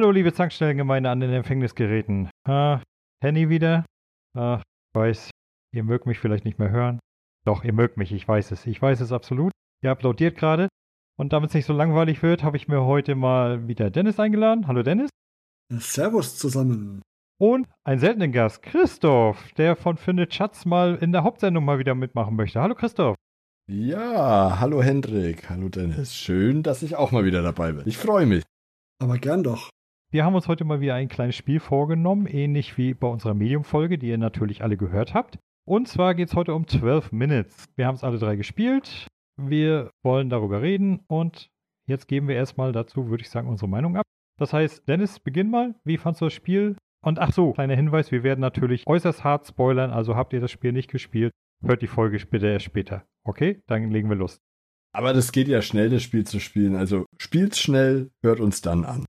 Hallo, 0.00 0.12
liebe 0.12 0.32
Zankstellengemeinde 0.32 1.10
an 1.10 1.20
den 1.20 1.30
Empfängnisgeräten. 1.30 2.30
Ah, 2.48 2.80
Henny 3.22 3.50
wieder. 3.50 3.84
Ach, 4.34 4.62
ich 4.62 4.98
weiß, 4.98 5.30
ihr 5.74 5.84
mögt 5.84 6.06
mich 6.06 6.18
vielleicht 6.18 6.46
nicht 6.46 6.58
mehr 6.58 6.70
hören. 6.70 7.00
Doch, 7.44 7.64
ihr 7.64 7.74
mögt 7.74 7.98
mich, 7.98 8.10
ich 8.10 8.26
weiß 8.26 8.50
es. 8.52 8.64
Ich 8.64 8.80
weiß 8.80 9.02
es 9.02 9.12
absolut. 9.12 9.52
Ihr 9.84 9.90
applaudiert 9.90 10.38
gerade. 10.38 10.68
Und 11.18 11.34
damit 11.34 11.50
es 11.50 11.54
nicht 11.54 11.66
so 11.66 11.74
langweilig 11.74 12.22
wird, 12.22 12.42
habe 12.42 12.56
ich 12.56 12.66
mir 12.66 12.82
heute 12.86 13.14
mal 13.14 13.68
wieder 13.68 13.90
Dennis 13.90 14.18
eingeladen. 14.18 14.68
Hallo 14.68 14.82
Dennis. 14.82 15.10
Servus 15.70 16.38
zusammen. 16.38 17.02
Und 17.38 17.68
einen 17.84 18.00
seltenen 18.00 18.32
Gast, 18.32 18.62
Christoph, 18.62 19.52
der 19.58 19.76
von 19.76 19.98
Findet 19.98 20.32
Schatz 20.32 20.64
mal 20.64 20.94
in 20.94 21.12
der 21.12 21.24
Hauptsendung 21.24 21.66
mal 21.66 21.78
wieder 21.78 21.94
mitmachen 21.94 22.36
möchte. 22.36 22.62
Hallo 22.62 22.74
Christoph. 22.74 23.16
Ja, 23.70 24.60
hallo 24.60 24.82
Hendrik, 24.82 25.50
hallo 25.50 25.68
Dennis. 25.68 26.14
Schön, 26.14 26.62
dass 26.62 26.82
ich 26.82 26.96
auch 26.96 27.12
mal 27.12 27.26
wieder 27.26 27.42
dabei 27.42 27.72
bin. 27.72 27.86
Ich 27.86 27.98
freue 27.98 28.24
mich. 28.24 28.44
Aber 28.98 29.18
gern 29.18 29.42
doch. 29.42 29.68
Wir 30.12 30.24
haben 30.24 30.34
uns 30.34 30.48
heute 30.48 30.64
mal 30.64 30.80
wieder 30.80 30.96
ein 30.96 31.06
kleines 31.06 31.36
Spiel 31.36 31.60
vorgenommen, 31.60 32.26
ähnlich 32.26 32.76
wie 32.76 32.94
bei 32.94 33.06
unserer 33.06 33.32
Medium-Folge, 33.32 33.96
die 33.96 34.08
ihr 34.08 34.18
natürlich 34.18 34.60
alle 34.64 34.76
gehört 34.76 35.14
habt. 35.14 35.38
Und 35.64 35.86
zwar 35.86 36.16
geht 36.16 36.26
es 36.26 36.34
heute 36.34 36.52
um 36.52 36.66
12 36.66 37.12
Minutes. 37.12 37.66
Wir 37.76 37.86
haben 37.86 37.94
es 37.94 38.02
alle 38.02 38.18
drei 38.18 38.34
gespielt. 38.34 39.06
Wir 39.36 39.92
wollen 40.02 40.28
darüber 40.28 40.62
reden 40.62 41.04
und 41.06 41.48
jetzt 41.86 42.08
geben 42.08 42.26
wir 42.26 42.34
erstmal 42.34 42.72
dazu, 42.72 43.08
würde 43.08 43.22
ich 43.22 43.30
sagen, 43.30 43.46
unsere 43.46 43.68
Meinung 43.68 43.96
ab. 43.96 44.02
Das 44.36 44.52
heißt, 44.52 44.88
Dennis, 44.88 45.20
beginn 45.20 45.48
mal. 45.48 45.76
Wie 45.84 45.96
fandst 45.96 46.20
du 46.20 46.24
das 46.24 46.32
Spiel? 46.32 46.76
Und 47.04 47.20
ach 47.20 47.32
so, 47.32 47.52
kleiner 47.52 47.76
Hinweis, 47.76 48.10
wir 48.10 48.24
werden 48.24 48.40
natürlich 48.40 48.88
äußerst 48.88 49.22
hart 49.22 49.46
spoilern, 49.46 49.92
also 49.92 50.16
habt 50.16 50.32
ihr 50.32 50.40
das 50.40 50.50
Spiel 50.50 50.72
nicht 50.72 50.90
gespielt, 50.90 51.30
hört 51.64 51.82
die 51.82 51.86
Folge 51.86 52.18
bitte 52.26 52.48
erst 52.48 52.64
später. 52.64 53.04
Okay, 53.24 53.62
dann 53.68 53.92
legen 53.92 54.08
wir 54.08 54.16
los. 54.16 54.40
Aber 54.92 55.12
das 55.12 55.30
geht 55.30 55.46
ja 55.46 55.62
schnell, 55.62 55.88
das 55.88 56.02
Spiel 56.02 56.26
zu 56.26 56.40
spielen. 56.40 56.74
Also 56.74 57.06
spielt's 57.16 57.60
schnell, 57.60 58.10
hört 58.24 58.40
uns 58.40 58.60
dann 58.60 58.84
an. 58.84 59.04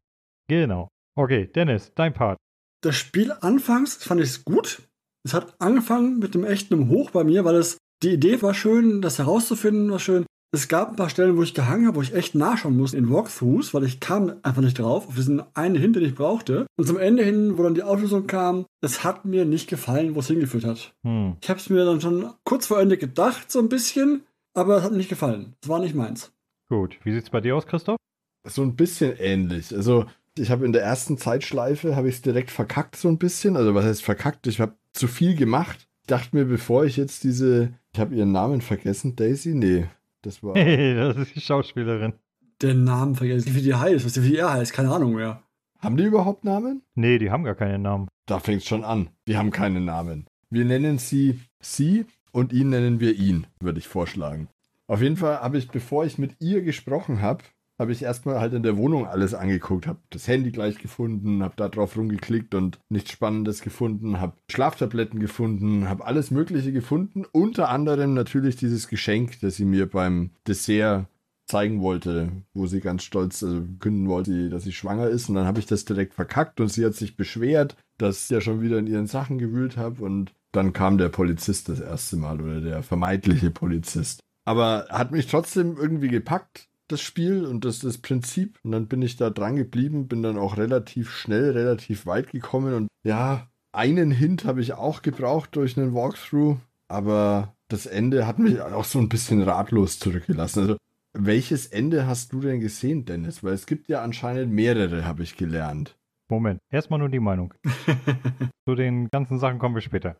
Genau. 0.47 0.87
Okay, 1.15 1.47
Dennis, 1.47 1.91
dein 1.95 2.13
Part. 2.13 2.37
Das 2.81 2.95
Spiel 2.95 3.31
anfangs 3.31 3.95
fand 3.95 4.21
ich 4.21 4.43
gut. 4.43 4.81
Es 5.23 5.33
hat 5.33 5.53
angefangen 5.59 6.19
mit 6.19 6.33
dem 6.33 6.43
echten 6.43 6.89
Hoch 6.89 7.11
bei 7.11 7.23
mir, 7.23 7.45
weil 7.45 7.55
es 7.55 7.77
die 8.01 8.13
Idee 8.13 8.41
war 8.41 8.53
schön, 8.53 9.01
das 9.01 9.19
herauszufinden 9.19 9.91
war 9.91 9.99
schön. 9.99 10.25
Es 10.53 10.67
gab 10.67 10.89
ein 10.89 10.95
paar 10.97 11.09
Stellen, 11.09 11.37
wo 11.37 11.43
ich 11.43 11.53
gehangen 11.53 11.87
habe, 11.87 11.95
wo 11.95 12.01
ich 12.01 12.13
echt 12.13 12.35
nachschauen 12.35 12.75
musste 12.75 12.97
in 12.97 13.09
Walkthroughs, 13.09 13.73
weil 13.73 13.85
ich 13.85 14.01
kam 14.01 14.33
einfach 14.43 14.61
nicht 14.61 14.79
drauf, 14.79 15.07
auf 15.07 15.15
diesen 15.15 15.41
einen 15.55 15.75
Hint, 15.75 15.95
den 15.95 16.03
ich 16.03 16.15
brauchte. 16.15 16.65
Und 16.75 16.87
zum 16.87 16.97
Ende 16.97 17.23
hin, 17.23 17.57
wo 17.57 17.63
dann 17.63 17.75
die 17.75 17.83
Auflösung 17.83 18.27
kam, 18.27 18.65
es 18.81 19.05
hat 19.05 19.23
mir 19.23 19.45
nicht 19.45 19.69
gefallen, 19.69 20.13
wo 20.13 20.19
es 20.19 20.27
hingeführt 20.27 20.65
hat. 20.65 20.93
Hm. 21.05 21.37
Ich 21.41 21.49
habe 21.49 21.59
es 21.59 21.69
mir 21.69 21.85
dann 21.85 22.01
schon 22.01 22.33
kurz 22.43 22.67
vor 22.67 22.81
Ende 22.81 22.97
gedacht, 22.97 23.49
so 23.49 23.59
ein 23.59 23.69
bisschen, 23.69 24.23
aber 24.53 24.77
es 24.77 24.83
hat 24.83 24.91
mir 24.91 24.97
nicht 24.97 25.09
gefallen. 25.09 25.53
Es 25.61 25.69
war 25.69 25.79
nicht 25.79 25.95
meins. 25.95 26.33
Gut, 26.69 26.97
wie 27.03 27.13
sieht's 27.13 27.29
bei 27.29 27.39
dir 27.39 27.55
aus, 27.55 27.65
Christoph? 27.65 27.97
So 28.45 28.61
ein 28.63 28.75
bisschen 28.75 29.15
ähnlich. 29.17 29.73
Also 29.73 30.05
ich 30.37 30.51
habe 30.51 30.65
in 30.65 30.73
der 30.73 30.83
ersten 30.83 31.17
Zeitschleife 31.17 31.95
habe 31.95 32.09
ich 32.09 32.15
es 32.15 32.21
direkt 32.21 32.51
verkackt 32.51 32.95
so 32.95 33.07
ein 33.07 33.17
bisschen. 33.17 33.57
Also 33.57 33.75
was 33.75 33.85
heißt 33.85 34.03
verkackt? 34.03 34.47
Ich 34.47 34.59
habe 34.59 34.75
zu 34.93 35.07
viel 35.07 35.35
gemacht. 35.35 35.87
Ich 36.01 36.07
dachte 36.07 36.35
mir, 36.35 36.45
bevor 36.45 36.85
ich 36.85 36.97
jetzt 36.97 37.23
diese, 37.23 37.73
ich 37.93 37.99
habe 37.99 38.15
ihren 38.15 38.31
Namen 38.31 38.61
vergessen, 38.61 39.15
Daisy, 39.15 39.53
nee, 39.53 39.87
das 40.21 40.41
war. 40.43 40.55
Hey, 40.55 40.95
das 40.95 41.17
ist 41.17 41.35
die 41.35 41.41
Schauspielerin. 41.41 42.13
Den 42.61 42.83
Namen 42.83 43.15
vergessen. 43.15 43.55
Wie 43.55 43.61
die 43.61 43.75
heißt, 43.75 44.05
was 44.05 44.13
die 44.13 44.23
wie 44.23 44.37
er 44.37 44.53
heißt, 44.53 44.73
keine 44.73 44.91
Ahnung 44.91 45.15
mehr. 45.15 45.41
Haben 45.79 45.97
die 45.97 46.03
überhaupt 46.03 46.45
Namen? 46.45 46.83
Nee, 46.93 47.17
die 47.17 47.31
haben 47.31 47.43
gar 47.43 47.55
keinen 47.55 47.81
Namen. 47.81 48.07
Da 48.27 48.39
fängt 48.39 48.61
es 48.61 48.67
schon 48.67 48.83
an. 48.83 49.09
Die 49.27 49.35
haben 49.35 49.49
keinen 49.49 49.83
Namen. 49.85 50.27
Wir 50.49 50.63
nennen 50.65 50.99
sie 50.99 51.39
sie 51.59 52.05
und 52.31 52.53
ihn 52.53 52.69
nennen 52.69 52.99
wir 52.99 53.15
ihn, 53.15 53.47
würde 53.59 53.79
ich 53.79 53.87
vorschlagen. 53.87 54.47
Auf 54.87 55.01
jeden 55.01 55.17
Fall 55.17 55.39
habe 55.39 55.57
ich, 55.57 55.69
bevor 55.69 56.05
ich 56.05 56.17
mit 56.17 56.35
ihr 56.39 56.61
gesprochen 56.61 57.21
habe, 57.21 57.43
habe 57.81 57.91
ich 57.93 58.03
erstmal 58.03 58.39
halt 58.39 58.53
in 58.53 58.61
der 58.61 58.77
Wohnung 58.77 59.07
alles 59.07 59.33
angeguckt, 59.33 59.87
habe 59.87 59.97
das 60.11 60.27
Handy 60.27 60.51
gleich 60.51 60.77
gefunden, 60.77 61.41
habe 61.41 61.55
da 61.57 61.67
drauf 61.67 61.97
rumgeklickt 61.97 62.53
und 62.53 62.79
nichts 62.89 63.11
Spannendes 63.11 63.63
gefunden, 63.63 64.21
habe 64.21 64.37
Schlaftabletten 64.51 65.19
gefunden, 65.19 65.89
habe 65.89 66.05
alles 66.05 66.29
Mögliche 66.29 66.71
gefunden, 66.71 67.25
unter 67.31 67.69
anderem 67.69 68.13
natürlich 68.13 68.55
dieses 68.55 68.87
Geschenk, 68.87 69.39
das 69.41 69.55
sie 69.55 69.65
mir 69.65 69.89
beim 69.89 70.29
Dessert 70.47 71.07
zeigen 71.47 71.81
wollte, 71.81 72.31
wo 72.53 72.67
sie 72.67 72.81
ganz 72.81 73.03
stolz 73.03 73.41
also 73.41 73.63
künden 73.79 74.07
wollte, 74.07 74.49
dass 74.49 74.63
sie 74.63 74.71
schwanger 74.71 75.07
ist. 75.07 75.27
Und 75.27 75.35
dann 75.35 75.47
habe 75.47 75.59
ich 75.59 75.65
das 75.65 75.83
direkt 75.83 76.13
verkackt 76.13 76.61
und 76.61 76.69
sie 76.69 76.85
hat 76.85 76.93
sich 76.93 77.17
beschwert, 77.17 77.75
dass 77.97 78.25
ich 78.25 78.29
ja 78.29 78.41
schon 78.41 78.61
wieder 78.61 78.77
in 78.77 78.87
ihren 78.87 79.07
Sachen 79.07 79.39
gewühlt 79.39 79.75
habe. 79.75 80.05
Und 80.05 80.31
dann 80.51 80.71
kam 80.71 80.99
der 80.99 81.09
Polizist 81.09 81.67
das 81.67 81.79
erste 81.79 82.15
Mal 82.15 82.39
oder 82.39 82.61
der 82.61 82.83
vermeintliche 82.83 83.49
Polizist. 83.51 84.21
Aber 84.45 84.85
hat 84.89 85.11
mich 85.11 85.27
trotzdem 85.27 85.77
irgendwie 85.77 86.09
gepackt 86.09 86.69
das 86.91 87.01
Spiel 87.01 87.45
und 87.45 87.65
das, 87.65 87.79
das 87.79 87.97
Prinzip. 87.97 88.59
Und 88.63 88.71
dann 88.71 88.87
bin 88.87 89.01
ich 89.01 89.17
da 89.17 89.29
dran 89.29 89.55
geblieben, 89.55 90.07
bin 90.07 90.23
dann 90.23 90.37
auch 90.37 90.57
relativ 90.57 91.11
schnell, 91.11 91.51
relativ 91.51 92.05
weit 92.05 92.31
gekommen. 92.31 92.73
Und 92.73 92.87
ja, 93.03 93.47
einen 93.71 94.11
Hint 94.11 94.45
habe 94.45 94.61
ich 94.61 94.73
auch 94.73 95.01
gebraucht 95.01 95.55
durch 95.55 95.77
einen 95.77 95.93
Walkthrough, 95.93 96.57
aber 96.87 97.55
das 97.69 97.85
Ende 97.85 98.27
hat 98.27 98.39
mich 98.39 98.61
auch 98.61 98.83
so 98.83 98.99
ein 98.99 99.09
bisschen 99.09 99.41
ratlos 99.41 99.99
zurückgelassen. 99.99 100.59
Also, 100.59 100.77
welches 101.13 101.67
Ende 101.67 102.07
hast 102.07 102.31
du 102.31 102.39
denn 102.39 102.59
gesehen, 102.59 103.05
Dennis? 103.05 103.43
Weil 103.43 103.53
es 103.53 103.65
gibt 103.65 103.89
ja 103.89 104.01
anscheinend 104.01 104.51
mehrere, 104.51 105.05
habe 105.05 105.23
ich 105.23 105.35
gelernt. 105.35 105.97
Moment, 106.29 106.61
erstmal 106.69 106.99
nur 106.99 107.09
die 107.09 107.19
Meinung. 107.19 107.53
Zu 108.65 108.75
den 108.75 109.09
ganzen 109.09 109.37
Sachen 109.39 109.59
kommen 109.59 109.75
wir 109.75 109.81
später. 109.81 110.15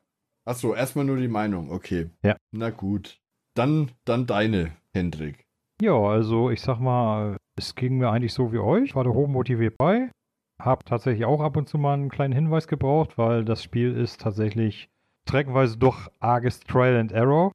Achso, 0.45 0.73
erstmal 0.73 1.05
nur 1.05 1.17
die 1.17 1.29
Meinung, 1.29 1.71
okay. 1.71 2.09
Ja. 2.23 2.35
Na 2.51 2.69
gut. 2.69 3.19
Dann, 3.53 3.91
dann 4.05 4.27
deine, 4.27 4.75
Hendrik. 4.93 5.45
Ja, 5.81 5.97
also 5.99 6.51
ich 6.51 6.61
sag 6.61 6.79
mal, 6.79 7.37
es 7.57 7.73
ging 7.73 7.97
mir 7.97 8.11
eigentlich 8.11 8.35
so 8.35 8.53
wie 8.53 8.59
euch, 8.59 8.93
war 8.93 9.03
da 9.03 9.09
hochmotiviert 9.09 9.79
bei. 9.79 10.11
Hab 10.61 10.85
tatsächlich 10.85 11.25
auch 11.25 11.41
ab 11.41 11.57
und 11.57 11.67
zu 11.67 11.79
mal 11.79 11.95
einen 11.95 12.09
kleinen 12.09 12.35
Hinweis 12.35 12.67
gebraucht, 12.67 13.17
weil 13.17 13.43
das 13.43 13.63
Spiel 13.63 13.97
ist 13.97 14.21
tatsächlich 14.21 14.89
streckenweise 15.27 15.79
doch 15.79 16.11
arges 16.19 16.59
Trial 16.59 16.97
and 16.97 17.11
Error, 17.11 17.51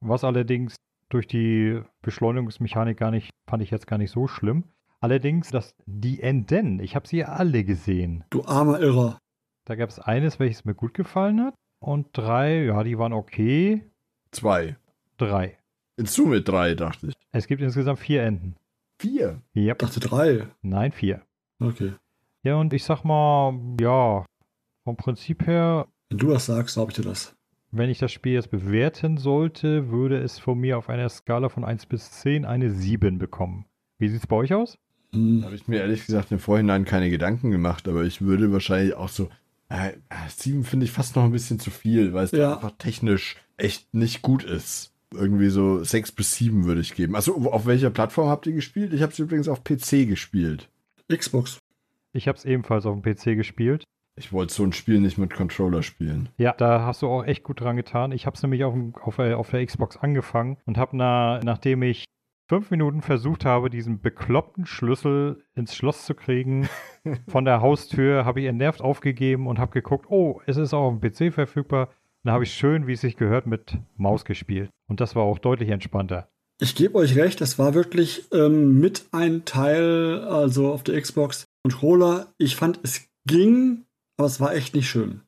was 0.00 0.24
allerdings 0.24 0.76
durch 1.10 1.26
die 1.26 1.82
Beschleunigungsmechanik 2.00 2.96
gar 2.96 3.10
nicht, 3.10 3.28
fand 3.46 3.62
ich 3.62 3.70
jetzt 3.70 3.86
gar 3.86 3.98
nicht 3.98 4.10
so 4.10 4.26
schlimm. 4.26 4.64
Allerdings, 5.00 5.50
das, 5.50 5.74
die 5.84 6.22
Enden, 6.22 6.80
ich 6.80 6.96
habe 6.96 7.06
sie 7.06 7.24
alle 7.24 7.62
gesehen. 7.62 8.24
Du 8.30 8.42
armer 8.46 8.80
Irrer. 8.80 9.18
Da 9.66 9.74
gab 9.74 9.90
es 9.90 10.00
eines, 10.00 10.40
welches 10.40 10.64
mir 10.64 10.74
gut 10.74 10.94
gefallen 10.94 11.42
hat. 11.42 11.54
Und 11.84 12.08
drei, 12.14 12.64
ja, 12.64 12.82
die 12.82 12.96
waren 12.96 13.12
okay. 13.12 13.84
Zwei. 14.30 14.76
Drei. 15.18 15.58
In 15.98 16.04
Summe 16.04 16.42
drei, 16.42 16.74
dachte 16.74 17.08
ich. 17.08 17.14
Es 17.32 17.46
gibt 17.46 17.62
insgesamt 17.62 17.98
vier 17.98 18.22
Enden. 18.22 18.56
Vier? 18.98 19.40
Ja. 19.54 19.62
Yep. 19.62 19.78
dachte 19.78 20.00
drei. 20.00 20.46
Nein, 20.60 20.92
vier. 20.92 21.22
Okay. 21.58 21.92
Ja, 22.42 22.56
und 22.56 22.72
ich 22.74 22.84
sag 22.84 23.02
mal, 23.02 23.58
ja, 23.80 24.24
vom 24.84 24.96
Prinzip 24.96 25.46
her. 25.46 25.86
Wenn 26.10 26.18
du 26.18 26.28
das 26.28 26.46
sagst, 26.46 26.74
glaube 26.74 26.92
ich 26.92 26.96
dir 26.96 27.02
das. 27.02 27.34
Wenn 27.70 27.88
ich 27.88 27.98
das 27.98 28.12
Spiel 28.12 28.34
jetzt 28.34 28.50
bewerten 28.50 29.16
sollte, 29.16 29.90
würde 29.90 30.18
es 30.18 30.38
von 30.38 30.58
mir 30.58 30.76
auf 30.76 30.90
einer 30.90 31.08
Skala 31.08 31.48
von 31.48 31.64
1 31.64 31.86
bis 31.86 32.10
10 32.12 32.44
eine 32.44 32.70
7 32.70 33.18
bekommen. 33.18 33.64
Wie 33.98 34.08
sieht 34.08 34.20
es 34.20 34.26
bei 34.26 34.36
euch 34.36 34.52
aus? 34.52 34.78
Hm. 35.12 35.44
Habe 35.44 35.54
ich 35.54 35.66
mir 35.66 35.80
ehrlich 35.80 36.04
gesagt 36.04 36.30
im 36.30 36.38
Vorhinein 36.38 36.84
keine 36.84 37.08
Gedanken 37.08 37.50
gemacht, 37.50 37.88
aber 37.88 38.04
ich 38.04 38.20
würde 38.20 38.52
wahrscheinlich 38.52 38.94
auch 38.94 39.08
so. 39.08 39.30
Äh, 39.70 39.92
7 40.28 40.62
finde 40.62 40.84
ich 40.84 40.92
fast 40.92 41.16
noch 41.16 41.24
ein 41.24 41.32
bisschen 41.32 41.58
zu 41.58 41.70
viel, 41.70 42.12
weil 42.12 42.26
es 42.26 42.32
ja. 42.32 42.54
einfach 42.54 42.72
technisch 42.78 43.36
echt 43.56 43.92
nicht 43.94 44.20
gut 44.20 44.44
ist 44.44 44.92
irgendwie 45.14 45.48
so 45.48 45.84
sechs 45.84 46.12
bis 46.12 46.34
sieben 46.34 46.64
würde 46.64 46.80
ich 46.80 46.94
geben. 46.94 47.14
Also 47.14 47.36
auf 47.50 47.66
welcher 47.66 47.90
Plattform 47.90 48.28
habt 48.28 48.46
ihr 48.46 48.52
gespielt? 48.52 48.92
Ich 48.92 49.02
habe 49.02 49.12
es 49.12 49.18
übrigens 49.18 49.48
auf 49.48 49.64
PC 49.64 50.08
gespielt. 50.08 50.68
Xbox. 51.08 51.58
Ich 52.12 52.28
habe 52.28 52.38
es 52.38 52.44
ebenfalls 52.44 52.86
auf 52.86 53.00
dem 53.00 53.02
PC 53.02 53.36
gespielt. 53.36 53.84
Ich 54.18 54.32
wollte 54.32 54.54
so 54.54 54.64
ein 54.64 54.72
Spiel 54.72 55.00
nicht 55.00 55.18
mit 55.18 55.34
Controller 55.34 55.82
spielen. 55.82 56.30
Ja, 56.38 56.54
da 56.54 56.86
hast 56.86 57.02
du 57.02 57.08
auch 57.08 57.24
echt 57.24 57.44
gut 57.44 57.60
dran 57.60 57.76
getan. 57.76 58.12
Ich 58.12 58.24
habe 58.24 58.34
es 58.34 58.42
nämlich 58.42 58.64
auf, 58.64 58.74
auf, 59.02 59.18
auf, 59.18 59.50
der 59.50 59.64
Xbox 59.66 59.98
angefangen 59.98 60.56
und 60.64 60.78
habe, 60.78 60.96
na, 60.96 61.40
nachdem 61.44 61.82
ich 61.82 62.06
fünf 62.48 62.70
Minuten 62.70 63.02
versucht 63.02 63.44
habe, 63.44 63.68
diesen 63.68 64.00
bekloppten 64.00 64.64
Schlüssel 64.64 65.44
ins 65.54 65.74
Schloss 65.74 66.06
zu 66.06 66.14
kriegen, 66.14 66.68
von 67.28 67.44
der 67.44 67.60
Haustür, 67.60 68.24
habe 68.24 68.40
ich 68.40 68.46
entnervt 68.46 68.80
aufgegeben 68.80 69.46
und 69.46 69.58
habe 69.58 69.72
geguckt, 69.72 70.06
oh, 70.08 70.40
es 70.46 70.56
ist 70.56 70.72
auch 70.72 70.92
auf 70.92 70.98
dem 70.98 71.12
PC 71.12 71.34
verfügbar. 71.34 71.90
Dann 72.26 72.34
habe 72.34 72.42
ich 72.42 72.54
schön, 72.54 72.88
wie 72.88 72.94
es 72.94 73.02
sich 73.02 73.16
gehört, 73.16 73.46
mit 73.46 73.78
Maus 73.96 74.24
gespielt. 74.24 74.68
Und 74.88 74.98
das 75.00 75.14
war 75.14 75.22
auch 75.22 75.38
deutlich 75.38 75.68
entspannter. 75.68 76.28
Ich 76.60 76.74
gebe 76.74 76.96
euch 76.96 77.14
recht, 77.14 77.40
das 77.40 77.56
war 77.56 77.74
wirklich 77.74 78.24
ähm, 78.32 78.80
mit 78.80 79.04
ein 79.12 79.44
Teil, 79.44 80.24
also 80.24 80.72
auf 80.72 80.82
der 80.82 81.00
Xbox 81.00 81.44
Controller. 81.62 82.26
Ich 82.36 82.56
fand, 82.56 82.80
es 82.82 83.02
ging, 83.28 83.84
aber 84.16 84.26
es 84.26 84.40
war 84.40 84.56
echt 84.56 84.74
nicht 84.74 84.90
schön. 84.90 85.20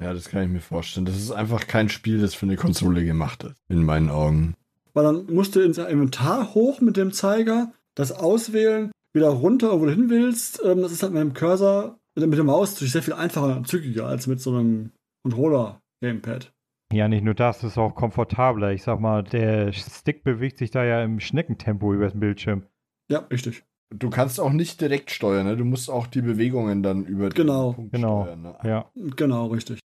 Ja, 0.00 0.12
das 0.12 0.30
kann 0.30 0.42
ich 0.42 0.48
mir 0.48 0.60
vorstellen. 0.60 1.06
Das 1.06 1.14
ist 1.14 1.30
einfach 1.30 1.68
kein 1.68 1.88
Spiel, 1.88 2.20
das 2.20 2.34
für 2.34 2.46
eine 2.46 2.56
Konsole 2.56 3.04
gemacht 3.04 3.44
ist, 3.44 3.54
in 3.68 3.84
meinen 3.84 4.10
Augen. 4.10 4.54
Weil 4.94 5.04
dann 5.04 5.26
musst 5.32 5.54
du 5.54 5.60
ins 5.60 5.78
Inventar 5.78 6.54
hoch 6.54 6.80
mit 6.80 6.96
dem 6.96 7.12
Zeiger, 7.12 7.72
das 7.94 8.10
auswählen, 8.10 8.90
wieder 9.12 9.28
runter, 9.28 9.80
wo 9.80 9.84
du 9.84 9.92
hin 9.92 10.10
willst. 10.10 10.60
Ähm, 10.64 10.82
das 10.82 10.90
ist 10.90 11.04
halt 11.04 11.12
mit 11.12 11.22
dem 11.22 11.34
Cursor, 11.34 12.00
mit 12.16 12.32
der 12.32 12.42
Maus 12.42 12.72
natürlich 12.72 12.94
sehr 12.94 13.04
viel 13.04 13.14
einfacher 13.14 13.58
und 13.58 13.68
zügiger 13.68 14.08
als 14.08 14.26
mit 14.26 14.40
so 14.40 14.50
einem 14.50 14.90
Controller. 15.22 15.81
Gamepad. 16.02 16.52
Ja, 16.92 17.08
nicht 17.08 17.24
nur 17.24 17.32
das, 17.34 17.58
es 17.58 17.72
ist 17.72 17.78
auch 17.78 17.94
komfortabler. 17.94 18.72
Ich 18.72 18.82
sag 18.82 19.00
mal, 19.00 19.22
der 19.22 19.72
Stick 19.72 20.24
bewegt 20.24 20.58
sich 20.58 20.70
da 20.70 20.84
ja 20.84 21.02
im 21.02 21.20
Schneckentempo 21.20 21.94
über 21.94 22.08
den 22.10 22.20
Bildschirm. 22.20 22.64
Ja, 23.08 23.20
richtig. 23.30 23.64
Du 23.94 24.10
kannst 24.10 24.40
auch 24.40 24.52
nicht 24.52 24.80
direkt 24.80 25.10
steuern, 25.10 25.46
ne? 25.46 25.56
Du 25.56 25.64
musst 25.64 25.90
auch 25.90 26.06
die 26.06 26.22
Bewegungen 26.22 26.82
dann 26.82 27.04
über 27.04 27.28
Genau. 27.30 27.70
den 27.72 27.76
Punkt 27.76 27.92
Genau. 27.92 28.22
steuern. 28.24 28.42
Ne? 28.42 28.58
Ja. 28.64 28.90
Genau, 29.16 29.46
richtig. 29.46 29.78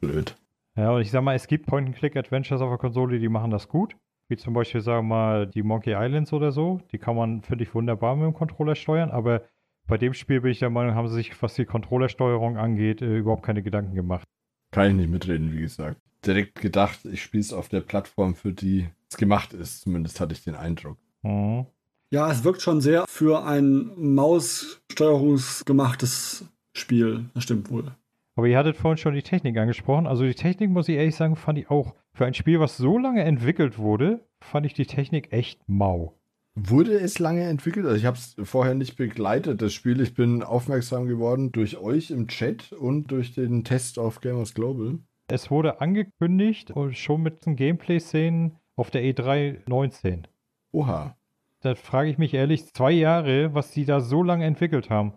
Blöd. 0.00 0.36
Ja, 0.76 0.92
und 0.92 1.00
ich 1.02 1.10
sag 1.10 1.22
mal, 1.22 1.34
es 1.34 1.46
gibt 1.46 1.66
Point-and-Click-Adventures 1.66 2.60
auf 2.60 2.70
der 2.70 2.78
Konsole, 2.78 3.18
die 3.18 3.28
machen 3.28 3.50
das 3.50 3.68
gut. 3.68 3.96
Wie 4.28 4.36
zum 4.36 4.54
Beispiel, 4.54 4.80
sagen 4.80 5.08
wir 5.08 5.14
mal, 5.14 5.46
die 5.46 5.62
Monkey 5.62 5.92
Islands 5.94 6.32
oder 6.32 6.52
so. 6.52 6.80
Die 6.92 6.98
kann 6.98 7.16
man, 7.16 7.42
finde 7.42 7.64
ich, 7.64 7.74
wunderbar 7.74 8.16
mit 8.16 8.24
dem 8.26 8.34
Controller 8.34 8.74
steuern. 8.76 9.10
Aber 9.10 9.42
bei 9.86 9.98
dem 9.98 10.14
Spiel 10.14 10.40
bin 10.40 10.52
ich 10.52 10.58
der 10.60 10.70
Meinung, 10.70 10.94
haben 10.94 11.08
sie 11.08 11.14
sich, 11.16 11.42
was 11.42 11.54
die 11.54 11.64
Controllersteuerung 11.64 12.56
angeht, 12.56 13.02
äh, 13.02 13.16
überhaupt 13.18 13.42
keine 13.42 13.62
Gedanken 13.62 13.94
gemacht. 13.94 14.26
Kann 14.70 14.90
ich 14.90 14.94
nicht 14.94 15.10
mitreden, 15.10 15.52
wie 15.52 15.60
gesagt. 15.60 16.00
Direkt 16.24 16.60
gedacht, 16.60 17.00
ich 17.04 17.22
spiele 17.22 17.40
es 17.40 17.52
auf 17.52 17.68
der 17.68 17.80
Plattform, 17.80 18.34
für 18.34 18.52
die 18.52 18.88
es 19.10 19.16
gemacht 19.16 19.52
ist. 19.52 19.82
Zumindest 19.82 20.20
hatte 20.20 20.34
ich 20.34 20.44
den 20.44 20.54
Eindruck. 20.54 20.98
Mhm. 21.22 21.66
Ja, 22.12 22.30
es 22.30 22.44
wirkt 22.44 22.62
schon 22.62 22.80
sehr 22.80 23.04
für 23.08 23.44
ein 23.44 23.90
Maussteuerungsgemachtes 23.96 26.44
Spiel. 26.76 27.26
Das 27.34 27.44
stimmt 27.44 27.70
wohl. 27.70 27.92
Aber 28.36 28.48
ihr 28.48 28.58
hattet 28.58 28.76
vorhin 28.76 28.98
schon 28.98 29.14
die 29.14 29.22
Technik 29.22 29.56
angesprochen. 29.56 30.06
Also 30.06 30.24
die 30.24 30.34
Technik, 30.34 30.70
muss 30.70 30.88
ich 30.88 30.96
ehrlich 30.96 31.14
sagen, 31.14 31.36
fand 31.36 31.58
ich 31.58 31.70
auch 31.70 31.94
für 32.12 32.26
ein 32.26 32.34
Spiel, 32.34 32.58
was 32.58 32.76
so 32.76 32.98
lange 32.98 33.22
entwickelt 33.22 33.78
wurde, 33.78 34.26
fand 34.40 34.66
ich 34.66 34.74
die 34.74 34.86
Technik 34.86 35.32
echt 35.32 35.60
mau. 35.66 36.19
Wurde 36.62 36.98
es 36.98 37.18
lange 37.18 37.44
entwickelt? 37.44 37.86
Also 37.86 37.96
ich 37.96 38.04
habe 38.04 38.18
es 38.18 38.36
vorher 38.42 38.74
nicht 38.74 38.96
begleitet, 38.96 39.62
das 39.62 39.72
Spiel. 39.72 40.00
Ich 40.00 40.14
bin 40.14 40.42
aufmerksam 40.42 41.06
geworden 41.06 41.52
durch 41.52 41.78
euch 41.78 42.10
im 42.10 42.28
Chat 42.28 42.72
und 42.72 43.10
durch 43.10 43.34
den 43.34 43.64
Test 43.64 43.98
auf 43.98 44.20
Gamers 44.20 44.52
Global. 44.52 44.98
Es 45.28 45.50
wurde 45.50 45.80
angekündigt 45.80 46.70
und 46.72 46.98
schon 46.98 47.22
mit 47.22 47.46
den 47.46 47.56
Gameplay-Szenen 47.56 48.56
auf 48.76 48.90
der 48.90 49.04
E 49.04 49.12
E3 49.12 49.60
19. 49.66 50.26
Oha. 50.72 51.16
Da 51.60 51.74
frage 51.74 52.10
ich 52.10 52.18
mich 52.18 52.34
ehrlich, 52.34 52.66
zwei 52.74 52.90
Jahre, 52.90 53.54
was 53.54 53.70
die 53.70 53.86
da 53.86 54.00
so 54.00 54.22
lange 54.22 54.44
entwickelt 54.44 54.90
haben. 54.90 55.14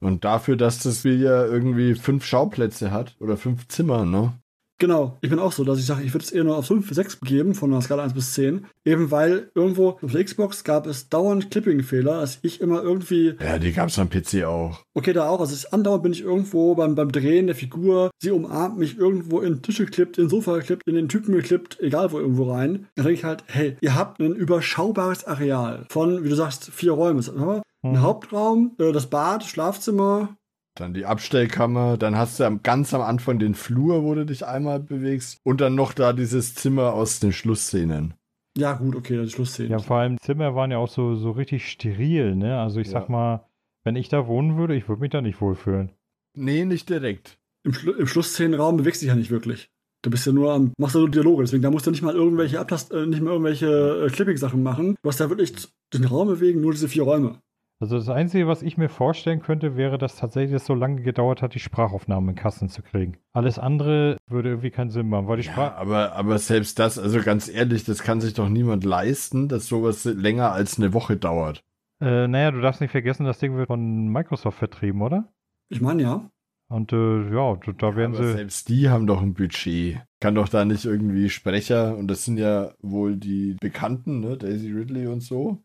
Und 0.00 0.24
dafür, 0.24 0.56
dass 0.56 0.78
das 0.82 1.00
Spiel 1.00 1.20
ja 1.20 1.44
irgendwie 1.44 1.96
fünf 1.96 2.24
Schauplätze 2.24 2.92
hat 2.92 3.16
oder 3.20 3.36
fünf 3.36 3.68
Zimmer, 3.68 4.06
ne? 4.06 4.32
Genau, 4.80 5.18
ich 5.22 5.28
bin 5.30 5.40
auch 5.40 5.50
so, 5.50 5.64
dass 5.64 5.78
ich 5.80 5.86
sage, 5.86 6.04
ich 6.04 6.14
würde 6.14 6.24
es 6.24 6.30
eher 6.30 6.44
nur 6.44 6.56
auf 6.56 6.66
5, 6.66 6.88
6 6.94 7.20
geben, 7.22 7.54
von 7.56 7.72
einer 7.72 7.82
Skala 7.82 8.04
1 8.04 8.14
bis 8.14 8.34
10. 8.34 8.64
Eben 8.84 9.10
weil 9.10 9.50
irgendwo 9.54 9.98
auf 10.00 10.12
der 10.12 10.22
Xbox 10.24 10.62
gab 10.62 10.86
es 10.86 11.08
dauernd 11.08 11.50
Clipping-Fehler, 11.50 12.20
dass 12.20 12.38
ich 12.42 12.60
immer 12.60 12.80
irgendwie, 12.82 13.34
Ja, 13.42 13.58
die 13.58 13.72
gab 13.72 13.88
es 13.88 13.98
am 13.98 14.08
PC 14.08 14.44
auch. 14.44 14.84
okay, 14.94 15.12
da 15.12 15.28
auch, 15.28 15.40
also 15.40 15.52
ich, 15.54 15.72
andauernd 15.74 16.04
bin 16.04 16.12
ich 16.12 16.22
irgendwo 16.22 16.76
beim, 16.76 16.94
beim 16.94 17.10
Drehen 17.10 17.46
der 17.48 17.56
Figur, 17.56 18.10
sie 18.22 18.30
umarmt 18.30 18.78
mich 18.78 18.96
irgendwo 18.96 19.40
in 19.40 19.54
den 19.54 19.62
Tisch 19.62 19.78
geklippt, 19.78 20.16
in 20.16 20.24
den 20.24 20.30
Sofa 20.30 20.56
geklippt, 20.58 20.82
in 20.86 20.94
den 20.94 21.08
Typen 21.08 21.34
geklippt, 21.34 21.78
egal 21.80 22.12
wo 22.12 22.18
irgendwo 22.20 22.52
rein. 22.52 22.86
Dann 22.94 23.04
denke 23.04 23.18
ich 23.18 23.24
halt, 23.24 23.42
hey, 23.48 23.76
ihr 23.80 23.96
habt 23.96 24.20
ein 24.20 24.34
überschaubares 24.34 25.24
Areal 25.26 25.86
von, 25.88 26.22
wie 26.22 26.28
du 26.28 26.36
sagst, 26.36 26.70
vier 26.72 26.92
Räumen. 26.92 27.18
Ein 27.18 27.62
Mhm. 27.92 28.02
Hauptraum, 28.02 28.72
äh, 28.78 28.90
das 28.92 29.06
Bad, 29.06 29.44
Schlafzimmer, 29.44 30.36
Dann 30.78 30.94
die 30.94 31.06
Abstellkammer, 31.06 31.96
dann 31.96 32.16
hast 32.16 32.38
du 32.38 32.44
am, 32.44 32.62
ganz 32.62 32.94
am 32.94 33.00
Anfang 33.02 33.38
den 33.38 33.54
Flur, 33.54 34.04
wo 34.04 34.14
du 34.14 34.24
dich 34.24 34.46
einmal 34.46 34.78
bewegst. 34.80 35.38
Und 35.44 35.60
dann 35.60 35.74
noch 35.74 35.92
da 35.92 36.12
dieses 36.12 36.54
Zimmer 36.54 36.92
aus 36.94 37.18
den 37.20 37.32
Schlussszenen. 37.32 38.14
ja 38.56 38.74
gut, 38.74 38.94
okay, 38.96 39.16
das 39.16 39.26
ist 39.26 39.32
Schlussszene. 39.32 39.70
Ja, 39.70 39.78
vor 39.80 39.96
allem 39.98 40.18
Zimmer 40.20 40.54
waren 40.54 40.70
ja 40.70 40.78
auch 40.78 40.88
so, 40.88 41.16
so 41.16 41.32
richtig 41.32 41.68
steril, 41.68 42.36
ne? 42.36 42.60
Also 42.60 42.80
ich 42.80 42.88
sag 42.90 43.04
Ja. 43.04 43.10
mal, 43.10 43.44
wenn 43.84 43.96
ich 43.96 44.08
da 44.08 44.26
wohnen 44.26 44.56
würde, 44.56 44.76
ich 44.76 44.88
würde 44.88 45.00
mich 45.00 45.10
da 45.10 45.20
nicht 45.20 45.40
wohlfühlen. 45.40 45.90
Nee, 46.36 46.64
nicht 46.64 46.88
direkt. 46.88 47.38
Im, 47.64 47.72
Schlu 47.72 47.92
im 47.92 48.06
Schlussszenenraum 48.06 48.76
bewegst 48.76 49.02
du 49.02 49.06
dich 49.06 49.10
ja 49.12 49.16
nicht 49.16 49.30
wirklich. 49.30 49.70
Du 50.02 50.10
bist 50.10 50.26
ja 50.26 50.32
nur 50.32 50.52
am, 50.52 50.72
machst 50.78 50.94
ja 50.94 51.00
nur 51.00 51.10
Dialoge, 51.10 51.42
deswegen 51.42 51.62
da 51.62 51.72
musst 51.72 51.86
du 51.86 51.90
nicht 51.90 52.02
mal 52.02 52.14
irgendwelche 52.14 52.60
Abtast, 52.60 52.92
äh, 52.92 53.04
nicht 53.06 53.20
mal 53.20 53.30
irgendwelche 53.30 54.06
äh, 54.06 54.10
Clipping-Sachen 54.10 54.62
machen. 54.62 54.94
Du 55.02 55.08
hast 55.08 55.18
da 55.18 55.28
wirklich 55.28 55.52
den 55.92 56.04
Raum 56.04 56.28
bewegen, 56.28 56.60
nur 56.60 56.70
diese 56.70 56.88
vier 56.88 57.02
Räume. 57.02 57.40
Also 57.80 57.96
das 57.96 58.08
Einzige, 58.08 58.48
was 58.48 58.62
ich 58.62 58.76
mir 58.76 58.88
vorstellen 58.88 59.40
könnte, 59.40 59.76
wäre, 59.76 59.98
dass 59.98 60.16
tatsächlich 60.16 60.54
es 60.56 60.66
so 60.66 60.74
lange 60.74 61.02
gedauert 61.02 61.42
hat, 61.42 61.54
die 61.54 61.60
Sprachaufnahmen 61.60 62.30
in 62.30 62.34
Kasten 62.34 62.68
zu 62.68 62.82
kriegen. 62.82 63.18
Alles 63.32 63.58
andere 63.60 64.16
würde 64.26 64.48
irgendwie 64.48 64.70
keinen 64.72 64.90
Sinn 64.90 65.08
machen, 65.08 65.28
weil 65.28 65.36
die 65.36 65.46
Ja, 65.46 65.52
Sprache... 65.52 65.76
aber, 65.76 66.12
aber 66.14 66.38
selbst 66.38 66.80
das, 66.80 66.98
also 66.98 67.20
ganz 67.22 67.48
ehrlich, 67.48 67.84
das 67.84 68.02
kann 68.02 68.20
sich 68.20 68.34
doch 68.34 68.48
niemand 68.48 68.84
leisten, 68.84 69.46
dass 69.48 69.68
sowas 69.68 70.04
länger 70.04 70.50
als 70.50 70.78
eine 70.78 70.92
Woche 70.92 71.16
dauert. 71.16 71.62
Äh, 72.00 72.26
naja, 72.26 72.50
du 72.50 72.60
darfst 72.60 72.80
nicht 72.80 72.90
vergessen, 72.90 73.26
das 73.26 73.38
Ding 73.38 73.54
wird 73.56 73.68
von 73.68 74.08
Microsoft 74.08 74.58
vertrieben, 74.58 75.00
oder? 75.02 75.32
Ich 75.68 75.80
meine 75.80 76.02
ja. 76.02 76.30
Und 76.68 76.92
äh, 76.92 77.32
ja, 77.32 77.56
da- 77.64 77.72
da 77.72 77.96
werden 77.96 78.14
aber 78.16 78.24
sie... 78.26 78.32
selbst 78.32 78.68
die 78.68 78.88
haben 78.88 79.06
doch 79.06 79.22
ein 79.22 79.34
Budget. 79.34 80.00
Kann 80.20 80.34
doch 80.34 80.48
da 80.48 80.64
nicht 80.64 80.84
irgendwie 80.84 81.30
Sprecher, 81.30 81.96
und 81.96 82.08
das 82.08 82.24
sind 82.24 82.38
ja 82.38 82.72
wohl 82.82 83.16
die 83.16 83.56
Bekannten, 83.60 84.18
ne? 84.18 84.36
Daisy 84.36 84.72
Ridley 84.72 85.06
und 85.06 85.20
so. 85.22 85.62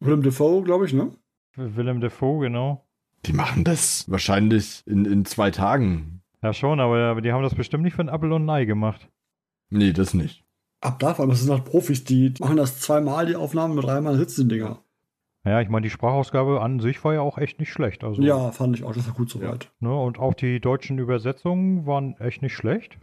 Willem 0.00 0.22
Dafoe, 0.22 0.62
glaube 0.62 0.86
ich, 0.86 0.92
ne? 0.92 1.10
Willem 1.58 2.00
Dafoe, 2.00 2.40
genau. 2.46 2.84
Die 3.26 3.32
machen 3.32 3.64
das 3.64 4.08
wahrscheinlich 4.10 4.82
in, 4.86 5.04
in 5.04 5.24
zwei 5.24 5.50
Tagen. 5.50 6.22
Ja, 6.42 6.52
schon, 6.52 6.78
aber, 6.80 6.98
aber 6.98 7.20
die 7.20 7.32
haben 7.32 7.42
das 7.42 7.54
bestimmt 7.54 7.82
nicht 7.82 7.94
für 7.96 8.02
ein 8.02 8.08
Apple 8.08 8.32
und 8.34 8.44
ein 8.46 8.50
Ei 8.50 8.64
gemacht. 8.64 9.08
Nee, 9.70 9.92
das 9.92 10.14
nicht. 10.14 10.44
Ab 10.80 11.00
da, 11.00 11.14
vor 11.14 11.24
allem, 11.24 11.30
das 11.30 11.40
sind 11.42 11.50
halt 11.52 11.64
Profis, 11.64 12.04
die 12.04 12.32
machen 12.38 12.56
das 12.56 12.78
zweimal, 12.80 13.26
die 13.26 13.34
Aufnahmen, 13.34 13.74
mit 13.74 13.84
dreimal 13.84 14.16
sitzen 14.16 14.48
die 14.48 14.56
Dinger. 14.56 14.78
Ja, 15.44 15.60
ich 15.60 15.68
meine, 15.68 15.82
die 15.84 15.90
Sprachausgabe 15.90 16.60
an 16.60 16.78
sich 16.78 17.02
war 17.04 17.14
ja 17.14 17.20
auch 17.22 17.38
echt 17.38 17.58
nicht 17.58 17.72
schlecht. 17.72 18.04
Also, 18.04 18.22
Ja, 18.22 18.52
fand 18.52 18.76
ich 18.76 18.84
auch, 18.84 18.92
das 18.94 19.06
war 19.08 19.14
gut 19.14 19.34
Ja. 19.34 19.40
soweit. 19.40 19.72
Ne, 19.80 19.94
und 19.94 20.18
auch 20.18 20.34
die 20.34 20.60
deutschen 20.60 20.98
Übersetzungen 20.98 21.86
waren 21.86 22.16
echt 22.20 22.42
nicht 22.42 22.54
schlecht. 22.54 22.98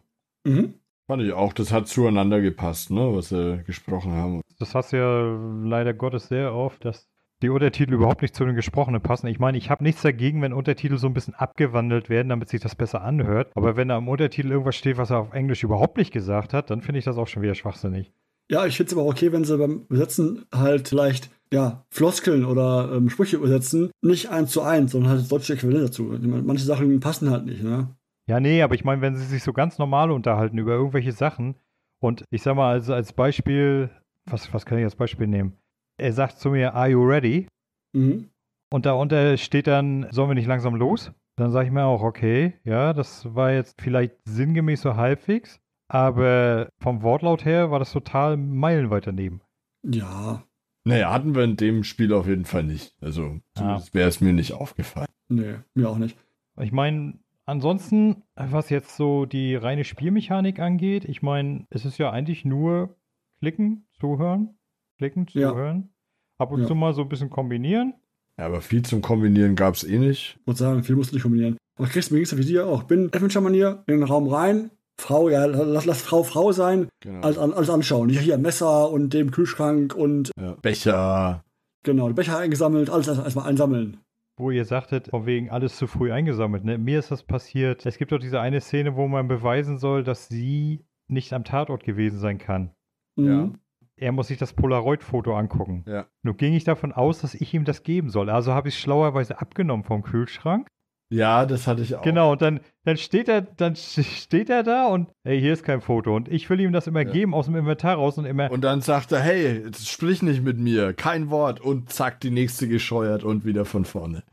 Mhm. 0.46 0.75
Fand 1.08 1.22
ich 1.22 1.34
auch, 1.34 1.54
das 1.54 1.72
hat 1.74 1.88
zueinander 1.88 2.40
gepasst, 2.42 2.90
ne, 2.92 3.13
was 3.13 3.30
sie 3.30 3.62
gesprochen 3.66 4.13
haben. 4.13 4.42
Das 4.60 4.74
hast 4.74 4.94
du 4.94 4.98
ja 4.98 5.68
leider 5.68 5.94
Gottes 5.94 6.30
sehr 6.30 6.54
oft, 6.54 6.86
dass 6.86 7.10
die 7.42 7.50
Untertitel 7.50 7.94
überhaupt 7.94 8.22
nicht 8.22 8.36
zu 8.36 8.46
den 8.46 8.56
Gesprochenen 8.56 9.02
passen. 9.02 9.28
Ich 9.28 9.40
meine, 9.40 9.58
ich 9.58 9.70
habe 9.70 9.84
nichts 9.84 10.02
dagegen, 10.02 10.42
wenn 10.42 10.54
Untertitel 10.54 10.98
so 10.98 11.08
ein 11.08 11.14
bisschen 11.14 11.36
abgewandelt 11.36 12.10
werden, 12.10 12.30
damit 12.30 12.50
sich 12.50 12.62
das 12.62 12.76
besser 12.76 13.02
anhört. 13.02 13.52
Aber 13.56 13.76
wenn 13.76 13.90
da 13.90 13.98
im 13.98 14.08
Untertitel 14.08 14.52
irgendwas 14.52 14.76
steht, 14.76 14.98
was 14.98 15.12
er 15.12 15.20
auf 15.20 15.34
Englisch 15.34 15.64
überhaupt 15.64 15.98
nicht 15.98 16.12
gesagt 16.12 16.54
hat, 16.54 16.70
dann 16.70 16.82
finde 16.82 17.00
ich 17.00 17.06
das 17.06 17.18
auch 17.18 17.28
schon 17.28 17.44
wieder 17.44 17.56
schwachsinnig. 17.56 18.14
Ja, 18.50 18.66
ich 18.66 18.78
finde 18.78 18.92
es 18.92 18.98
aber 18.98 19.08
okay, 19.08 19.32
wenn 19.32 19.44
sie 19.44 19.58
beim 19.58 19.86
Übersetzen 19.90 20.46
halt 20.54 20.88
vielleicht, 20.88 21.32
ja, 21.52 21.86
Floskeln 21.89 22.46
oder 22.46 22.92
ähm, 22.94 23.10
Sprüche 23.10 23.38
übersetzen, 23.38 23.92
nicht 24.01 24.30
eins 24.30 24.51
zu 24.51 24.62
eins, 24.62 24.92
sondern 24.92 25.10
halt 25.12 25.22
das 25.22 25.30
deutsche 25.30 25.54
Äquivalent 25.54 25.89
dazu. 25.89 26.04
Manche 26.22 26.63
Sachen 26.63 27.00
passen 27.00 27.32
halt 27.32 27.46
nicht, 27.46 27.63
ne? 27.63 27.96
Ja, 28.27 28.39
nee, 28.39 28.62
aber 28.62 28.75
ich 28.75 28.84
meine, 28.84 29.01
wenn 29.01 29.15
sie 29.15 29.25
sich 29.25 29.44
so 29.44 29.54
ganz 29.54 29.77
normal 29.77 30.12
unterhalten 30.12 30.58
über 30.58 30.74
irgendwelche 30.74 31.12
Sachen 31.12 31.56
und 32.00 32.24
ich 32.30 32.42
sag 32.42 32.56
mal, 32.56 32.72
also 32.72 32.94
als 32.94 33.13
Beispiel, 33.13 33.89
was, 34.25 34.51
was 34.54 34.65
kann 34.65 34.77
ich 34.77 34.84
als 34.84 34.96
Beispiel 34.96 35.27
nehmen? 35.27 35.58
Er 35.98 36.14
sagt 36.14 36.40
zu 36.40 36.50
mir, 36.52 36.74
are 36.74 36.90
you 36.90 37.04
ready? 37.04 37.48
Mhm. 37.94 38.30
Und 38.72 38.86
darunter 38.86 39.38
steht 39.38 39.68
dann, 39.68 40.08
sollen 40.12 40.30
wir 40.30 40.36
nicht 40.36 40.48
langsam 40.48 40.75
los? 40.75 41.12
Dann 41.38 41.52
sage 41.52 41.68
ich 41.68 41.72
mir 41.74 41.86
auch, 41.86 42.02
okay, 42.02 42.54
ja, 42.64 42.94
das 42.94 43.34
war 43.36 43.52
jetzt 43.52 43.82
vielleicht 43.82 44.16
sinngemäß 44.25 44.82
so 44.82 44.96
halbwegs, 44.96 45.60
aber 45.90 46.70
vom 46.80 47.02
Wortlaut 47.04 47.46
her 47.46 47.72
war 47.72 47.80
das 47.80 47.92
total 47.92 48.38
meilenweit 48.38 49.08
daneben. 49.08 49.42
Ja, 49.84 50.44
Naja, 50.88 51.12
hatten 51.12 51.36
wir 51.36 51.44
in 51.44 51.58
dem 51.58 51.84
Spiel 51.84 52.14
auf 52.14 52.28
jeden 52.28 52.46
Fall 52.46 52.64
nicht. 52.64 52.96
Also, 53.02 53.40
zumindest 53.56 53.94
wäre 53.94 54.08
es 54.10 54.22
mir 54.22 54.34
nicht 54.34 54.54
aufgefallen. 54.54 55.08
nee, 55.30 55.56
mir 55.74 55.90
auch 55.90 55.98
nicht. 55.98 56.18
Ich 56.60 56.72
meine, 56.72 57.20
ansonsten, 57.46 58.24
was 58.36 58.70
jetzt 58.70 58.96
so 58.96 59.25
die 59.25 59.56
reine 59.56 59.84
Spielmechanik 59.84 60.60
angeht, 60.60 61.06
ich 61.06 61.22
meine, 61.22 61.66
es 61.70 61.86
ist 61.86 61.98
ja 61.98 62.12
eigentlich 62.12 62.46
nur 62.46 62.96
klicken, 63.40 63.88
zuhören, 64.00 64.58
klicken, 64.98 65.25
Ja. 65.32 65.50
zuhören. 65.52 65.90
Ab 66.38 66.52
und 66.52 66.62
Ja. 66.62 66.68
zu 66.68 66.75
mal 66.75 66.94
so 66.94 67.02
ein 67.04 67.10
bisschen 67.10 67.30
kombinieren. 67.30 67.94
Ja, 68.38 68.48
aber 68.48 68.60
viel 68.62 68.82
zum 68.84 69.02
Kombinieren 69.02 69.56
gab 69.56 69.75
es 69.75 69.86
eh 69.86 69.98
nicht. 69.98 70.38
Ich 70.42 70.46
muss 70.48 70.58
sagen, 70.58 70.84
viel 70.84 70.96
musst 70.98 71.12
du 71.12 71.16
nicht 71.16 71.24
kombinieren. 71.24 71.58
Aber 71.80 71.88
kriegst 71.88 72.12
mir 72.12 72.18
ging's 72.18 72.32
ja 72.32 72.38
wie 72.38 72.44
dir 72.46 72.68
auch. 72.68 72.84
Bin 72.84 73.06
Adventure-Manier 73.06 73.84
in 73.88 74.00
den 74.00 74.04
Raum 74.04 74.28
rein, 74.28 74.72
Frau, 75.00 75.30
ja, 75.30 75.46
lass, 75.46 75.86
lass 75.86 76.02
Frau 76.02 76.24
Frau 76.24 76.52
sein, 76.52 76.90
Genau. 77.02 77.22
alles, 77.22 77.38
an- 77.38 77.54
alles 77.54 77.70
anschauen. 77.70 78.10
Hier, 78.10 78.20
hier 78.22 78.38
Messer 78.38 78.90
und 78.92 79.14
dem 79.14 79.32
Kühlschrank 79.32 79.96
und 79.96 80.32
ja. 80.38 80.56
Becher. 80.62 81.44
genau, 81.84 82.08
die 82.10 82.14
Becher 82.14 82.38
eingesammelt, 82.38 82.90
alles 82.90 83.08
erst- 83.08 83.22
erstmal 83.24 83.48
einsammeln. 83.48 83.98
wo 84.38 84.52
ihr 84.52 84.66
sagtet, 84.66 85.08
von 85.08 85.25
wegen 85.25 85.50
alles 85.50 85.78
zu 85.78 85.88
früh 85.88 86.12
eingesammelt. 86.12 86.66
Ne? 86.66 86.78
Mir 86.78 87.00
ist 87.00 87.10
das 87.10 87.24
passiert. 87.24 87.86
Es 87.86 87.98
gibt 87.98 88.12
doch 88.12 88.20
diese 88.20 88.42
eine 88.42 88.60
Szene, 88.60 88.98
wo 88.98 89.08
man 89.08 89.30
beweisen 89.30 89.78
soll, 89.78 90.04
dass 90.04 90.28
sie 90.28 90.84
nicht 91.08 91.32
am 91.32 91.46
Tatort 91.46 91.86
gewesen 91.86 92.20
sein 92.20 92.38
kann. 92.38 92.72
Mhm. 93.16 93.60
Er 93.98 94.12
muss 94.12 94.28
sich 94.28 94.38
das 94.38 94.54
Polaroid-Foto 94.54 95.36
angucken. 95.36 95.86
Ja. 95.88 96.06
Nun 96.24 96.36
ging 96.38 96.54
ich 96.54 96.64
davon 96.66 96.92
aus, 96.92 97.22
dass 97.22 97.34
ich 97.34 97.54
ihm 97.54 97.64
das 97.64 97.84
geben 97.84 98.10
soll. 98.10 98.30
Also 98.30 98.54
habe 98.54 98.68
ich 98.68 98.75
es 98.75 98.82
schlauerweise 98.82 99.40
abgenommen 99.40 99.86
vom 99.86 100.04
Kühlschrank. 100.04 100.68
Ja, 101.14 101.46
das 101.46 101.68
hatte 101.68 101.84
ich 101.84 101.96
auch. 101.96 102.02
Genau, 102.02 102.32
und 102.32 102.42
dann, 102.42 102.60
dann 102.84 102.98
steht 102.98 103.30
er, 103.30 103.42
dann 103.42 103.75
steht 103.75 104.50
er 104.50 104.64
da 104.64 104.88
und 104.88 105.08
ey, 105.24 105.40
hier 105.40 105.54
ist 105.54 105.64
kein 105.64 105.80
Foto. 105.80 106.16
Und 106.16 106.28
ich 106.28 106.50
will 106.50 106.60
ihm 106.60 106.74
das 106.74 106.88
immer 106.88 107.04
Ja. 107.04 107.12
geben 107.12 107.34
aus 107.36 107.46
dem 107.46 107.56
Inventar 107.56 107.96
raus 107.96 108.18
und 108.18 108.25
immer. 108.25 108.52
Und 108.52 108.64
dann 108.64 108.82
sagt 108.82 109.12
er, 109.12 109.20
hey, 109.22 109.64
sprich 109.80 110.22
nicht 110.24 110.44
mit 110.44 110.58
mir, 110.58 110.94
kein 110.94 111.30
Wort. 111.30 111.62
Und 111.62 111.90
zack, 111.92 112.20
die 112.22 112.32
nächste 112.32 112.68
gescheuert 112.68 113.24
und 113.24 113.46
wieder 113.46 113.66
von 113.66 113.86
vorne. 113.86 114.24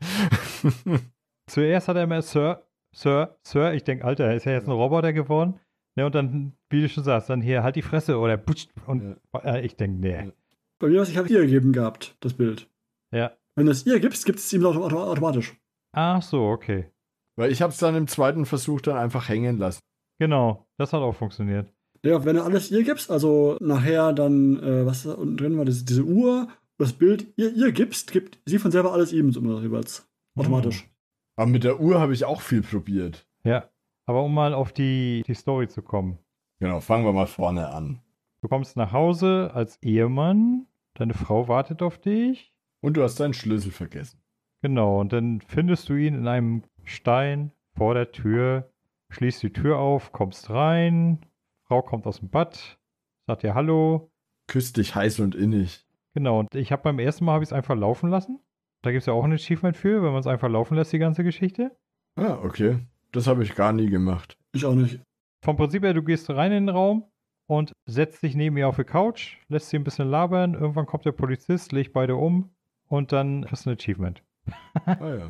Zuerst 1.49 1.87
hat 1.87 1.95
er 1.97 2.03
immer 2.03 2.21
Sir, 2.21 2.63
Sir, 2.95 3.37
Sir. 3.43 3.73
Ich 3.73 3.83
denke, 3.83 4.05
Alter, 4.05 4.33
ist 4.33 4.45
er 4.45 4.53
jetzt 4.53 4.67
ein 4.67 4.71
Roboter 4.71 5.13
geworden? 5.13 5.59
Ne, 5.95 6.05
und 6.05 6.15
dann, 6.15 6.53
wie 6.69 6.81
du 6.81 6.89
schon 6.89 7.03
sagst, 7.03 7.29
dann 7.29 7.41
hier 7.41 7.63
halt 7.63 7.75
die 7.75 7.81
Fresse 7.81 8.17
oder 8.17 8.37
putsch. 8.37 8.67
Und 8.87 9.17
äh, 9.43 9.65
ich 9.65 9.75
denke, 9.75 9.99
nee. 9.99 10.25
Ja. 10.25 10.31
Bei 10.79 10.87
mir, 10.87 11.01
was 11.01 11.09
ich 11.09 11.17
habe 11.17 11.27
hier 11.27 11.41
gegeben 11.41 11.71
gehabt, 11.71 12.17
das 12.19 12.33
Bild. 12.33 12.67
Ja. 13.11 13.31
Wenn 13.55 13.67
du 13.67 13.71
es 13.71 13.85
ihr 13.85 13.99
gibst, 13.99 14.25
gibt 14.25 14.39
es 14.39 14.51
ihm 14.53 14.65
auto 14.65 14.83
auto 14.83 14.97
automatisch. 14.97 15.55
Ach 15.91 16.21
so, 16.21 16.47
okay. 16.47 16.89
Weil 17.35 17.51
ich 17.51 17.61
habe 17.61 17.71
es 17.71 17.77
dann 17.77 17.95
im 17.95 18.07
zweiten 18.07 18.45
Versuch 18.45 18.81
dann 18.81 18.97
einfach 18.97 19.29
hängen 19.29 19.59
lassen. 19.59 19.81
Genau, 20.19 20.67
das 20.77 20.93
hat 20.93 21.01
auch 21.01 21.15
funktioniert. 21.15 21.71
Ja, 22.03 22.25
wenn 22.25 22.35
du 22.35 22.43
alles 22.43 22.71
ihr 22.71 22.83
gibst, 22.83 23.09
also 23.11 23.57
nachher 23.61 24.13
dann, 24.13 24.61
äh, 24.61 24.85
was 24.85 25.03
da 25.03 25.13
unten 25.13 25.37
drin 25.37 25.57
war, 25.57 25.65
diese, 25.65 25.85
diese 25.85 26.03
Uhr, 26.03 26.47
das 26.77 26.93
Bild 26.93 27.27
ihr, 27.37 27.53
ihr 27.53 27.71
gibst, 27.71 28.11
gibt 28.11 28.39
sie 28.45 28.59
von 28.59 28.71
selber 28.71 28.91
alles 28.93 29.13
ihm 29.13 29.31
so 29.31 29.39
immer 29.39 29.61
jeweils. 29.61 30.09
Automatisch. 30.35 30.89
Aber 31.35 31.49
mit 31.49 31.63
der 31.63 31.79
Uhr 31.79 31.99
habe 31.99 32.13
ich 32.13 32.25
auch 32.25 32.41
viel 32.41 32.61
probiert. 32.61 33.27
Ja, 33.43 33.69
aber 34.05 34.23
um 34.23 34.33
mal 34.33 34.53
auf 34.53 34.73
die, 34.73 35.23
die 35.25 35.33
Story 35.33 35.67
zu 35.67 35.81
kommen. 35.81 36.17
Genau, 36.59 36.79
fangen 36.79 37.05
wir 37.05 37.13
mal 37.13 37.27
vorne 37.27 37.69
an. 37.69 38.01
Du 38.41 38.47
kommst 38.47 38.77
nach 38.77 38.91
Hause 38.91 39.51
als 39.53 39.81
Ehemann, 39.81 40.67
deine 40.95 41.13
Frau 41.13 41.47
wartet 41.47 41.81
auf 41.81 41.97
dich. 41.97 42.53
Und 42.81 42.97
du 42.97 43.03
hast 43.03 43.19
deinen 43.19 43.33
Schlüssel 43.33 43.71
vergessen. 43.71 44.21
Genau, 44.61 44.99
und 44.99 45.13
dann 45.13 45.41
findest 45.41 45.89
du 45.89 45.95
ihn 45.95 46.15
in 46.15 46.27
einem 46.27 46.63
Stein 46.83 47.51
vor 47.75 47.93
der 47.93 48.11
Tür, 48.11 48.69
schließt 49.09 49.43
die 49.43 49.53
Tür 49.53 49.77
auf, 49.77 50.11
kommst 50.11 50.49
rein, 50.49 51.25
Frau 51.65 51.81
kommt 51.81 52.05
aus 52.05 52.19
dem 52.19 52.29
Bad, 52.29 52.79
sagt 53.25 53.43
dir 53.43 53.55
Hallo. 53.55 54.11
Küsst 54.47 54.77
dich 54.77 54.95
heiß 54.95 55.21
und 55.21 55.35
innig. 55.35 55.87
Genau, 56.13 56.39
und 56.39 56.53
ich 56.55 56.71
habe 56.71 56.83
beim 56.83 56.99
ersten 56.99 57.25
Mal 57.25 57.33
habe 57.33 57.43
ich 57.43 57.49
es 57.49 57.53
einfach 57.53 57.75
laufen 57.75 58.09
lassen. 58.09 58.39
Da 58.81 58.91
gibt 58.91 59.01
es 59.01 59.05
ja 59.05 59.13
auch 59.13 59.23
ein 59.23 59.31
Achievement 59.33 59.77
für, 59.77 60.03
wenn 60.03 60.11
man 60.11 60.19
es 60.19 60.27
einfach 60.27 60.49
laufen 60.49 60.75
lässt, 60.75 60.91
die 60.91 60.99
ganze 60.99 61.23
Geschichte. 61.23 61.75
Ah, 62.15 62.37
okay. 62.43 62.79
Das 63.13 63.27
habe 63.27 63.43
ich 63.43 63.55
gar 63.55 63.71
nie 63.73 63.89
gemacht. 63.89 64.37
Ich 64.53 64.65
auch 64.65 64.75
nicht. 64.75 64.99
Vom 65.43 65.55
Prinzip 65.55 65.83
her, 65.83 65.93
du 65.93 66.03
gehst 66.03 66.29
rein 66.29 66.51
in 66.51 66.65
den 66.67 66.75
Raum 66.75 67.05
und 67.47 67.73
setzt 67.85 68.23
dich 68.23 68.35
neben 68.35 68.57
ihr 68.57 68.67
auf 68.67 68.75
die 68.77 68.83
Couch, 68.83 69.37
lässt 69.49 69.69
sie 69.69 69.77
ein 69.77 69.83
bisschen 69.83 70.09
labern, 70.09 70.53
irgendwann 70.53 70.85
kommt 70.85 71.05
der 71.05 71.11
Polizist, 71.11 71.71
legt 71.71 71.93
beide 71.93 72.15
um 72.15 72.49
und 72.87 73.11
dann 73.11 73.45
hast 73.49 73.65
du 73.65 73.69
ein 73.71 73.77
Achievement. 73.77 74.21
Ah 74.85 75.15
ja. 75.15 75.29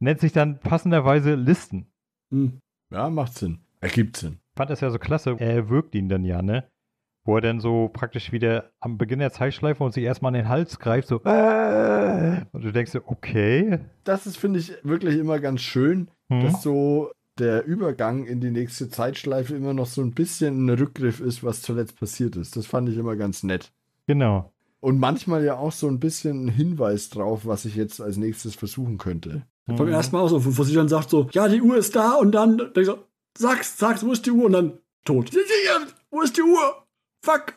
Nennt 0.00 0.20
sich 0.20 0.32
dann 0.32 0.58
passenderweise 0.60 1.34
Listen. 1.34 1.86
Hm. 2.30 2.58
Ja, 2.92 3.08
macht 3.10 3.34
Sinn. 3.34 3.58
Ergibt 3.80 4.16
Sinn. 4.16 4.38
Ich 4.52 4.56
fand 4.56 4.70
das 4.70 4.80
ja 4.80 4.90
so 4.90 4.98
klasse. 4.98 5.36
Er 5.38 5.68
wirkt 5.68 5.94
ihn 5.94 6.08
dann 6.08 6.24
ja, 6.24 6.42
ne? 6.42 6.68
Wo 7.26 7.36
er 7.36 7.40
dann 7.40 7.60
so 7.60 7.88
praktisch 7.88 8.32
wieder 8.32 8.70
am 8.80 8.98
Beginn 8.98 9.18
der 9.18 9.32
Zeitschleife 9.32 9.82
und 9.82 9.92
sich 9.92 10.04
erstmal 10.04 10.30
an 10.30 10.34
den 10.34 10.48
Hals 10.48 10.78
greift, 10.78 11.08
so. 11.08 11.22
"Äh!" 11.24 12.42
Und 12.52 12.64
du 12.64 12.72
denkst 12.72 12.92
dir, 12.92 13.02
okay. 13.06 13.80
Das 14.04 14.26
ist, 14.26 14.36
finde 14.36 14.60
ich, 14.60 14.72
wirklich 14.84 15.18
immer 15.18 15.38
ganz 15.40 15.62
schön, 15.62 16.08
Hm. 16.30 16.42
dass 16.42 16.62
so 16.62 17.10
der 17.38 17.64
Übergang 17.64 18.24
in 18.26 18.40
die 18.40 18.50
nächste 18.50 18.88
Zeitschleife 18.88 19.54
immer 19.56 19.74
noch 19.74 19.86
so 19.86 20.02
ein 20.02 20.12
bisschen 20.12 20.66
ein 20.66 20.70
Rückgriff 20.70 21.20
ist, 21.20 21.42
was 21.42 21.62
zuletzt 21.62 21.98
passiert 21.98 22.36
ist. 22.36 22.56
Das 22.56 22.66
fand 22.66 22.88
ich 22.88 22.96
immer 22.96 23.16
ganz 23.16 23.42
nett. 23.42 23.72
Genau. 24.06 24.52
Und 24.80 24.98
manchmal 25.00 25.44
ja 25.44 25.56
auch 25.56 25.72
so 25.72 25.88
ein 25.88 25.98
bisschen 25.98 26.44
ein 26.44 26.48
Hinweis 26.48 27.08
drauf, 27.10 27.46
was 27.46 27.64
ich 27.64 27.74
jetzt 27.74 28.00
als 28.00 28.16
nächstes 28.18 28.54
versuchen 28.54 28.98
könnte. 28.98 29.46
Beim 29.66 29.86
Mhm. 29.86 29.92
ersten 29.92 30.14
Mal 30.14 30.22
auch 30.22 30.28
so, 30.28 30.44
wo, 30.58 30.62
sie 30.62 30.74
dann 30.74 30.88
sagt 30.88 31.08
so, 31.10 31.26
ja, 31.32 31.48
die 31.48 31.62
Uhr 31.62 31.76
ist 31.76 31.96
da 31.96 32.12
und 32.14 32.32
dann, 32.32 32.60
ich 32.76 32.84
so, 32.86 32.98
sag's, 33.36 33.78
sag's, 33.78 34.04
wo 34.04 34.12
ist 34.12 34.26
die 34.26 34.30
Uhr? 34.30 34.44
Und 34.46 34.52
dann 34.52 34.78
tot. 35.04 35.30
Wo 36.10 36.20
ist 36.22 36.36
die 36.36 36.42
Uhr? 36.42 36.86
Fuck. 37.24 37.54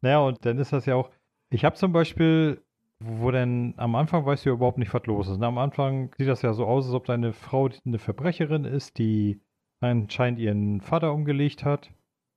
Naja, 0.00 0.20
und 0.20 0.44
dann 0.44 0.58
ist 0.58 0.72
das 0.72 0.86
ja 0.86 0.94
auch. 0.94 1.10
Ich 1.50 1.64
habe 1.64 1.76
zum 1.76 1.92
Beispiel, 1.92 2.60
wo 3.04 3.30
denn 3.30 3.74
am 3.76 3.94
Anfang 3.94 4.24
weißt 4.26 4.44
du 4.44 4.50
ja 4.50 4.54
überhaupt 4.54 4.78
nicht, 4.78 4.92
was 4.94 5.06
los 5.06 5.28
ist. 5.28 5.36
Und 5.36 5.44
am 5.44 5.58
Anfang 5.58 6.10
sieht 6.18 6.28
das 6.28 6.42
ja 6.42 6.52
so 6.52 6.66
aus, 6.66 6.86
als 6.86 6.94
ob 6.94 7.04
deine 7.06 7.32
Frau 7.32 7.68
eine 7.84 7.98
Verbrecherin 7.98 8.64
ist, 8.64 8.98
die 8.98 9.40
anscheinend 9.80 10.38
ihren 10.38 10.80
Vater 10.80 11.12
umgelegt 11.12 11.64
hat. 11.64 11.90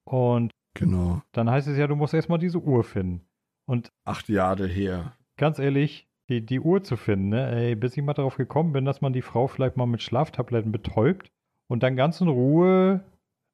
Und 0.05 0.51
Genau. 0.73 1.21
dann 1.31 1.49
heißt 1.49 1.67
es 1.67 1.77
ja, 1.77 1.87
du 1.87 1.95
musst 1.95 2.13
erstmal 2.13 2.39
diese 2.39 2.59
Uhr 2.59 2.83
finden. 2.83 3.21
Und 3.65 3.91
Acht 4.03 4.27
Jahre 4.29 4.67
her. 4.67 5.13
ganz 5.37 5.57
ehrlich, 5.59 6.07
die, 6.29 6.45
die 6.45 6.59
Uhr 6.59 6.83
zu 6.83 6.97
finden, 6.97 7.29
ne? 7.29 7.49
Ey, 7.51 7.75
bis 7.75 7.95
ich 7.95 8.03
mal 8.03 8.13
darauf 8.13 8.35
gekommen 8.35 8.73
bin, 8.73 8.83
dass 8.85 9.01
man 9.01 9.13
die 9.13 9.21
Frau 9.21 9.47
vielleicht 9.47 9.77
mal 9.77 9.85
mit 9.85 10.01
Schlaftabletten 10.01 10.71
betäubt 10.71 11.31
und 11.67 11.81
dann 11.83 11.95
ganz 11.95 12.19
in 12.21 12.27
Ruhe 12.27 13.03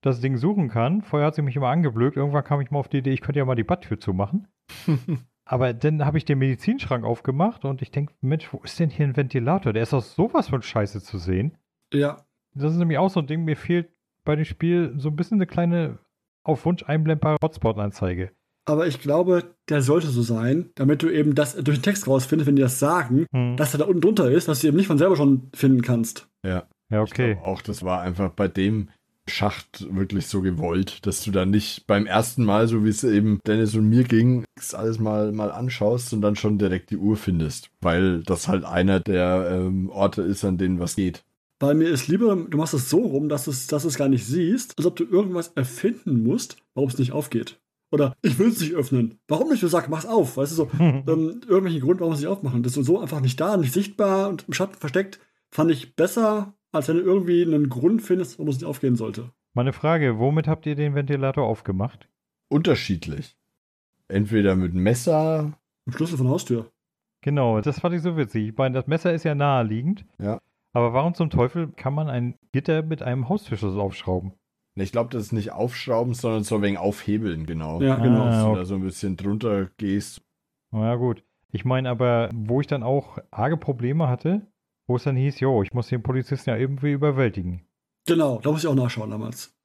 das 0.02 0.20
Ding 0.20 0.38
suchen 0.38 0.70
kann. 0.70 1.02
Vorher 1.02 1.28
hat 1.28 1.36
sie 1.36 1.42
mich 1.44 1.56
immer 1.56 1.68
angeblökt. 1.70 2.18
Irgendwann 2.18 2.44
kam 2.44 2.60
ich 2.62 2.72
mal 2.72 2.80
auf 2.80 2.88
die 2.90 2.98
Idee, 3.00 3.12
ich 3.14 3.22
könnte 3.22 3.40
ja 3.40 3.46
mal 3.46 3.56
die 3.56 3.64
Badtür 3.64 4.00
zumachen. 4.00 4.48
Aber 5.52 5.74
dann 5.74 6.06
habe 6.06 6.18
ich 6.18 6.24
den 6.24 6.40
Medizinschrank 6.40 7.04
aufgemacht 7.04 7.66
und 7.66 7.82
ich 7.82 7.92
denke, 7.92 8.14
Mensch, 8.22 8.52
wo 8.54 8.60
ist 8.64 8.80
denn 8.80 8.90
hier 8.90 9.06
ein 9.06 9.18
Ventilator? 9.18 9.74
Der 9.74 9.84
ist 9.84 9.92
doch 9.92 10.02
sowas 10.02 10.48
von 10.48 10.62
Scheiße 10.62 11.02
zu 11.02 11.18
sehen. 11.18 11.58
Ja, 11.94 12.24
Das 12.54 12.72
ist 12.72 12.78
nämlich 12.80 12.98
auch 12.98 13.10
so 13.10 13.20
ein 13.20 13.28
Ding, 13.28 13.44
mir 13.44 13.58
fehlt 13.58 13.90
bei 14.24 14.36
dem 14.38 14.46
Spiel 14.46 14.94
so 14.98 15.10
ein 15.10 15.16
bisschen 15.18 15.38
eine 15.40 15.48
kleine 15.48 15.98
auf 16.44 16.66
Wunsch 16.66 16.84
einblendbare 16.84 17.38
Hotspot-Anzeige. 17.44 18.32
aber 18.66 18.88
ich 18.88 19.02
glaube, 19.02 19.56
der 19.68 19.82
sollte 19.82 20.08
so 20.08 20.22
sein, 20.22 20.70
damit 20.76 21.04
du 21.04 21.10
eben 21.10 21.36
das 21.36 21.56
durch 21.56 21.80
den 21.80 21.84
Text 21.84 22.08
rausfindest, 22.08 22.48
wenn 22.48 22.56
die 22.56 22.62
das 22.62 22.80
sagen, 22.80 23.26
Hm. 23.34 23.58
dass 23.58 23.74
er 23.74 23.80
da 23.80 23.86
unten 23.86 24.02
drunter 24.02 24.32
ist, 24.32 24.48
dass 24.48 24.62
du 24.62 24.68
eben 24.68 24.78
nicht 24.78 24.88
von 24.88 24.98
selber 24.98 25.18
schon 25.18 25.50
finden 25.54 25.82
kannst. 25.82 26.30
Ja. 26.46 26.64
Ja, 26.90 27.02
okay. 27.02 27.38
auch 27.44 27.62
das 27.62 27.84
war 27.84 28.02
einfach 28.02 28.32
bei 28.32 28.48
dem 28.48 28.90
Schacht 29.28 29.88
wirklich 29.96 30.28
so 30.28 30.42
gewollt, 30.42 31.06
dass 31.06 31.24
du 31.24 31.32
dann 31.32 31.52
nicht 31.52 31.86
beim 31.88 32.06
ersten 32.06 32.44
Mal, 32.44 32.68
so 32.68 32.84
wie 32.84 32.90
es 32.90 33.04
eben 33.04 33.40
Dennis 33.46 33.76
und 33.76 33.88
mir 33.88 34.04
ging, 34.04 34.46
das 34.56 34.74
alles 34.74 35.00
mal, 35.00 35.32
mal 35.32 35.52
anschaust 35.52 36.14
und 36.14 36.22
dann 36.22 36.36
schon 36.36 36.58
direkt 36.58 36.90
die 36.90 36.98
Uhr 36.98 37.16
findest. 37.16 37.70
Weil 37.82 38.24
das 38.24 38.48
halt 38.48 38.66
einer 38.66 39.00
der 39.00 39.50
ähm, 39.52 39.90
Orte 39.90 40.24
ist, 40.24 40.44
an 40.44 40.58
denen 40.58 40.80
was 40.80 40.96
geht. 40.96 41.24
Weil 41.62 41.76
mir 41.76 41.90
ist 41.90 42.08
lieber, 42.08 42.36
du 42.36 42.58
machst 42.58 42.74
es 42.74 42.90
so 42.90 42.98
rum, 42.98 43.30
dass, 43.30 43.46
es, 43.46 43.68
dass 43.68 43.84
du 43.84 43.90
es 43.90 43.98
gar 43.98 44.10
nicht 44.10 44.26
siehst, 44.26 44.74
als 44.78 44.88
ob 44.88 44.96
du 44.96 45.04
irgendwas 45.04 45.50
erfinden 45.50 46.24
musst, 46.24 46.58
warum 46.74 46.90
es 46.90 46.98
nicht 46.98 47.12
aufgeht. 47.12 47.60
Oder 47.92 48.16
ich 48.24 48.40
will 48.40 48.48
es 48.48 48.60
nicht 48.60 48.74
öffnen. 48.74 49.20
Warum 49.28 49.50
nicht? 49.50 49.62
Du 49.62 49.68
sagst, 49.68 49.90
mach's 49.90 50.06
auf. 50.06 50.38
Weißt 50.38 50.54
du 50.54 50.56
so, 50.56 50.72
ähm, 50.80 51.42
irgendwelchen 51.48 51.82
Grund, 51.82 52.00
warum 52.00 52.14
es 52.14 52.20
nicht 52.20 52.30
aufmachen. 52.30 52.64
Das 52.64 52.78
ist 52.78 52.86
so 52.86 53.00
einfach 53.00 53.20
nicht 53.20 53.40
da, 53.40 53.58
nicht 53.58 53.74
sichtbar 53.74 54.30
und 54.30 54.46
im 54.48 54.54
Schatten 54.54 54.76
versteckt, 54.76 55.20
fand 55.52 55.70
ich 55.70 55.96
besser, 55.96 56.56
als 56.72 56.88
wenn 56.88 56.98
du 56.98 57.04
irgendwie 57.04 57.44
einen 57.44 57.70
Grund 57.70 58.02
findest, 58.02 58.38
warum 58.40 58.50
es 58.50 58.58
nicht 58.58 58.66
aufgehen 58.66 58.96
sollte. 58.96 59.32
Meine 59.54 59.74
Frage, 59.74 60.18
womit 60.20 60.48
habt 60.48 60.66
ihr 60.66 60.76
den 60.76 60.96
Ventilator 60.96 61.46
aufgemacht? 61.46 62.08
Unterschiedlich. 62.50 63.36
Entweder 64.08 64.56
mit 64.56 64.74
Messer, 64.74 65.58
Im 65.86 65.94
Schlüssel 65.94 66.18
von 66.18 66.26
der 66.28 66.34
Haustür. 66.34 66.72
Genau, 67.22 67.62
das 67.62 67.80
fand 67.80 67.96
ich 67.96 68.02
so 68.02 68.18
witzig. 68.18 68.50
Ich 68.50 68.58
meine, 68.58 68.74
das 68.76 68.88
Messer 68.88 69.14
ist 69.14 69.24
ja 69.24 69.36
naheliegend. 69.36 70.06
Ja. 70.20 70.42
Aber 70.74 70.94
warum 70.94 71.14
zum 71.14 71.30
Teufel 71.30 71.68
kann 71.70 71.94
man 71.94 72.10
ein 72.10 72.36
Gitter 72.52 72.82
mit 72.82 73.02
einem 73.04 73.30
Haustürschlüssel 73.30 73.80
aufschrauben? 73.80 74.34
ich 74.76 74.92
glaube, 74.94 75.10
das 75.12 75.24
ist 75.24 75.32
nicht 75.34 75.52
aufschrauben, 75.52 76.14
sondern 76.14 76.44
so 76.44 76.62
wenig 76.62 76.80
aufhebeln, 76.80 77.46
genau. 77.46 77.82
Ja, 77.82 77.98
genau. 77.98 78.26
Dass 78.26 78.36
Ah, 78.36 78.44
du 78.44 78.50
okay. 78.50 78.60
da 78.60 78.66
so 78.66 78.76
ein 78.76 78.82
bisschen 78.82 79.18
drunter 79.18 79.70
gehst. 79.78 80.22
Na 80.72 80.88
ja, 80.88 80.96
gut. 80.96 81.24
Ich 81.52 81.66
meine 81.66 81.90
aber, 81.90 82.30
wo 82.34 82.62
ich 82.62 82.68
dann 82.68 82.82
auch 82.82 83.18
arge 83.30 83.58
Probleme 83.58 84.08
hatte, 84.08 84.48
wo 84.92 84.98
es 84.98 85.04
dann 85.04 85.16
hieß, 85.16 85.40
jo, 85.40 85.64
ich 85.64 85.74
muss 85.74 85.88
den 85.88 86.04
Polizisten 86.04 86.50
ja 86.50 86.58
irgendwie 86.58 86.92
überwältigen. 86.92 87.62
Genau, 88.06 88.40
da 88.44 88.52
muss 88.52 88.64
ich 88.64 88.68
auch 88.68 88.76
nachschauen 88.76 89.10
damals. 89.10 89.56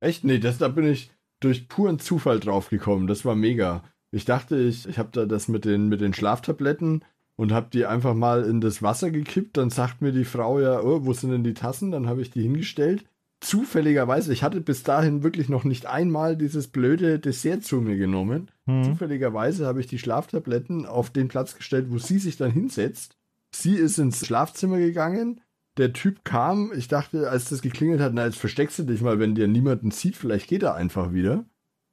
Echt? 0.00 0.24
Nee, 0.24 0.38
das, 0.38 0.58
da 0.58 0.68
bin 0.68 0.84
ich 0.86 1.10
durch 1.40 1.68
puren 1.68 1.98
Zufall 1.98 2.38
drauf 2.38 2.68
gekommen. 2.68 3.06
Das 3.06 3.24
war 3.24 3.34
mega. 3.34 3.82
Ich 4.10 4.26
dachte, 4.26 4.56
ich, 4.56 4.86
ich 4.86 4.98
habe 4.98 5.08
da 5.12 5.24
das 5.24 5.48
mit 5.48 5.64
den, 5.64 5.88
mit 5.88 6.02
den 6.02 6.12
Schlaftabletten 6.12 7.02
und 7.36 7.52
habe 7.52 7.68
die 7.72 7.86
einfach 7.86 8.14
mal 8.14 8.44
in 8.44 8.60
das 8.60 8.82
Wasser 8.82 9.10
gekippt. 9.10 9.56
Dann 9.56 9.70
sagt 9.70 10.02
mir 10.02 10.12
die 10.12 10.24
Frau 10.24 10.60
ja, 10.60 10.80
oh, 10.82 11.04
wo 11.04 11.14
sind 11.14 11.30
denn 11.30 11.44
die 11.44 11.54
Tassen? 11.54 11.90
Dann 11.90 12.06
habe 12.06 12.20
ich 12.20 12.30
die 12.30 12.42
hingestellt. 12.42 13.06
Zufälligerweise, 13.40 14.32
ich 14.32 14.42
hatte 14.42 14.60
bis 14.60 14.82
dahin 14.82 15.22
wirklich 15.22 15.48
noch 15.48 15.64
nicht 15.64 15.86
einmal 15.86 16.36
dieses 16.36 16.68
blöde 16.68 17.18
Dessert 17.18 17.64
zu 17.64 17.80
mir 17.80 17.96
genommen. 17.96 18.50
Hm. 18.66 18.84
Zufälligerweise 18.84 19.66
habe 19.66 19.80
ich 19.80 19.86
die 19.86 19.98
Schlaftabletten 19.98 20.86
auf 20.86 21.10
den 21.10 21.28
Platz 21.28 21.56
gestellt, 21.56 21.86
wo 21.88 21.98
sie 21.98 22.18
sich 22.18 22.36
dann 22.36 22.50
hinsetzt. 22.50 23.16
Sie 23.54 23.76
ist 23.76 23.98
ins 23.98 24.26
Schlafzimmer 24.26 24.78
gegangen. 24.78 25.40
Der 25.76 25.92
Typ 25.92 26.24
kam. 26.24 26.72
Ich 26.76 26.88
dachte, 26.88 27.30
als 27.30 27.48
das 27.48 27.62
geklingelt 27.62 28.00
hat, 28.00 28.12
na, 28.12 28.26
jetzt 28.26 28.38
versteckst 28.38 28.80
du 28.80 28.82
dich 28.82 29.00
mal, 29.00 29.20
wenn 29.20 29.34
dir 29.34 29.46
niemanden 29.46 29.92
sieht. 29.92 30.16
Vielleicht 30.16 30.48
geht 30.48 30.64
er 30.64 30.74
einfach 30.74 31.12
wieder. 31.12 31.44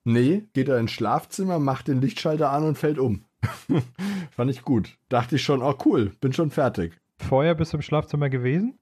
Nee, 0.03 0.45
geht 0.53 0.69
er 0.69 0.79
ins 0.79 0.91
Schlafzimmer, 0.91 1.59
macht 1.59 1.87
den 1.87 2.01
Lichtschalter 2.01 2.49
an 2.49 2.63
und 2.63 2.77
fällt 2.79 2.97
um. 2.97 3.25
Fand 4.31 4.49
ich 4.49 4.63
gut. 4.63 4.97
Dachte 5.09 5.35
ich 5.35 5.43
schon, 5.43 5.61
oh 5.61 5.75
cool, 5.85 6.11
bin 6.19 6.33
schon 6.33 6.49
fertig. 6.49 6.99
Vorher 7.17 7.53
bist 7.53 7.73
du 7.73 7.77
im 7.77 7.83
Schlafzimmer 7.83 8.29
gewesen? 8.29 8.79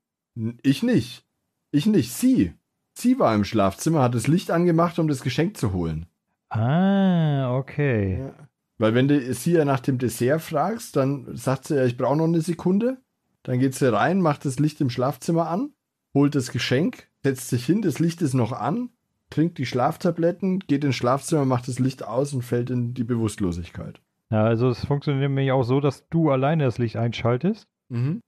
Ich 0.63 0.81
nicht. 0.81 1.25
Ich 1.71 1.86
nicht. 1.86 2.13
Sie. 2.13 2.53
Sie 2.93 3.19
war 3.19 3.36
im 3.36 3.43
Schlafzimmer, 3.43 4.01
hat 4.01 4.15
das 4.15 4.27
Licht 4.27 4.51
angemacht, 4.51 5.00
um 5.00 5.09
das 5.09 5.21
Geschenk 5.21 5.57
zu 5.57 5.74
holen. 5.74 6.05
Ah, 6.50 7.57
okay. 7.57 8.19
Ja. 8.19 8.49
Weil 8.79 8.95
wenn 8.95 9.07
du 9.07 9.33
sie 9.33 9.51
ja 9.51 9.65
nach 9.65 9.81
dem 9.81 9.98
Dessert 10.00 10.41
fragst, 10.41 10.95
dann 10.95 11.36
sagt 11.36 11.65
sie 11.67 11.75
ja, 11.75 11.86
ich 11.86 11.98
brauche 11.98 12.17
noch 12.17 12.25
eine 12.25 12.41
Sekunde. 12.41 12.98
Dann 13.43 13.59
geht 13.59 13.75
sie 13.75 13.91
rein, 13.93 14.21
macht 14.21 14.45
das 14.45 14.57
Licht 14.59 14.81
im 14.81 14.89
Schlafzimmer 14.89 15.48
an, 15.50 15.74
holt 16.13 16.33
das 16.36 16.51
Geschenk, 16.51 17.07
setzt 17.24 17.50
sich 17.50 17.65
hin, 17.65 17.81
das 17.81 18.00
Licht 18.00 18.21
ist 18.21 18.33
noch 18.33 18.51
an, 18.51 18.89
trinkt 19.29 19.57
die 19.57 19.65
Schlaftabletten, 19.65 20.59
geht 20.59 20.83
ins 20.83 20.95
Schlafzimmer, 20.95 21.45
macht 21.45 21.67
das 21.67 21.79
Licht 21.79 22.03
aus 22.03 22.33
und 22.33 22.41
fällt 22.41 22.69
in 22.69 22.93
die 22.93 23.03
Bewusstlosigkeit. 23.03 24.01
Ja, 24.31 24.43
also 24.43 24.69
es 24.69 24.86
funktioniert 24.86 25.21
nämlich 25.29 25.51
auch 25.51 25.63
so, 25.63 25.79
dass 25.79 26.07
du 26.09 26.31
alleine 26.31 26.63
das 26.65 26.77
Licht 26.77 26.95
einschaltest 26.98 27.67
Mhm. 27.89 28.21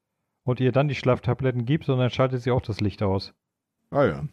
und 0.44 0.60
ihr 0.60 0.72
dann 0.72 0.88
die 0.88 0.96
Schlaftabletten 0.96 1.66
gibst 1.66 1.90
und 1.90 2.00
dann 2.00 2.10
schaltet 2.10 2.42
sie 2.42 2.52
auch 2.52 2.62
das 2.62 2.82
Licht 2.82 3.04
aus. 3.04 3.34
Ah 3.92 4.06
ja. 4.06 4.24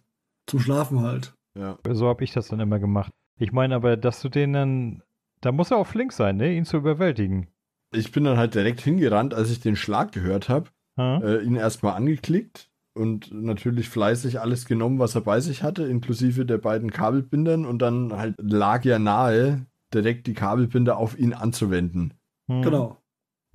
Zum 0.47 0.61
Schlafen 0.61 1.01
halt. 1.03 1.35
Ja. 1.55 1.77
So 1.91 2.09
habe 2.09 2.25
ich 2.25 2.33
das 2.33 2.49
dann 2.49 2.61
immer 2.61 2.79
gemacht. 2.79 3.13
Ich 3.39 3.53
meine 3.53 3.75
aber, 3.75 3.97
dass 3.97 4.23
du 4.23 4.29
den 4.31 4.53
dann, 4.55 5.03
da 5.41 5.53
muss 5.53 5.71
er 5.71 5.79
auch 5.79 5.87
flink 5.87 6.13
sein, 6.13 6.37
ne, 6.37 6.53
ihn 6.55 6.65
zu 6.65 6.77
überwältigen. 6.79 7.49
Ich 7.95 8.13
bin 8.13 8.25
dann 8.25 8.37
halt 8.37 8.55
direkt 8.55 8.81
hingerannt, 8.81 9.35
als 9.35 9.51
ich 9.51 9.61
den 9.61 9.77
Schlag 9.77 10.13
gehört 10.13 10.49
habe, 10.49 10.69
Hm? 10.99 11.23
äh, 11.23 11.39
ihn 11.43 11.55
erstmal 11.57 11.95
angeklickt 11.95 12.69
und 12.95 13.33
natürlich 13.33 13.89
fleißig 13.89 14.41
alles 14.41 14.67
genommen, 14.67 14.99
was 14.99 15.15
er 15.15 15.21
bei 15.21 15.41
sich 15.41 15.63
hatte, 15.63 15.85
inklusive 15.85 16.45
der 16.45 16.59
beiden 16.59 16.91
Kabelbindern 16.91 17.65
und 17.65 17.79
dann 17.81 18.13
halt 18.17 18.35
lag 18.39 18.85
ja 18.85 18.99
nahe, 18.99 19.67
direkt 19.95 20.27
die 20.27 20.35
Kabelbinder 20.35 20.97
auf 20.97 21.19
ihn 21.19 21.33
anzuwenden. 21.33 22.15
Hm. 22.51 22.63
Genau. 22.63 22.97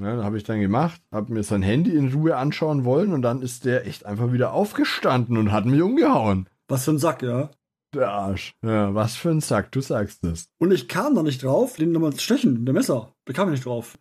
Ja, 0.02 0.16
da 0.16 0.24
habe 0.24 0.38
ich 0.38 0.44
dann 0.44 0.60
gemacht, 0.60 1.02
habe 1.12 1.32
mir 1.34 1.44
sein 1.44 1.62
Handy 1.62 1.96
in 1.96 2.12
Ruhe 2.14 2.36
anschauen 2.38 2.84
wollen 2.84 3.14
und 3.14 3.22
dann 3.22 3.42
ist 3.42 3.66
der 3.66 3.86
echt 3.86 4.06
einfach 4.06 4.32
wieder 4.32 4.52
aufgestanden 4.54 5.38
und 5.38 5.52
hat 5.52 5.66
mich 5.66 5.82
umgehauen. 5.82 6.50
Was 6.68 6.86
für 6.86 6.92
ein 6.92 6.98
Sack, 6.98 7.22
ja. 7.22 7.52
Der 7.94 8.10
Arsch. 8.12 8.54
Ja, 8.64 8.94
was 8.96 9.16
für 9.16 9.30
ein 9.30 9.42
Sack, 9.42 9.72
du 9.72 9.82
sagst 9.82 10.24
es. 10.24 10.50
Und 10.60 10.72
ich 10.72 10.88
kam 10.88 11.16
da 11.16 11.24
nicht 11.24 11.44
drauf, 11.44 11.76
den 11.76 11.92
nochmal 11.92 12.14
zu 12.14 12.22
stechen, 12.22 12.60
mit 12.60 12.68
dem 12.68 12.76
Messer. 12.76 13.14
Da 13.26 13.34
kam 13.34 13.50
ich 13.50 13.54
nicht 13.54 13.66
drauf. 13.66 13.98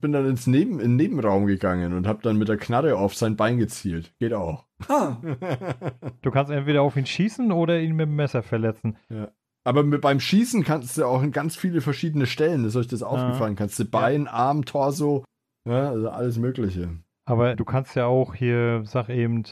Bin 0.00 0.12
dann 0.12 0.26
ins 0.26 0.46
Neben, 0.46 0.80
in 0.80 0.92
den 0.92 0.96
Nebenraum 0.96 1.46
gegangen 1.46 1.92
und 1.94 2.06
habe 2.06 2.22
dann 2.22 2.36
mit 2.36 2.48
der 2.48 2.56
Knarre 2.56 2.96
auf 2.96 3.14
sein 3.14 3.36
Bein 3.36 3.58
gezielt. 3.58 4.12
Geht 4.18 4.32
auch. 4.32 4.66
Ah, 4.88 5.16
Du 6.22 6.30
kannst 6.30 6.52
entweder 6.52 6.82
auf 6.82 6.96
ihn 6.96 7.06
schießen 7.06 7.52
oder 7.52 7.80
ihn 7.80 7.96
mit 7.96 8.06
dem 8.06 8.16
Messer 8.16 8.42
verletzen. 8.42 8.96
Aber 9.64 9.82
mit, 9.82 10.00
beim 10.02 10.20
Schießen 10.20 10.62
kannst 10.62 10.98
du 10.98 11.04
auch 11.04 11.22
in 11.22 11.32
ganz 11.32 11.56
viele 11.56 11.80
verschiedene 11.80 12.26
Stellen, 12.26 12.64
ist 12.64 12.76
euch 12.76 12.88
das 12.88 13.02
aufgefallen? 13.02 13.56
Kannst 13.56 13.78
du 13.78 13.84
Bein, 13.86 14.28
Arm, 14.28 14.64
Torso, 14.64 15.24
ja, 15.66 15.88
also 15.90 16.10
alles 16.10 16.38
Mögliche. 16.38 16.98
Aber 17.26 17.56
du 17.56 17.64
kannst 17.64 17.94
ja 17.96 18.04
auch 18.06 18.34
hier, 18.34 18.82
sag 18.84 19.08
eben, 19.08 19.44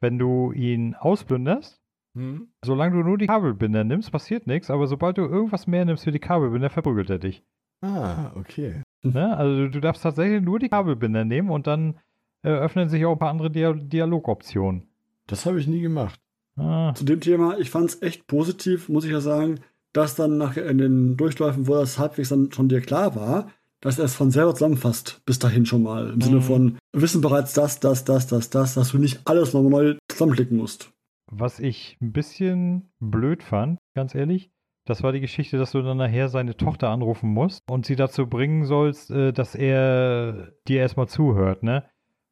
wenn 0.00 0.18
du 0.18 0.52
ihn 0.52 0.94
ausplünderst, 0.94 1.80
Hm? 2.14 2.48
solange 2.64 2.96
du 2.96 3.02
nur 3.02 3.18
die 3.18 3.26
Kabelbinder 3.26 3.84
nimmst, 3.84 4.10
passiert 4.10 4.46
nichts, 4.46 4.70
aber 4.70 4.86
sobald 4.86 5.18
du 5.18 5.22
irgendwas 5.22 5.66
mehr 5.66 5.84
nimmst 5.84 6.04
für 6.04 6.10
die 6.12 6.18
Kabelbinder, 6.18 6.70
verprügelt 6.70 7.10
er 7.10 7.18
dich. 7.18 7.44
Ah, 7.80 8.32
okay. 8.34 8.82
Ne? 9.02 9.36
Also 9.36 9.56
du, 9.56 9.70
du 9.70 9.80
darfst 9.80 10.02
tatsächlich 10.02 10.42
nur 10.42 10.58
die 10.58 10.68
Kabelbinder 10.68 11.24
nehmen 11.24 11.50
und 11.50 11.66
dann 11.66 11.98
äh, 12.42 12.48
öffnen 12.48 12.88
sich 12.88 13.04
auch 13.06 13.12
ein 13.12 13.18
paar 13.18 13.30
andere 13.30 13.50
Dia 13.50 13.72
Dialogoptionen. 13.72 14.88
Das 15.26 15.46
habe 15.46 15.60
ich 15.60 15.66
nie 15.66 15.80
gemacht. 15.80 16.18
Ah, 16.56 16.92
zu 16.94 17.04
dem 17.04 17.20
Thema, 17.20 17.56
ich 17.58 17.70
fand 17.70 17.90
es 17.90 18.02
echt 18.02 18.26
positiv, 18.26 18.88
muss 18.88 19.04
ich 19.04 19.12
ja 19.12 19.20
sagen, 19.20 19.60
dass 19.92 20.16
dann 20.16 20.38
nachher 20.38 20.66
in 20.68 20.78
den 20.78 21.16
Durchläufen, 21.16 21.68
wo 21.68 21.74
das 21.74 21.98
halbwegs 21.98 22.30
dann 22.30 22.50
schon 22.50 22.68
dir 22.68 22.80
klar 22.80 23.14
war, 23.14 23.50
dass 23.80 23.98
er 23.98 24.06
es 24.06 24.16
von 24.16 24.32
selber 24.32 24.54
zusammenfasst, 24.54 25.20
bis 25.24 25.38
dahin 25.38 25.66
schon 25.66 25.84
mal. 25.84 26.08
Im 26.08 26.16
Mhm. 26.16 26.22
Sinne 26.22 26.40
von, 26.40 26.78
wir 26.92 27.02
wissen 27.02 27.20
bereits 27.20 27.52
das, 27.54 27.78
das, 27.78 28.04
das, 28.04 28.26
das, 28.26 28.50
das, 28.50 28.74
dass 28.74 28.90
du 28.90 28.98
nicht 28.98 29.20
alles 29.24 29.52
nochmal 29.52 29.70
neu 29.70 29.98
zusammenklicken 30.10 30.56
musst. 30.56 30.90
Was 31.30 31.60
ich 31.60 31.98
ein 32.00 32.12
bisschen 32.12 32.92
blöd 33.00 33.42
fand, 33.42 33.78
ganz 33.94 34.14
ehrlich, 34.14 34.50
das 34.86 35.02
war 35.02 35.12
die 35.12 35.20
Geschichte, 35.20 35.58
dass 35.58 35.72
du 35.72 35.82
dann 35.82 35.98
nachher 35.98 36.28
seine 36.28 36.56
Tochter 36.56 36.88
anrufen 36.88 37.28
musst 37.30 37.60
und 37.68 37.84
sie 37.84 37.96
dazu 37.96 38.26
bringen 38.26 38.64
sollst, 38.64 39.10
äh, 39.10 39.32
dass 39.32 39.54
er 39.54 40.52
dir 40.66 40.80
erstmal 40.80 41.08
zuhört, 41.08 41.62
ne? 41.62 41.84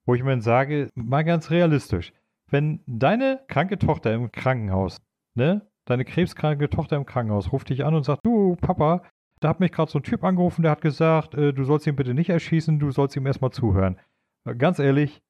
Wo 0.06 0.14
ich 0.14 0.22
mir 0.22 0.30
dann 0.30 0.40
sage, 0.40 0.88
mal 0.94 1.22
ganz 1.24 1.50
realistisch, 1.50 2.12
wenn 2.50 2.82
deine 2.86 3.40
kranke 3.48 3.78
Tochter 3.78 4.14
im 4.14 4.32
Krankenhaus, 4.32 4.96
ne? 5.34 5.68
Deine 5.84 6.04
krebskranke 6.04 6.70
Tochter 6.70 6.96
im 6.96 7.06
Krankenhaus 7.06 7.52
ruft 7.52 7.68
dich 7.68 7.84
an 7.84 7.94
und 7.94 8.04
sagt, 8.04 8.24
du 8.24 8.56
Papa, 8.56 9.02
da 9.40 9.50
hat 9.50 9.60
mich 9.60 9.70
gerade 9.70 9.90
so 9.90 9.98
ein 9.98 10.02
Typ 10.02 10.24
angerufen, 10.24 10.62
der 10.62 10.70
hat 10.70 10.80
gesagt, 10.80 11.34
äh, 11.34 11.52
du 11.52 11.64
sollst 11.64 11.86
ihn 11.86 11.94
bitte 11.96 12.14
nicht 12.14 12.30
erschießen, 12.30 12.78
du 12.78 12.90
sollst 12.90 13.14
ihm 13.16 13.26
erstmal 13.26 13.52
zuhören. 13.52 13.98
Äh, 14.46 14.54
Ganz 14.54 14.78
ehrlich, 14.78 15.20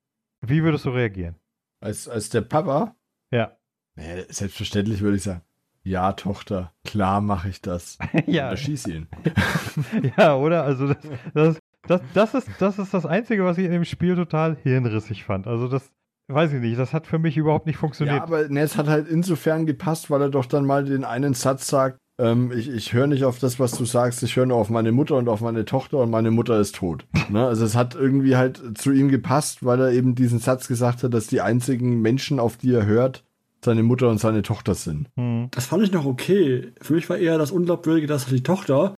wie 0.47 0.63
würdest 0.63 0.85
du 0.85 0.91
reagieren? 0.91 1.35
Als, 1.83 2.09
als 2.09 2.31
der 2.31 2.43
Papa, 2.43 2.95
Ja. 3.33 3.56
Nee, 3.97 4.25
selbstverständlich 4.29 5.01
würde 5.01 5.17
ich 5.17 5.23
sagen, 5.23 5.43
ja, 5.83 6.13
Tochter, 6.15 6.73
klar 6.85 7.21
mache 7.21 7.49
ich 7.49 7.61
das. 7.61 7.99
ja. 8.27 8.51
Erschieß 8.51 8.87
ihn. 8.89 9.07
Ja, 10.17 10.35
oder? 10.37 10.65
Also 10.65 10.89
das, 10.89 10.99
das, 11.33 11.59
das, 11.87 12.01
das, 12.13 12.35
ist, 12.35 12.49
das 12.59 12.79
ist 12.79 12.93
das 12.93 13.07
Einzige, 13.07 13.45
was 13.45 13.59
ich 13.59 13.67
in 13.67 13.71
dem 13.71 13.85
Spiel 13.85 14.17
total 14.17 14.57
hirnrissig 14.63 15.25
fand. 15.25 15.47
Also 15.47 15.69
das, 15.69 15.93
weiß 16.29 16.55
ich 16.55 16.61
nicht, 16.61 16.79
das 16.79 16.93
hat 16.93 17.07
für 17.07 17.19
mich 17.19 17.37
überhaupt 17.37 17.67
nicht 17.67 17.77
funktioniert. 17.77 18.17
Ja, 18.17 18.23
aber 18.25 18.49
ne, 18.49 18.61
es 18.61 18.77
hat 18.77 18.89
halt 18.89 19.09
insofern 19.09 19.67
gepasst, 19.67 20.11
weil 20.11 20.23
er 20.23 20.29
doch 20.29 20.47
dann 20.47 20.67
mal 20.67 20.85
den 20.85 21.05
einen 21.05 21.35
Satz 21.35 21.69
sagt, 21.69 21.99
ähm, 22.19 22.51
ich, 22.53 22.69
ich 22.69 22.93
höre 22.93 23.07
nicht 23.07 23.25
auf 23.25 23.39
das, 23.39 23.61
was 23.61 23.73
du 23.73 23.85
sagst, 23.85 24.23
ich 24.23 24.37
höre 24.37 24.47
nur 24.47 24.57
auf 24.57 24.71
meine 24.71 24.91
Mutter 24.91 25.17
und 25.17 25.29
auf 25.29 25.41
meine 25.41 25.65
Tochter 25.65 25.99
und 25.99 26.11
meine 26.11 26.31
Mutter 26.31 26.59
ist 26.59 26.77
tot. 26.77 27.07
ne? 27.29 27.47
Also 27.47 27.65
es 27.65 27.77
hat 27.77 27.95
irgendwie 27.95 28.37
halt 28.37 28.61
zu 28.79 28.91
ihm 28.91 29.09
gepasst, 29.09 29.65
weil 29.65 29.81
er 29.81 29.93
eben 29.93 30.15
diesen 30.15 30.39
Satz 30.39 30.67
gesagt 30.67 31.03
hat, 31.03 31.15
dass 31.15 31.27
die 31.27 31.43
einzigen 31.43 32.01
Menschen, 32.01 32.41
auf 32.41 32.57
die 32.57 32.73
er 32.73 32.87
hört, 32.87 33.23
seine 33.67 33.83
Mutter 33.83 34.09
und 34.09 34.19
seine 34.19 34.43
Tochter 34.43 34.75
sind. 34.75 35.09
hm. 35.17 35.49
Das 35.51 35.67
fand 35.67 35.85
ich 35.85 35.93
noch 35.93 36.07
okay. 36.07 36.73
Für 36.81 36.95
mich 36.95 37.09
war 37.11 37.19
eher 37.19 37.37
das 37.37 37.51
Unglaubwürdige, 37.51 38.07
dass 38.07 38.27
die 38.27 38.43
Tochter 38.43 38.95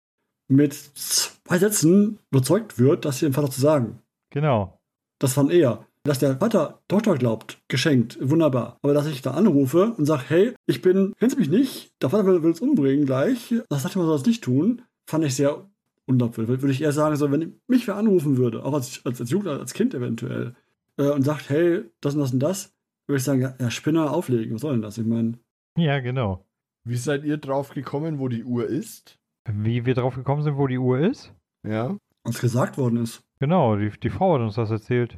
mit 0.47 0.73
zwei 0.73 1.57
Sätzen 1.57 2.19
überzeugt 2.31 2.77
wird, 2.77 3.03
das 3.05 3.21
ihrem 3.21 3.33
Vater 3.33 3.49
zu 3.49 3.59
sagen. 3.59 3.99
Genau. 4.29 4.79
Das 5.19 5.33
fand 5.33 5.51
er. 5.51 5.85
Dass 6.03 6.19
der 6.19 6.37
Vater 6.37 6.79
Tochter 6.87 7.15
glaubt, 7.15 7.59
geschenkt, 7.67 8.17
wunderbar. 8.21 8.77
Aber 8.81 8.93
dass 8.93 9.07
ich 9.07 9.21
da 9.21 9.31
anrufe 9.31 9.93
und 9.97 10.05
sage, 10.05 10.23
hey, 10.27 10.53
ich 10.65 10.81
bin, 10.81 11.13
kennst 11.19 11.35
du 11.35 11.39
mich 11.39 11.49
nicht? 11.49 11.91
Der 12.01 12.09
Vater 12.09 12.25
will, 12.25 12.43
will 12.43 12.51
uns 12.51 12.61
umbringen 12.61 13.05
gleich. 13.05 13.53
Das 13.67 13.83
sagt 13.83 13.97
man 13.97 14.05
soll 14.05 14.17
das 14.17 14.25
nicht 14.25 14.43
tun. 14.43 14.83
Fand 15.05 15.25
ich 15.25 15.35
sehr 15.35 15.65
unglaubwürdig. 16.05 16.61
Würde 16.61 16.71
ich 16.71 16.81
eher 16.81 16.93
sagen, 16.93 17.17
so, 17.17 17.29
wenn 17.29 17.59
mich 17.67 17.87
wer 17.87 17.97
anrufen 17.97 18.37
würde, 18.37 18.63
auch 18.63 18.73
als, 18.73 19.01
als, 19.05 19.19
als 19.19 19.29
Jugend, 19.29 19.49
als 19.49 19.73
Kind 19.73 19.93
eventuell, 19.93 20.55
äh, 20.97 21.09
und 21.09 21.23
sagt, 21.23 21.49
hey, 21.49 21.83
das 21.99 22.13
und 22.15 22.21
das 22.21 22.31
und 22.31 22.39
das, 22.39 22.73
würde 23.07 23.17
ich 23.17 23.23
sagen, 23.23 23.41
ja, 23.59 23.71
Spinner 23.71 24.11
auflegen. 24.11 24.53
Was 24.53 24.61
soll 24.61 24.73
denn 24.73 24.81
das? 24.81 24.97
Ich 24.97 25.05
meine, 25.05 25.39
Ja, 25.77 25.99
genau. 25.99 26.45
Wie 26.85 26.97
seid 26.97 27.23
ihr 27.23 27.37
drauf 27.37 27.69
gekommen, 27.69 28.19
wo 28.19 28.27
die 28.27 28.43
Uhr 28.43 28.65
ist? 28.67 29.17
Wie 29.49 29.85
wir 29.85 29.93
drauf 29.95 30.15
gekommen 30.15 30.41
sind, 30.43 30.57
wo 30.57 30.67
die 30.67 30.77
Uhr 30.77 30.99
ist? 30.99 31.33
Ja. 31.67 31.97
was 32.23 32.39
gesagt 32.39 32.77
worden 32.77 32.97
ist. 33.03 33.23
Genau, 33.39 33.75
die, 33.75 33.91
die 33.91 34.09
Frau 34.09 34.35
hat 34.35 34.41
uns 34.41 34.55
das 34.55 34.71
erzählt. 34.71 35.17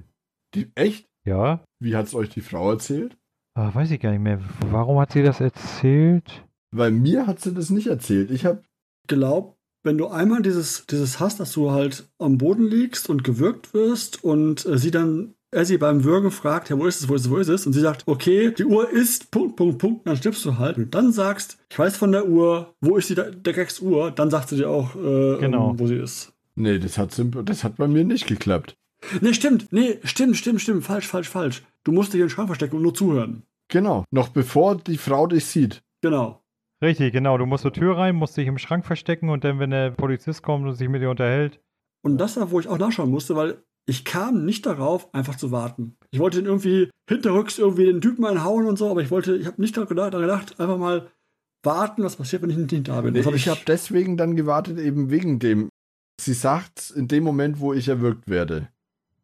Die, 0.56 0.72
echt? 0.76 1.08
Ja. 1.26 1.64
Wie 1.80 1.96
hat's 1.96 2.16
euch 2.16 2.30
die 2.30 2.42
Frau 2.42 2.72
erzählt? 2.72 3.18
Ah, 3.56 3.74
weiß 3.74 3.92
ich 3.92 4.00
gar 4.00 4.12
nicht 4.12 4.22
mehr. 4.22 4.40
Warum 4.72 5.00
hat 5.00 5.12
sie 5.12 5.24
das 5.24 5.42
erzählt? 5.42 6.46
Weil 6.72 6.92
mir 6.92 7.28
hat 7.28 7.40
sie 7.40 7.54
das 7.54 7.70
nicht 7.70 7.88
erzählt. 7.88 8.32
Ich 8.32 8.46
habe 8.46 8.64
glaube, 9.08 9.56
wenn 9.84 9.98
du 9.98 10.08
einmal 10.08 10.42
dieses, 10.42 10.86
dieses 10.88 11.20
hast, 11.20 11.40
dass 11.40 11.52
du 11.54 11.72
halt 11.72 12.10
am 12.20 12.38
Boden 12.38 12.66
liegst 12.68 13.10
und 13.10 13.24
gewürgt 13.24 13.74
wirst 13.74 14.24
und 14.24 14.66
äh, 14.66 14.78
sie 14.78 14.92
dann, 14.92 15.36
er 15.52 15.66
sie 15.66 15.78
beim 15.78 16.04
Würgen 16.04 16.32
fragt, 16.32 16.70
ja, 16.70 16.78
wo 16.78 16.86
ist 16.86 17.02
es, 17.02 17.10
wo 17.10 17.16
ist 17.16 17.26
es, 17.26 17.30
wo 17.32 17.38
ist 17.38 17.48
es? 17.48 17.66
Und 17.66 17.74
sie 17.74 17.80
sagt, 17.82 18.04
okay, 18.08 18.52
die 18.52 18.66
Uhr 18.66 18.90
ist 18.90 19.32
Punkt, 19.32 19.56
Punkt, 19.56 19.80
Punkt, 19.80 20.08
dann 20.08 20.16
stirbst 20.18 20.46
du 20.46 20.58
halt. 20.58 20.78
Und 20.78 20.94
dann 20.94 21.12
sagst, 21.12 21.58
ich 21.70 21.80
weiß 21.80 21.98
von 21.98 22.12
der 22.12 22.28
Uhr, 22.28 22.74
wo 22.82 22.98
ist 22.98 23.10
die, 23.10 23.16
der 23.16 23.54
Gags 23.54 23.80
Uhr? 23.80 24.12
Dann 24.12 24.30
sagt 24.30 24.50
sie 24.50 24.58
dir 24.58 24.70
auch, 24.70 24.96
äh, 24.96 25.38
Genau. 25.40 25.72
ähm, 25.72 25.80
wo 25.80 25.88
sie 25.88 25.96
ist. 25.98 26.34
Nee, 26.56 26.78
das 26.80 26.98
hat, 26.98 27.20
das 27.46 27.64
hat 27.64 27.78
bei 27.78 27.88
mir 27.88 28.04
nicht 28.04 28.28
geklappt. 28.28 28.76
Nee, 29.22 29.34
stimmt, 29.34 29.72
nee, 29.72 29.98
stimmt, 30.04 30.36
stimmt, 30.36 30.62
stimmt, 30.62 30.84
falsch, 30.84 31.08
falsch, 31.08 31.30
falsch. 31.30 31.64
Du 31.86 31.92
musst 31.94 32.14
dich 32.14 32.20
in 32.20 32.26
den 32.26 32.30
Schrank 32.30 32.50
verstecken 32.50 32.76
und 32.76 32.82
nur 32.82 32.94
zuhören. 32.94 33.44
Genau. 33.70 34.04
Noch 34.12 34.30
bevor 34.30 34.76
die 34.76 34.98
Frau 34.98 35.26
dich 35.28 35.46
sieht. 35.46 35.82
Genau. 36.02 36.44
Richtig, 36.82 37.14
genau. 37.14 37.38
Du 37.38 37.46
musst 37.46 37.62
zur 37.64 37.74
Tür 37.74 37.98
rein, 37.98 38.16
musst 38.16 38.36
dich 38.36 38.48
im 38.48 38.58
Schrank 38.58 38.86
verstecken 38.86 39.30
und 39.30 39.44
dann, 39.44 39.60
wenn 39.60 39.70
der 39.72 39.92
Polizist 39.92 40.44
kommt 40.44 40.66
und 40.68 40.76
sich 40.76 40.90
mit 40.90 41.02
dir 41.02 41.10
unterhält. 41.10 41.60
Und 42.02 42.18
das 42.18 42.38
war, 42.38 42.52
wo 42.52 42.60
ich 42.60 42.68
auch 42.68 42.78
nachschauen 42.78 43.10
musste, 43.12 43.36
weil 43.36 43.62
ich 43.86 44.06
kam 44.06 44.46
nicht 44.46 44.66
darauf, 44.66 45.14
einfach 45.14 45.36
zu 45.36 45.52
warten. 45.52 45.96
Ich 46.12 46.20
wollte 46.20 46.42
irgendwie 46.42 46.90
hinterrücks 47.10 47.58
irgendwie 47.58 47.86
den 47.86 48.02
Typen 48.02 48.26
einhauen 48.26 48.66
und 48.66 48.78
so, 48.78 48.90
aber 48.90 49.02
ich 49.02 49.12
wollte, 49.12 49.36
ich 49.36 49.48
habe 49.48 49.62
nicht 49.62 49.76
daran 49.76 49.90
gedacht, 49.90 50.12
gedacht, 50.12 50.60
einfach 50.60 50.78
mal 50.78 51.10
warten, 51.64 52.04
was 52.04 52.16
passiert, 52.16 52.42
wenn 52.42 52.50
ich 52.50 52.58
nicht 52.58 52.88
da 52.88 53.02
bin. 53.02 53.14
Das 53.14 53.26
hab 53.26 53.34
ich 53.34 53.48
habe 53.48 53.62
deswegen 53.68 54.18
dann 54.18 54.36
gewartet, 54.36 54.78
eben 54.78 55.10
wegen 55.10 55.40
dem. 55.40 55.70
Sie 56.22 56.34
sagt, 56.34 56.92
in 56.96 57.08
dem 57.08 57.24
Moment, 57.24 57.60
wo 57.60 57.74
ich 57.74 57.88
erwürgt 57.88 58.30
werde, 58.30 58.70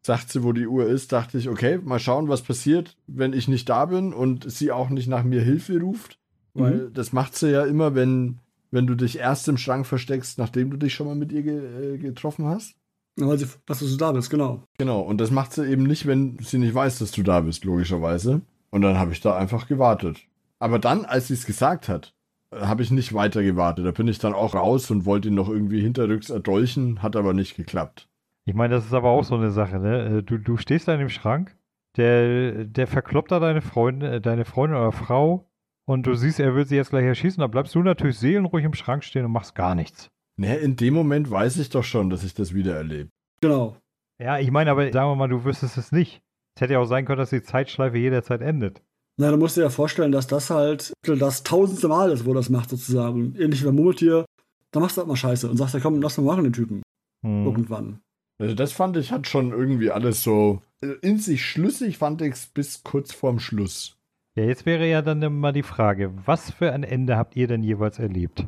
sagt 0.02 0.30
sie, 0.30 0.42
wo 0.42 0.52
die 0.52 0.66
Uhr 0.66 0.86
ist, 0.86 1.12
dachte 1.12 1.38
ich, 1.38 1.48
okay, 1.48 1.78
mal 1.82 1.98
schauen, 1.98 2.28
was 2.28 2.42
passiert, 2.42 2.96
wenn 3.06 3.32
ich 3.32 3.48
nicht 3.48 3.68
da 3.68 3.86
bin 3.86 4.12
und 4.12 4.50
sie 4.50 4.72
auch 4.72 4.88
nicht 4.88 5.08
nach 5.08 5.24
mir 5.24 5.42
Hilfe 5.42 5.80
ruft. 5.80 6.18
Weil 6.54 6.90
das 6.90 7.12
macht 7.12 7.36
sie 7.36 7.50
ja 7.50 7.66
immer, 7.66 7.94
wenn, 7.94 8.38
wenn 8.70 8.86
du 8.86 8.94
dich 8.94 9.18
erst 9.18 9.46
im 9.48 9.58
Schrank 9.58 9.86
versteckst, 9.86 10.38
nachdem 10.38 10.70
du 10.70 10.78
dich 10.78 10.94
schon 10.94 11.06
mal 11.06 11.14
mit 11.14 11.30
ihr 11.30 11.42
ge 11.42 11.94
äh, 11.94 11.98
getroffen 11.98 12.46
hast. 12.46 12.74
Weil 13.16 13.38
sie, 13.38 13.46
dass 13.66 13.78
du 13.80 13.86
so 13.86 13.96
da 13.96 14.12
bist, 14.12 14.30
genau. 14.30 14.62
Genau, 14.78 15.00
und 15.00 15.18
das 15.20 15.30
macht 15.30 15.52
sie 15.52 15.66
eben 15.66 15.84
nicht, 15.84 16.06
wenn 16.06 16.38
sie 16.40 16.58
nicht 16.58 16.74
weiß, 16.74 16.98
dass 16.98 17.12
du 17.12 17.22
da 17.22 17.40
bist, 17.40 17.64
logischerweise. 17.64 18.42
Und 18.70 18.82
dann 18.82 18.98
habe 18.98 19.12
ich 19.12 19.20
da 19.20 19.36
einfach 19.36 19.68
gewartet. 19.68 20.18
Aber 20.58 20.78
dann, 20.78 21.04
als 21.04 21.28
sie 21.28 21.34
es 21.34 21.46
gesagt 21.46 21.88
hat, 21.88 22.14
habe 22.54 22.82
ich 22.82 22.90
nicht 22.90 23.12
weiter 23.14 23.42
gewartet. 23.42 23.86
Da 23.86 23.90
bin 23.90 24.08
ich 24.08 24.18
dann 24.18 24.34
auch 24.34 24.54
raus 24.54 24.90
und 24.90 25.04
wollte 25.04 25.28
ihn 25.28 25.34
noch 25.34 25.48
irgendwie 25.48 25.80
hinterrücks 25.80 26.30
erdolchen, 26.30 27.02
hat 27.02 27.16
aber 27.16 27.32
nicht 27.32 27.56
geklappt. 27.56 28.08
Ich 28.44 28.54
meine, 28.54 28.74
das 28.74 28.86
ist 28.86 28.94
aber 28.94 29.10
auch 29.10 29.24
so 29.24 29.34
eine 29.34 29.50
Sache, 29.50 29.78
ne? 29.78 30.18
Äh, 30.18 30.22
Du, 30.22 30.38
du 30.38 30.56
stehst 30.56 30.86
da 30.88 30.94
in 30.94 31.00
dem 31.00 31.08
Schrank, 31.08 31.56
der, 31.96 32.64
der 32.64 32.86
verkloppt 32.86 33.32
da 33.32 33.40
deine 33.40 33.60
Freundin, 33.62 34.12
äh, 34.12 34.20
deine 34.20 34.44
Freundin 34.44 34.78
oder 34.78 34.92
Frau 34.92 35.48
und 35.84 36.06
du 36.06 36.14
siehst, 36.14 36.38
er 36.38 36.54
will 36.54 36.66
sie 36.66 36.76
jetzt 36.76 36.90
gleich 36.90 37.04
erschießen, 37.04 37.40
da 37.40 37.46
bleibst 37.48 37.74
du 37.74 37.82
natürlich 37.82 38.18
seelenruhig 38.18 38.64
im 38.64 38.74
Schrank 38.74 39.02
stehen 39.04 39.24
und 39.24 39.32
machst 39.32 39.54
gar 39.54 39.74
nichts. 39.74 40.10
Ne, 40.38 40.56
in 40.56 40.76
dem 40.76 40.94
Moment 40.94 41.30
weiß 41.30 41.56
ich 41.58 41.70
doch 41.70 41.84
schon, 41.84 42.10
dass 42.10 42.24
ich 42.24 42.34
das 42.34 42.54
wieder 42.54 42.76
erlebe. 42.76 43.10
Genau. 43.40 43.76
Ja, 44.22 44.38
ich 44.38 44.50
meine, 44.50 44.70
aber 44.70 44.90
sagen 44.92 45.10
wir 45.10 45.16
mal, 45.16 45.28
du 45.28 45.44
wüsstest 45.44 45.76
es 45.76 45.92
nicht. 45.92 46.20
Es 46.54 46.62
hätte 46.62 46.74
ja 46.74 46.78
auch 46.78 46.86
sein 46.86 47.04
können, 47.04 47.18
dass 47.18 47.30
die 47.30 47.42
Zeitschleife 47.42 47.98
jederzeit 47.98 48.40
endet. 48.40 48.82
Na, 49.18 49.30
du 49.30 49.38
musst 49.38 49.56
dir 49.56 49.62
ja 49.62 49.70
vorstellen, 49.70 50.12
dass 50.12 50.26
das 50.26 50.50
halt 50.50 50.92
das 51.06 51.42
tausendste 51.42 51.88
Mal 51.88 52.10
ist, 52.10 52.26
wo 52.26 52.34
das 52.34 52.50
macht, 52.50 52.70
sozusagen. 52.70 53.34
Ähnlich 53.38 53.62
wie 53.62 53.66
beim 53.66 53.76
Murmeltier. 53.76 54.26
Da 54.72 54.80
machst 54.80 54.96
du 54.96 55.00
halt 55.00 55.08
mal 55.08 55.16
Scheiße 55.16 55.48
und 55.48 55.56
sagst 55.56 55.74
ja, 55.74 55.80
komm, 55.80 56.02
lass 56.02 56.18
mal 56.18 56.24
machen, 56.24 56.44
den 56.44 56.52
Typen. 56.52 56.82
Hm. 57.24 57.46
Irgendwann. 57.46 58.00
Also 58.38 58.54
das 58.54 58.72
fand 58.72 58.96
ich, 58.98 59.12
hat 59.12 59.26
schon 59.26 59.52
irgendwie 59.52 59.90
alles 59.90 60.22
so 60.22 60.60
äh, 60.82 60.88
in 61.00 61.18
sich 61.18 61.44
schlüssig, 61.46 61.96
fand 61.96 62.20
ich 62.20 62.34
es 62.34 62.46
bis 62.46 62.84
kurz 62.84 63.14
vorm 63.14 63.38
Schluss. 63.38 63.96
Ja, 64.36 64.44
jetzt 64.44 64.66
wäre 64.66 64.86
ja 64.86 65.00
dann 65.00 65.22
immer 65.22 65.52
die 65.52 65.62
Frage, 65.62 66.12
was 66.26 66.50
für 66.50 66.72
ein 66.72 66.84
Ende 66.84 67.16
habt 67.16 67.36
ihr 67.36 67.46
denn 67.46 67.62
jeweils 67.62 67.98
erlebt? 67.98 68.46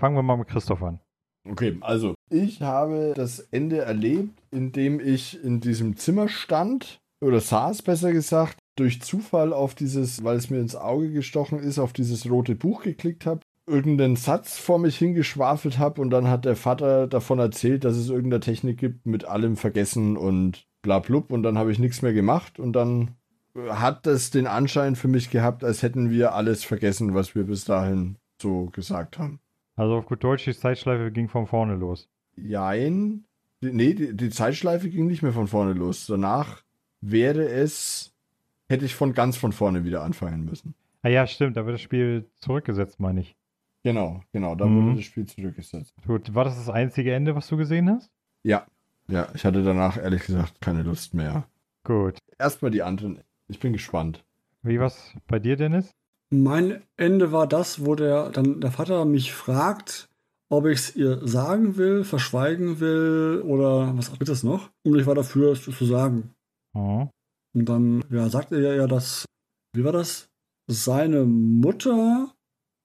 Fangen 0.00 0.16
wir 0.16 0.22
mal 0.22 0.38
mit 0.38 0.48
Christoph 0.48 0.82
an. 0.82 1.00
Okay, 1.50 1.76
also 1.80 2.14
ich 2.30 2.62
habe 2.62 3.14
das 3.16 3.40
Ende 3.50 3.78
erlebt, 3.78 4.38
indem 4.50 5.00
ich 5.00 5.42
in 5.42 5.60
diesem 5.60 5.96
Zimmer 5.96 6.28
stand, 6.28 7.00
oder 7.20 7.40
saß 7.40 7.82
besser 7.82 8.12
gesagt, 8.12 8.58
durch 8.76 9.02
Zufall 9.02 9.52
auf 9.52 9.74
dieses, 9.74 10.22
weil 10.22 10.36
es 10.36 10.50
mir 10.50 10.60
ins 10.60 10.76
Auge 10.76 11.10
gestochen 11.10 11.58
ist, 11.58 11.78
auf 11.78 11.92
dieses 11.92 12.30
rote 12.30 12.54
Buch 12.54 12.82
geklickt 12.82 13.26
habe, 13.26 13.40
irgendeinen 13.66 14.16
Satz 14.16 14.56
vor 14.56 14.78
mich 14.78 14.96
hingeschwafelt 14.96 15.78
habe 15.78 16.00
und 16.00 16.10
dann 16.10 16.28
hat 16.28 16.44
der 16.44 16.56
Vater 16.56 17.06
davon 17.06 17.38
erzählt, 17.38 17.84
dass 17.84 17.96
es 17.96 18.08
irgendeine 18.08 18.40
Technik 18.40 18.78
gibt 18.78 19.04
mit 19.04 19.24
allem 19.24 19.56
vergessen 19.56 20.16
und 20.16 20.64
bla 20.82 21.00
blub 21.00 21.32
und 21.32 21.42
dann 21.42 21.58
habe 21.58 21.72
ich 21.72 21.78
nichts 21.78 22.02
mehr 22.02 22.12
gemacht 22.12 22.58
und 22.58 22.72
dann 22.72 23.16
hat 23.68 24.06
das 24.06 24.30
den 24.30 24.46
Anschein 24.46 24.94
für 24.94 25.08
mich 25.08 25.30
gehabt, 25.30 25.64
als 25.64 25.82
hätten 25.82 26.10
wir 26.10 26.34
alles 26.34 26.64
vergessen, 26.64 27.14
was 27.14 27.34
wir 27.34 27.44
bis 27.44 27.64
dahin 27.64 28.16
so 28.40 28.66
gesagt 28.66 29.18
haben. 29.18 29.40
Also 29.78 29.94
auf 29.96 30.06
gut 30.06 30.22
Deutsch, 30.24 30.44
die 30.44 30.54
Zeitschleife 30.54 31.10
ging 31.12 31.28
von 31.28 31.46
vorne 31.46 31.74
los. 31.76 32.08
Jein. 32.36 33.24
Nee, 33.60 33.94
die, 33.94 34.16
die 34.16 34.30
Zeitschleife 34.30 34.88
ging 34.90 35.06
nicht 35.06 35.22
mehr 35.22 35.32
von 35.32 35.46
vorne 35.48 35.72
los. 35.72 36.06
Danach 36.06 36.62
wäre 37.00 37.48
es, 37.48 38.12
hätte 38.68 38.84
ich 38.84 38.94
von 38.94 39.14
ganz 39.14 39.36
von 39.36 39.52
vorne 39.52 39.84
wieder 39.84 40.02
anfangen 40.02 40.44
müssen. 40.44 40.74
Ah 41.02 41.08
ja, 41.08 41.26
stimmt, 41.26 41.56
da 41.56 41.64
wird 41.64 41.74
das 41.74 41.80
Spiel 41.80 42.26
zurückgesetzt, 42.36 42.98
meine 43.00 43.20
ich. 43.20 43.36
Genau, 43.84 44.20
genau, 44.32 44.54
da 44.56 44.66
Mhm. 44.66 44.86
wurde 44.86 44.96
das 44.96 45.04
Spiel 45.04 45.26
zurückgesetzt. 45.26 45.94
Gut, 46.06 46.34
war 46.34 46.44
das 46.44 46.56
das 46.56 46.68
einzige 46.68 47.14
Ende, 47.14 47.34
was 47.36 47.46
du 47.48 47.56
gesehen 47.56 47.88
hast? 47.88 48.10
Ja, 48.42 48.66
ja, 49.08 49.28
ich 49.34 49.44
hatte 49.44 49.62
danach 49.62 49.96
ehrlich 49.96 50.26
gesagt 50.26 50.60
keine 50.60 50.82
Lust 50.82 51.14
mehr. 51.14 51.46
Gut. 51.84 52.18
Erstmal 52.38 52.70
die 52.72 52.82
anderen. 52.82 53.20
Ich 53.46 53.60
bin 53.60 53.72
gespannt. 53.72 54.24
Wie 54.62 54.78
war's 54.80 55.14
bei 55.28 55.38
dir, 55.38 55.56
Dennis? 55.56 55.94
Mein 56.30 56.82
Ende 56.96 57.32
war 57.32 57.46
das, 57.46 57.84
wo 57.84 57.94
der, 57.94 58.30
dann 58.30 58.60
der 58.60 58.70
Vater 58.70 59.04
mich 59.04 59.32
fragt, 59.32 60.08
ob 60.50 60.66
ich 60.66 60.78
es 60.78 60.96
ihr 60.96 61.26
sagen 61.26 61.76
will, 61.76 62.04
verschweigen 62.04 62.80
will 62.80 63.42
oder 63.46 63.96
was 63.96 64.12
gibt 64.12 64.28
es 64.28 64.42
noch? 64.42 64.70
Und 64.84 64.98
ich 64.98 65.06
war 65.06 65.14
dafür, 65.14 65.52
es 65.52 65.62
zu 65.62 65.84
sagen. 65.84 66.34
Oh. 66.74 67.08
Und 67.54 67.68
dann 67.68 68.04
ja, 68.10 68.28
sagt 68.28 68.52
er 68.52 68.74
ja, 68.74 68.86
dass, 68.86 69.24
wie 69.74 69.84
war 69.84 69.92
das? 69.92 70.28
Seine 70.70 71.24
Mutter 71.24 72.34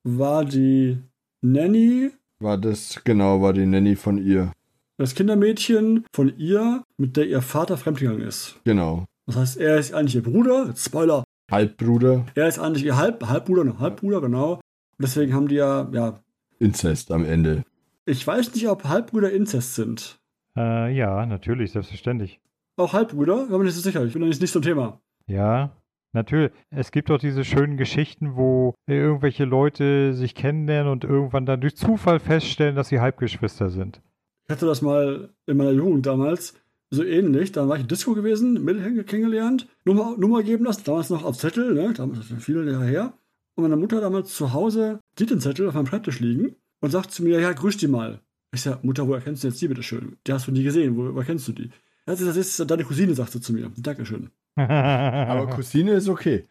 war 0.05 0.45
die 0.45 0.97
Nanny, 1.41 2.11
War 2.39 2.57
das, 2.57 3.01
genau, 3.03 3.41
war 3.41 3.51
die 3.53 3.65
Nanny 3.65 3.95
von 3.97 4.17
ihr. 4.17 4.51
das 4.97 5.15
Kindermädchen 5.15 6.05
von 6.13 6.37
ihr, 6.37 6.83
mit 6.97 7.17
der 7.17 7.27
ihr 7.27 7.41
Vater 7.41 7.77
fremdgegangen 7.77 8.21
ist. 8.21 8.59
Genau. 8.63 9.05
Das 9.25 9.35
heißt, 9.35 9.57
er 9.57 9.77
ist 9.79 9.93
eigentlich 9.93 10.15
ihr 10.15 10.23
Bruder, 10.23 10.73
Spoiler, 10.75 11.23
Halbbruder, 11.51 12.25
er 12.35 12.47
ist 12.47 12.59
eigentlich 12.59 12.85
ihr 12.85 12.97
Halb, 12.97 13.25
Halbbruder, 13.27 13.63
ne, 13.63 13.79
Halbbruder, 13.79 14.21
genau. 14.21 14.53
Und 14.53 14.61
deswegen 15.01 15.33
haben 15.33 15.47
die 15.47 15.55
ja, 15.55 15.89
ja, 15.91 16.19
Inzest 16.59 17.11
am 17.11 17.25
Ende. 17.25 17.63
ich 18.05 18.25
weiß 18.25 18.53
nicht, 18.53 18.67
ob 18.67 18.85
Halbbrüder 18.85 19.31
Inzest 19.31 19.75
sind. 19.75 20.19
Äh, 20.57 20.95
ja, 20.95 21.25
natürlich, 21.25 21.71
selbstverständlich. 21.71 22.39
Auch 22.77 22.93
Halbbrüder? 22.93 23.47
Da 23.49 23.57
bin 23.57 23.67
ich 23.67 23.73
nicht 23.73 23.75
so 23.75 23.81
sicher. 23.81 24.03
Ich 24.05 24.13
bin 24.13 24.21
da 24.21 24.27
nicht, 24.27 24.41
nicht 24.41 24.51
so 24.51 24.59
ein 24.59 24.63
Thema. 24.63 24.99
Ja, 25.27 25.75
natürlich. 26.13 26.51
Es 26.69 26.91
gibt 26.91 27.11
auch 27.11 27.19
diese 27.19 27.43
schönen 27.43 27.77
Geschichten, 27.77 28.35
wo 28.35 28.75
irgendwelche 28.87 29.45
Leute 29.45 30.13
sich 30.13 30.35
kennenlernen 30.35 30.91
und 30.91 31.03
irgendwann 31.03 31.45
dann 31.45 31.61
durch 31.61 31.75
Zufall 31.75 32.19
feststellen, 32.19 32.75
dass 32.75 32.89
sie 32.89 32.99
Halbgeschwister 32.99 33.69
sind. 33.69 34.01
Ich 34.45 34.51
hatte 34.51 34.65
das 34.65 34.81
mal 34.81 35.29
in 35.45 35.57
meiner 35.57 35.71
Jugend 35.71 36.05
damals 36.05 36.55
so 36.93 37.03
ähnlich. 37.03 37.51
Dann 37.51 37.67
war 37.69 37.75
ich 37.75 37.81
in 37.83 37.87
Disco 37.87 38.13
gewesen, 38.13 38.63
Mädel 38.63 39.03
kennengelernt, 39.03 39.67
Nummer, 39.85 40.15
Nummer 40.17 40.43
geben 40.43 40.65
lassen, 40.65 40.83
damals 40.85 41.09
noch 41.09 41.23
auf 41.23 41.37
Zettel, 41.37 41.73
ne? 41.73 41.93
damals 41.93 42.19
ist 42.19 42.27
schon 42.29 42.39
viele 42.39 42.69
Jahre 42.71 42.85
her. 42.85 43.13
Und 43.55 43.63
meine 43.63 43.75
Mutter 43.75 44.01
damals 44.01 44.35
zu 44.35 44.53
Hause 44.53 44.99
sieht 45.17 45.29
den 45.29 45.39
Zettel 45.39 45.67
auf 45.67 45.75
meinem 45.75 45.85
Schreibtisch 45.85 46.19
liegen 46.19 46.55
und 46.81 46.89
sagt 46.89 47.11
zu 47.11 47.23
mir, 47.23 47.39
ja, 47.39 47.51
grüß 47.51 47.77
die 47.77 47.87
mal. 47.87 48.19
Ich 48.51 48.61
sag, 48.61 48.83
Mutter, 48.83 49.07
woher 49.07 49.21
kennst 49.21 49.43
du 49.43 49.47
jetzt 49.47 49.61
die 49.61 49.67
bitte 49.67 49.83
schön? 49.83 50.17
Die 50.25 50.33
hast 50.33 50.47
du 50.47 50.51
nie 50.51 50.63
gesehen, 50.63 50.95
wo, 50.97 51.13
woher 51.13 51.25
kennst 51.25 51.47
du 51.47 51.51
die? 51.53 51.69
Ja, 52.07 52.15
das 52.15 52.21
ist 52.21 52.69
deine 52.69 52.83
Cousine, 52.83 53.13
sagt 53.13 53.31
sie 53.31 53.41
zu 53.41 53.53
mir. 53.53 53.71
Dankeschön. 53.77 54.29
Aber 54.55 55.47
Cousine 55.47 55.93
ist 55.93 56.09
okay. 56.09 56.45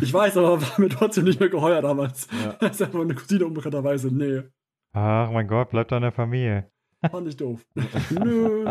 Ich 0.00 0.12
weiß, 0.12 0.36
aber 0.36 0.60
war 0.60 0.80
mir 0.80 0.90
trotzdem 0.90 1.24
nicht 1.24 1.40
mehr 1.40 1.48
geheuer 1.48 1.80
damals. 1.80 2.28
Ja. 2.44 2.52
Das 2.60 2.72
ist 2.72 2.82
einfach 2.82 3.00
eine 3.00 3.14
Cousine 3.14 3.46
unbekannterweise. 3.46 4.14
Nee, 4.14 4.42
Ach 4.92 5.30
mein 5.30 5.48
Gott, 5.48 5.70
bleibt 5.70 5.92
an 5.92 6.02
der 6.02 6.12
Familie. 6.12 6.70
fand 7.10 7.26
ich 7.26 7.36
doof. 7.36 7.64
Nö. 8.10 8.70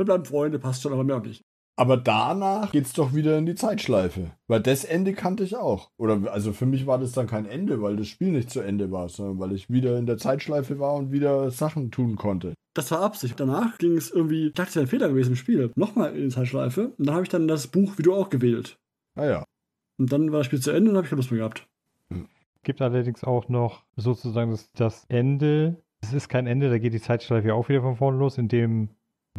Wir 0.00 0.06
bleiben 0.06 0.24
Freunde, 0.24 0.58
passt 0.58 0.80
schon, 0.80 0.94
aber 0.94 1.04
mehr 1.04 1.18
auch 1.18 1.22
nicht. 1.22 1.44
Aber 1.76 1.98
danach 1.98 2.72
geht's 2.72 2.94
doch 2.94 3.12
wieder 3.12 3.36
in 3.36 3.44
die 3.44 3.54
Zeitschleife. 3.54 4.30
Weil 4.46 4.60
das 4.60 4.82
Ende 4.84 5.12
kannte 5.12 5.44
ich 5.44 5.56
auch. 5.56 5.90
Oder 5.98 6.32
also 6.32 6.54
für 6.54 6.64
mich 6.64 6.86
war 6.86 6.98
das 6.98 7.12
dann 7.12 7.26
kein 7.26 7.44
Ende, 7.44 7.82
weil 7.82 7.96
das 7.96 8.08
Spiel 8.08 8.32
nicht 8.32 8.48
zu 8.48 8.60
Ende 8.60 8.90
war, 8.90 9.10
sondern 9.10 9.38
weil 9.40 9.52
ich 9.52 9.68
wieder 9.68 9.98
in 9.98 10.06
der 10.06 10.16
Zeitschleife 10.16 10.78
war 10.78 10.94
und 10.94 11.12
wieder 11.12 11.50
Sachen 11.50 11.90
tun 11.90 12.16
konnte. 12.16 12.54
Das 12.72 12.90
war 12.90 13.02
Absicht. 13.02 13.38
Danach 13.38 13.76
ging 13.76 13.94
es 13.94 14.10
irgendwie, 14.10 14.46
ich 14.46 14.54
dachte, 14.54 14.70
es 14.70 14.76
wäre 14.76 14.86
ein 14.86 14.88
Fehler 14.88 15.08
gewesen 15.10 15.32
im 15.32 15.36
Spiel. 15.36 15.70
Nochmal 15.74 16.16
in 16.16 16.30
die 16.30 16.34
Zeitschleife. 16.34 16.94
Und 16.96 17.06
dann 17.06 17.14
habe 17.14 17.24
ich 17.24 17.30
dann 17.30 17.46
das 17.46 17.66
Buch 17.66 17.98
wie 17.98 18.02
du 18.02 18.14
auch 18.14 18.30
gewählt. 18.30 18.78
Ah 19.16 19.26
ja. 19.26 19.44
Und 19.98 20.10
dann 20.10 20.32
war 20.32 20.38
das 20.38 20.46
Spiel 20.46 20.60
zu 20.60 20.70
Ende 20.70 20.90
und 20.90 20.96
habe 20.96 21.04
ich 21.04 21.10
keine 21.10 21.20
Lust 21.20 21.30
mehr 21.30 21.40
gehabt. 21.40 21.68
Gibt 22.62 22.80
allerdings 22.80 23.22
auch 23.22 23.50
noch 23.50 23.84
sozusagen 23.96 24.50
das, 24.50 24.72
das 24.72 25.04
Ende. 25.10 25.82
Es 26.00 26.14
ist 26.14 26.30
kein 26.30 26.46
Ende, 26.46 26.70
da 26.70 26.78
geht 26.78 26.94
die 26.94 27.02
Zeitschleife 27.02 27.48
ja 27.48 27.54
auch 27.54 27.68
wieder 27.68 27.82
von 27.82 27.96
vorne 27.96 28.18
los, 28.18 28.38
indem 28.38 28.88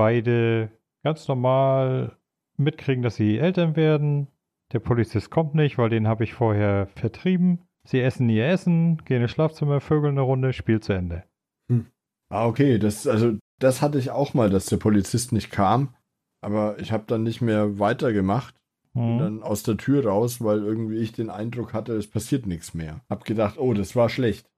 beide 0.01 0.71
ganz 1.03 1.27
normal 1.27 2.17
mitkriegen, 2.57 3.03
dass 3.03 3.17
sie 3.17 3.37
Eltern 3.37 3.75
werden. 3.75 4.29
Der 4.73 4.79
Polizist 4.79 5.29
kommt 5.29 5.53
nicht, 5.53 5.77
weil 5.77 5.89
den 5.89 6.07
habe 6.07 6.23
ich 6.23 6.33
vorher 6.33 6.87
vertrieben. 6.95 7.59
Sie 7.83 8.01
essen 8.01 8.27
ihr 8.27 8.47
Essen, 8.47 8.97
gehen 9.05 9.21
ins 9.21 9.29
Schlafzimmer, 9.29 9.79
vögeln 9.79 10.13
eine 10.13 10.21
Runde, 10.21 10.53
Spiel 10.53 10.79
zu 10.79 10.93
Ende. 10.93 11.23
Ah, 12.29 12.47
okay. 12.47 12.79
Das, 12.79 13.05
also, 13.05 13.37
das 13.59 13.83
hatte 13.83 13.99
ich 13.99 14.09
auch 14.09 14.33
mal, 14.33 14.49
dass 14.49 14.65
der 14.65 14.77
Polizist 14.77 15.33
nicht 15.33 15.51
kam. 15.51 15.93
Aber 16.41 16.79
ich 16.79 16.91
habe 16.91 17.03
dann 17.05 17.21
nicht 17.21 17.41
mehr 17.41 17.77
weitergemacht. 17.77 18.55
Hm. 18.93 19.19
dann 19.19 19.43
aus 19.43 19.63
der 19.63 19.77
Tür 19.77 20.05
raus, 20.05 20.43
weil 20.43 20.63
irgendwie 20.63 20.97
ich 20.97 21.13
den 21.13 21.29
Eindruck 21.29 21.73
hatte, 21.73 21.93
es 21.93 22.09
passiert 22.09 22.45
nichts 22.45 22.73
mehr. 22.73 22.99
Hab 23.09 23.23
gedacht, 23.23 23.57
oh, 23.57 23.73
das 23.73 23.95
war 23.95 24.09
schlecht. 24.09 24.49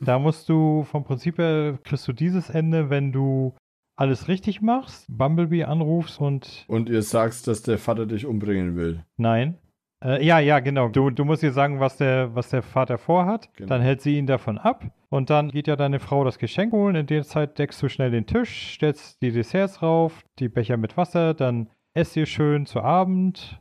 Da 0.00 0.18
musst 0.18 0.48
du 0.48 0.82
vom 0.82 1.04
Prinzip 1.04 1.38
her, 1.38 1.78
kriegst 1.84 2.06
du 2.08 2.12
dieses 2.12 2.50
Ende, 2.50 2.90
wenn 2.90 3.12
du 3.12 3.54
alles 3.98 4.28
richtig 4.28 4.62
machst, 4.62 5.06
Bumblebee 5.08 5.64
anrufst 5.64 6.20
und 6.20 6.64
Und 6.68 6.88
ihr 6.88 7.02
sagst, 7.02 7.48
dass 7.48 7.62
der 7.62 7.78
Vater 7.78 8.06
dich 8.06 8.26
umbringen 8.26 8.76
will. 8.76 9.04
Nein. 9.16 9.58
Äh, 10.02 10.24
ja, 10.24 10.38
ja, 10.38 10.60
genau. 10.60 10.88
Du, 10.88 11.10
du 11.10 11.24
musst 11.24 11.42
ihr 11.42 11.52
sagen, 11.52 11.80
was 11.80 11.96
der, 11.96 12.32
was 12.34 12.50
der 12.50 12.62
Vater 12.62 12.98
vorhat. 12.98 13.52
Genau. 13.56 13.68
Dann 13.68 13.82
hält 13.82 14.00
sie 14.00 14.16
ihn 14.16 14.26
davon 14.26 14.56
ab. 14.56 14.84
Und 15.08 15.30
dann 15.30 15.50
geht 15.50 15.66
ja 15.66 15.74
deine 15.74 15.98
Frau 15.98 16.22
das 16.22 16.38
Geschenk 16.38 16.72
holen. 16.72 16.94
In 16.94 17.06
der 17.06 17.24
Zeit 17.24 17.58
deckst 17.58 17.82
du 17.82 17.88
schnell 17.88 18.12
den 18.12 18.26
Tisch, 18.26 18.74
stellst 18.74 19.20
die 19.20 19.32
Desserts 19.32 19.82
rauf, 19.82 20.22
die 20.38 20.48
Becher 20.48 20.76
mit 20.76 20.96
Wasser, 20.96 21.34
dann 21.34 21.68
esst 21.94 22.16
ihr 22.16 22.26
schön 22.26 22.66
zu 22.66 22.80
Abend. 22.80 23.60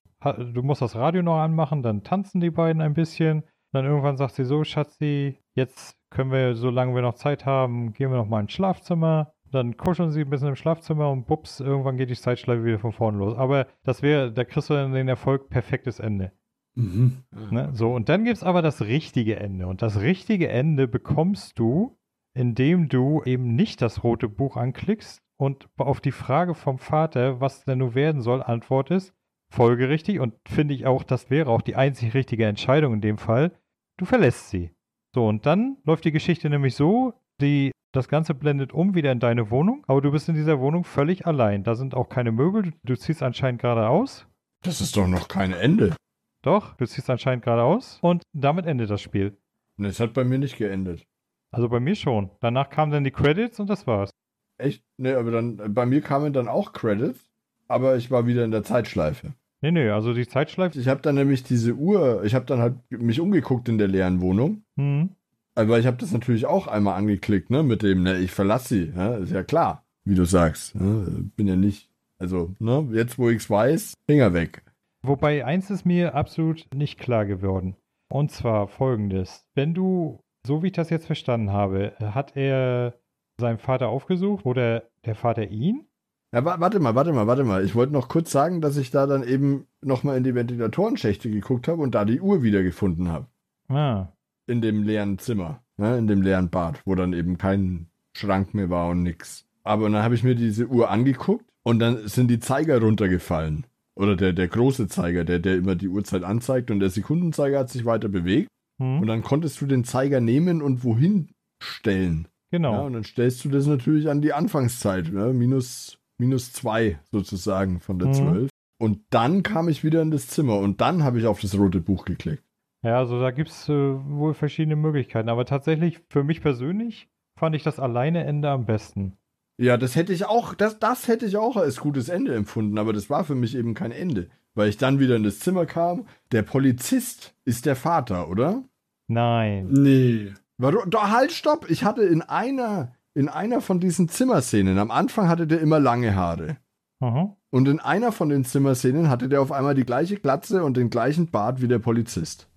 Du 0.54 0.62
musst 0.62 0.84
das 0.84 0.96
Radio 0.96 1.24
noch 1.24 1.40
anmachen, 1.40 1.82
dann 1.82 2.04
tanzen 2.04 2.42
die 2.42 2.52
beiden 2.52 2.82
ein 2.82 2.94
bisschen. 2.94 3.44
Dann 3.72 3.86
irgendwann 3.86 4.18
sagt 4.18 4.36
sie 4.36 4.46
so, 4.46 4.64
Schatzi, 4.64 5.40
jetzt 5.56 5.98
können 6.12 6.32
wir, 6.32 6.56
solange 6.56 6.94
wir 6.94 7.02
noch 7.02 7.16
Zeit 7.16 7.46
haben, 7.46 7.94
gehen 7.94 8.12
wir 8.12 8.18
noch 8.18 8.28
mal 8.28 8.42
ins 8.42 8.52
Schlafzimmer. 8.52 9.34
Dann 9.52 9.78
kuscheln 9.78 10.12
sie 10.12 10.22
ein 10.22 10.30
bisschen 10.30 10.50
im 10.50 10.56
Schlafzimmer 10.56 11.10
und 11.10 11.26
bups, 11.26 11.60
irgendwann 11.60 11.98
geht 11.98 12.10
die 12.10 12.16
Zeitschleife 12.16 12.66
wieder 12.66 12.80
von 12.80 12.92
vorne 12.92 13.18
los. 13.18 13.38
Aber 13.38 13.68
das 13.84 14.02
wäre, 14.02 14.32
da 14.32 14.44
kriegst 14.44 14.70
du 14.70 14.74
dann 14.74 14.94
den 14.94 15.08
Erfolg, 15.08 15.50
perfektes 15.50 16.00
Ende. 16.00 16.32
Mhm. 16.76 17.24
Ne? 17.50 17.70
So, 17.74 17.94
und 17.94 18.10
dann 18.10 18.24
gibt 18.24 18.38
es 18.38 18.44
aber 18.44 18.62
das 18.62 18.82
richtige 18.82 19.38
Ende. 19.38 19.68
Und 19.68 19.82
das 19.82 20.02
richtige 20.02 20.50
Ende 20.50 20.88
bekommst 20.88 21.58
du, 21.58 21.98
indem 22.36 22.88
du 22.88 23.24
eben 23.24 23.56
nicht 23.56 23.82
das 23.82 24.04
rote 24.04 24.30
Buch 24.30 24.58
anklickst 24.58 25.22
und 25.38 25.68
auf 25.78 26.02
die 26.02 26.12
Frage 26.12 26.54
vom 26.54 26.78
Vater, 26.78 27.42
was 27.42 27.64
denn 27.64 27.80
nun 27.80 27.96
werden 27.96 28.22
soll, 28.22 28.44
antwortest, 28.44 29.14
folgerichtig. 29.50 30.20
Und 30.20 30.36
finde 30.48 30.74
ich 30.74 30.86
auch, 30.86 31.04
das 31.04 31.30
wäre 31.30 31.50
auch 31.50 31.62
die 31.62 31.76
einzig 31.76 32.14
richtige 32.14 32.46
Entscheidung 32.46 32.94
in 32.94 33.02
dem 33.02 33.18
Fall. 33.18 33.52
Du 33.98 34.06
verlässt 34.06 34.50
sie. 34.50 34.72
So, 35.16 35.28
und 35.28 35.46
dann 35.48 35.78
läuft 35.84 36.06
die 36.06 36.12
Geschichte 36.12 36.50
nämlich 36.50 36.76
so, 36.76 37.14
die, 37.42 37.72
das 37.92 38.08
Ganze 38.08 38.34
blendet 38.34 38.74
um 38.74 38.96
wieder 38.96 39.12
in 39.12 39.20
deine 39.20 39.50
Wohnung, 39.50 39.84
aber 39.88 40.02
du 40.02 40.12
bist 40.12 40.30
in 40.30 40.36
dieser 40.36 40.60
Wohnung 40.60 40.84
völlig 40.84 41.26
allein. 41.26 41.64
Da 41.64 41.76
sind 41.76 41.96
auch 41.96 42.10
keine 42.10 42.32
Möbel, 42.32 42.74
du, 42.84 42.96
ziehst 42.96 43.24
anscheinend 43.24 43.62
gerade 43.62 43.88
aus. 43.88 44.28
Das 44.64 44.82
ist 44.82 44.98
doch 44.98 45.08
noch 45.08 45.28
kein 45.28 45.54
Ende. 45.54 45.96
Doch, 46.42 46.76
du 46.76 46.86
ziehst 46.86 47.10
anscheinend 47.10 47.44
gerade 47.44 47.64
aus 47.64 48.00
und 48.02 48.24
damit 48.34 48.66
endet 48.66 48.90
das 48.90 49.02
Spiel. 49.02 49.38
Es 49.78 50.00
hat 50.00 50.14
bei 50.14 50.24
mir 50.24 50.40
nicht 50.40 50.58
geendet. 50.58 51.06
Also 51.52 51.70
bei 51.70 51.80
mir 51.80 51.96
schon. 51.96 52.32
Danach 52.42 52.70
kamen 52.70 52.92
dann 52.92 53.04
die 53.04 53.12
Credits 53.12 53.60
und 53.60 53.70
das 53.70 53.88
war's. 53.88 54.10
Echt? 54.58 54.84
Nee, 54.98 55.14
aber 55.14 55.32
dann, 55.32 55.74
bei 55.74 55.86
mir 55.86 56.02
kamen 56.02 56.34
dann 56.34 56.48
auch 56.48 56.74
Credits, 56.74 57.30
aber 57.68 57.96
ich 57.96 58.10
war 58.12 58.26
wieder 58.26 58.44
in 58.44 58.52
der 58.52 58.64
Zeitschleife. 58.64 59.34
Nee, 59.62 59.72
nee, 59.72 59.90
also 59.90 60.14
die 60.14 60.28
Zeitschleife. 60.28 60.80
Ich 60.80 60.88
habe 60.88 61.02
dann 61.02 61.16
nämlich 61.16 61.44
diese 61.44 61.74
Uhr, 61.74 62.24
ich 62.24 62.36
habe 62.36 62.46
dann 62.46 62.60
halt 62.60 62.76
mich 62.90 63.20
umgeguckt 63.20 63.70
in 63.70 63.78
der 63.78 63.88
leeren 63.88 64.22
Wohnung. 64.22 64.64
Hm. 64.78 65.10
Aber 65.58 65.80
ich 65.80 65.88
habe 65.88 65.98
das 65.98 66.12
natürlich 66.12 66.46
auch 66.46 66.68
einmal 66.68 66.96
angeklickt, 66.98 67.50
ne, 67.50 67.64
mit 67.64 67.82
dem, 67.82 68.04
ne, 68.04 68.18
ich 68.20 68.32
verlasse 68.32 68.68
sie, 68.76 68.92
ne, 68.96 69.18
ist 69.18 69.32
ja 69.32 69.44
klar. 69.44 69.84
wie 70.06 70.16
du 70.16 70.24
sagst. 70.26 70.76
Ne? 70.76 71.30
Bin 71.36 71.48
ja 71.48 71.56
nicht, 71.56 71.90
also, 72.20 72.54
ne, 72.60 72.88
jetzt 72.94 73.18
wo 73.20 73.30
ich's 73.30 73.50
weiß, 73.50 73.94
Finger 74.10 74.34
weg. 74.34 74.64
Wobei 75.06 75.44
eins 75.46 75.70
ist 75.70 75.86
mir 75.86 76.16
absolut 76.16 76.66
nicht 76.74 77.00
klar 77.00 77.26
geworden. 77.26 77.76
Und 78.10 78.32
zwar 78.32 78.68
folgendes. 78.68 79.46
Wenn 79.56 79.74
du, 79.74 80.20
so 80.46 80.62
wie 80.64 80.68
ich 80.68 80.74
das 80.74 80.90
jetzt 80.90 81.08
verstanden 81.08 81.52
habe, 81.52 81.94
hat 82.00 82.38
er 82.38 82.94
seinen 83.40 83.58
Vater 83.58 83.90
aufgesucht 83.90 84.46
oder 84.46 84.84
der 85.06 85.16
Vater 85.16 85.50
ihn? 85.50 85.86
Ja, 86.34 86.44
wa- 86.46 86.60
warte 86.60 86.80
mal, 86.80 86.96
warte 86.96 87.14
mal, 87.14 87.28
warte 87.28 87.44
mal. 87.44 87.64
Ich 87.66 87.76
wollte 87.76 87.94
noch 87.94 88.10
kurz 88.10 88.32
sagen, 88.32 88.62
dass 88.62 88.78
ich 88.78 88.92
da 88.92 89.08
dann 89.08 89.24
eben 89.24 89.66
nochmal 89.82 90.18
in 90.18 90.24
die 90.24 90.36
Ventilatorenschächte 90.36 91.30
geguckt 91.30 91.68
habe 91.68 91.82
und 91.82 91.96
da 91.96 92.06
die 92.06 92.22
Uhr 92.22 92.44
wiedergefunden 92.44 93.10
habe. 93.10 93.28
Ah, 93.70 94.08
In 94.48 94.62
dem 94.62 94.84
leeren 94.84 95.18
Zimmer, 95.20 95.62
ne, 95.78 95.98
in 95.98 96.08
dem 96.08 96.22
leeren 96.22 96.50
Bad, 96.50 96.82
wo 96.86 96.96
dann 96.96 97.14
eben 97.14 97.38
kein 97.38 97.88
Schrank 98.16 98.54
mehr 98.54 98.70
war 98.70 98.90
und 98.90 99.04
nix. 99.04 99.46
Aber 99.64 99.90
dann 99.90 100.02
habe 100.04 100.16
ich 100.16 100.24
mir 100.24 100.36
diese 100.36 100.68
Uhr 100.68 100.90
angeguckt 100.90 101.46
und 101.64 101.80
dann 101.80 102.08
sind 102.08 102.30
die 102.30 102.40
Zeiger 102.40 102.80
runtergefallen. 102.82 103.66
Oder 103.96 104.16
der, 104.16 104.32
der 104.32 104.48
große 104.48 104.88
Zeiger, 104.88 105.26
der, 105.26 105.40
der 105.40 105.56
immer 105.58 105.76
die 105.76 105.90
Uhrzeit 105.90 106.24
anzeigt 106.24 106.72
und 106.72 106.80
der 106.80 106.90
Sekundenzeiger 106.90 107.60
hat 107.60 107.70
sich 107.70 107.84
weiter 107.86 108.08
bewegt. 108.10 108.48
hm, 108.80 109.02
Und 109.02 109.08
dann 109.08 109.24
konntest 109.24 109.60
du 109.60 109.66
den 109.66 109.84
Zeiger 109.84 110.22
nehmen 110.22 110.62
und 110.62 110.84
wohin 110.84 111.30
stellen. 111.62 112.28
genau. 112.52 112.74
Ja, 112.74 112.80
und 112.82 112.94
dann 112.94 113.04
stellst 113.04 113.44
du 113.44 113.50
das 113.50 113.66
natürlich 113.68 114.08
an 114.10 114.22
die 114.22 114.34
Anfangszeit, 114.34 115.12
ne? 115.12 115.34
minus, 115.34 115.98
minus 116.20 116.54
zwei 116.54 117.00
sozusagen 117.12 117.80
von 117.82 118.00
der 118.00 118.08
Mhm. 118.10 118.14
12. 118.14 118.50
Und 118.80 119.02
dann 119.10 119.42
kam 119.44 119.68
ich 119.68 119.84
wieder 119.84 120.02
in 120.04 120.12
das 120.12 120.28
Zimmer 120.28 120.60
und 120.60 120.80
dann 120.80 121.04
habe 121.04 121.20
ich 121.20 121.26
auf 121.26 121.42
das 121.42 121.58
rote 121.58 121.82
Buch 121.82 122.06
geklickt. 122.06 122.44
Ja, 122.84 122.98
also 122.98 123.20
da 123.20 123.32
gibt 123.32 123.50
es 123.50 123.70
äh, 123.70 123.74
wohl 123.74 124.34
verschiedene 124.34 124.76
Möglichkeiten. 124.76 125.30
Aber 125.30 125.46
tatsächlich, 125.46 126.00
für 126.10 126.24
mich 126.24 126.42
persönlich, 126.42 127.10
fand 127.38 127.56
ich 127.56 127.64
das 127.64 127.80
alleine 127.80 128.24
Ende 128.26 128.50
am 128.50 128.66
besten. 128.66 129.18
Ja, 129.60 129.78
das 129.78 129.96
hätte 129.96 130.14
ich 130.14 130.26
auch, 130.26 130.54
das, 130.54 130.80
das 130.80 131.08
hätte 131.08 131.26
ich 131.26 131.38
auch 131.38 131.58
als 131.58 131.78
gutes 131.78 132.10
Ende 132.10 132.36
empfunden, 132.36 132.78
aber 132.78 132.94
das 132.94 133.10
war 133.10 133.24
für 133.24 133.34
mich 133.34 133.56
eben 133.56 133.74
kein 133.74 133.92
Ende. 133.92 134.30
Weil 134.54 134.70
ich 134.70 134.78
dann 134.78 135.00
wieder 135.00 135.16
in 135.16 135.24
das 135.24 135.40
Zimmer 135.40 135.66
kam. 135.66 136.08
Der 136.32 136.44
Polizist 136.44 137.36
ist 137.46 137.66
der 137.66 137.76
Vater, 137.76 138.30
oder? 138.30 138.64
Nein. 139.08 139.70
Nee. 139.70 140.34
Warum? 140.58 140.90
Doch, 140.90 141.10
halt, 141.10 141.32
stopp! 141.32 141.70
Ich 141.70 141.84
hatte 141.84 142.04
in 142.04 142.22
einer, 142.22 142.94
in 143.14 143.30
einer 143.30 143.62
von 143.62 143.80
diesen 143.80 144.10
Zimmerszenen, 144.10 144.78
am 144.78 144.92
Anfang 144.92 145.28
hatte 145.28 145.48
der 145.48 145.62
immer 145.62 145.80
lange 145.80 146.16
Haare. 146.16 146.58
Aha. 147.00 147.36
Und 147.52 147.68
in 147.68 147.80
einer 147.80 148.12
von 148.12 148.30
den 148.30 148.44
Zimmerszenen 148.44 149.10
hatte 149.10 149.30
der 149.30 149.42
auf 149.42 149.52
einmal 149.52 149.76
die 149.76 149.86
gleiche 149.86 150.18
Glatze 150.18 150.64
und 150.64 150.78
den 150.78 150.90
gleichen 150.90 151.28
Bart 151.30 151.62
wie 151.62 151.68
der 151.68 151.80
Polizist. 151.80 152.48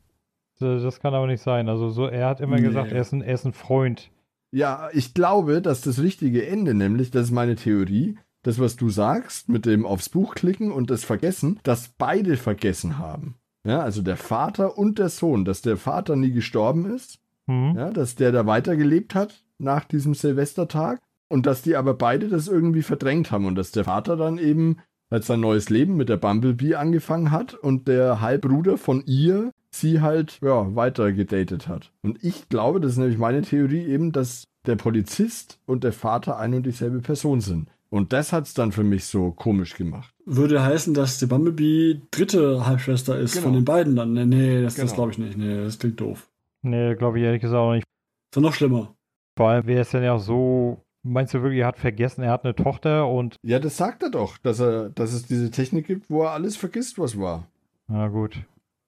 Das 0.60 1.00
kann 1.00 1.14
aber 1.14 1.26
nicht 1.26 1.42
sein. 1.42 1.68
Also 1.68 1.90
so, 1.90 2.06
er 2.06 2.26
hat 2.28 2.40
immer 2.40 2.56
Nee. 2.56 2.62
gesagt, 2.62 2.92
er 2.92 3.00
ist, 3.00 3.12
ein, 3.12 3.22
er 3.22 3.34
ist 3.34 3.44
ein 3.46 3.52
Freund. 3.52 4.10
Ja, 4.52 4.88
ich 4.92 5.14
glaube, 5.14 5.62
dass 5.62 5.80
das 5.80 6.00
richtige 6.00 6.46
Ende, 6.46 6.74
nämlich, 6.74 7.10
das 7.10 7.24
ist 7.26 7.30
meine 7.30 7.56
Theorie, 7.56 8.18
das, 8.42 8.58
was 8.58 8.76
du 8.76 8.88
sagst, 8.90 9.48
mit 9.48 9.66
dem 9.66 9.84
aufs 9.86 10.08
Buch 10.08 10.34
klicken 10.34 10.72
und 10.72 10.90
das 10.90 11.04
Vergessen, 11.04 11.60
dass 11.62 11.88
beide 11.98 12.36
vergessen 12.36 12.98
haben. 12.98 13.36
Ja, 13.66 13.80
also 13.80 14.00
der 14.02 14.16
Vater 14.16 14.78
und 14.78 14.98
der 14.98 15.10
Sohn, 15.10 15.44
dass 15.44 15.60
der 15.62 15.76
Vater 15.76 16.16
nie 16.16 16.32
gestorben 16.32 16.86
ist, 16.94 17.18
Hm? 17.46 17.74
ja, 17.76 17.90
dass 17.90 18.14
der 18.14 18.32
da 18.32 18.46
weitergelebt 18.46 19.14
hat 19.14 19.44
nach 19.58 19.84
diesem 19.84 20.14
Silvestertag 20.14 21.00
und 21.28 21.46
dass 21.46 21.62
die 21.62 21.76
aber 21.76 21.94
beide 21.94 22.28
das 22.28 22.48
irgendwie 22.48 22.82
verdrängt 22.82 23.30
haben 23.30 23.44
und 23.46 23.54
dass 23.56 23.72
der 23.72 23.84
Vater 23.84 24.16
dann 24.16 24.38
eben 24.38 24.78
halt 25.10 25.24
sein 25.24 25.40
neues 25.40 25.68
Leben 25.70 25.96
mit 25.96 26.08
der 26.08 26.16
Bumblebee 26.16 26.74
angefangen 26.76 27.30
hat 27.30 27.54
und 27.54 27.88
der 27.88 28.20
Halbbruder 28.20 28.78
von 28.78 29.02
ihr 29.06 29.52
sie 29.70 30.00
halt 30.00 30.38
ja, 30.42 30.74
weiter 30.74 31.12
gedatet 31.12 31.68
hat. 31.68 31.92
Und 32.02 32.22
ich 32.24 32.48
glaube, 32.48 32.80
das 32.80 32.92
ist 32.92 32.98
nämlich 32.98 33.18
meine 33.18 33.42
Theorie 33.42 33.84
eben, 33.86 34.12
dass 34.12 34.44
der 34.66 34.76
Polizist 34.76 35.58
und 35.66 35.84
der 35.84 35.92
Vater 35.92 36.38
ein 36.38 36.54
und 36.54 36.66
dieselbe 36.66 37.00
Person 37.00 37.40
sind. 37.40 37.68
Und 37.88 38.12
das 38.12 38.32
hat's 38.32 38.54
dann 38.54 38.70
für 38.72 38.84
mich 38.84 39.04
so 39.06 39.32
komisch 39.32 39.74
gemacht. 39.74 40.12
Würde 40.24 40.62
heißen, 40.62 40.94
dass 40.94 41.18
die 41.18 41.26
Bumblebee 41.26 42.00
dritte 42.12 42.64
Halbschwester 42.66 43.18
ist 43.18 43.32
Genau. 43.32 43.44
von 43.46 43.52
den 43.54 43.64
beiden 43.64 43.96
dann. 43.96 44.12
Nee, 44.12 44.26
nee 44.26 44.62
das, 44.62 44.76
das 44.76 44.84
Genau. 44.84 44.94
glaube 44.94 45.10
ich 45.12 45.18
nicht. 45.18 45.36
Nee, 45.36 45.64
das 45.64 45.78
klingt 45.78 46.00
doof. 46.00 46.28
Nee, 46.62 46.94
glaube 46.94 47.18
ich 47.18 47.24
ehrlich 47.24 47.40
gesagt 47.40 47.58
auch 47.58 47.72
nicht. 47.72 47.82
Ist 47.84 48.36
doch 48.36 48.42
noch 48.42 48.54
schlimmer. 48.54 48.94
Vor 49.36 49.48
allem 49.48 49.66
wäre 49.66 49.80
es 49.80 49.90
dann 49.90 50.04
ja 50.04 50.12
auch 50.12 50.20
so, 50.20 50.82
meinst 51.02 51.34
du 51.34 51.42
wirklich, 51.42 51.62
er 51.62 51.66
hat 51.68 51.78
vergessen, 51.78 52.22
er 52.22 52.30
hat 52.32 52.44
eine 52.44 52.54
Tochter 52.54 53.08
und, 53.08 53.36
Ja, 53.42 53.58
das 53.58 53.76
sagt 53.76 54.02
er 54.04 54.10
doch, 54.10 54.36
dass 54.38 54.60
er, 54.60 54.90
dass 54.90 55.12
es 55.12 55.26
diese 55.26 55.50
Technik 55.50 55.86
gibt, 55.86 56.10
wo 56.10 56.22
er 56.22 56.30
alles 56.32 56.56
vergisst, 56.56 56.98
was 56.98 57.18
war. 57.18 57.46
na 57.88 58.06
gut. 58.08 58.38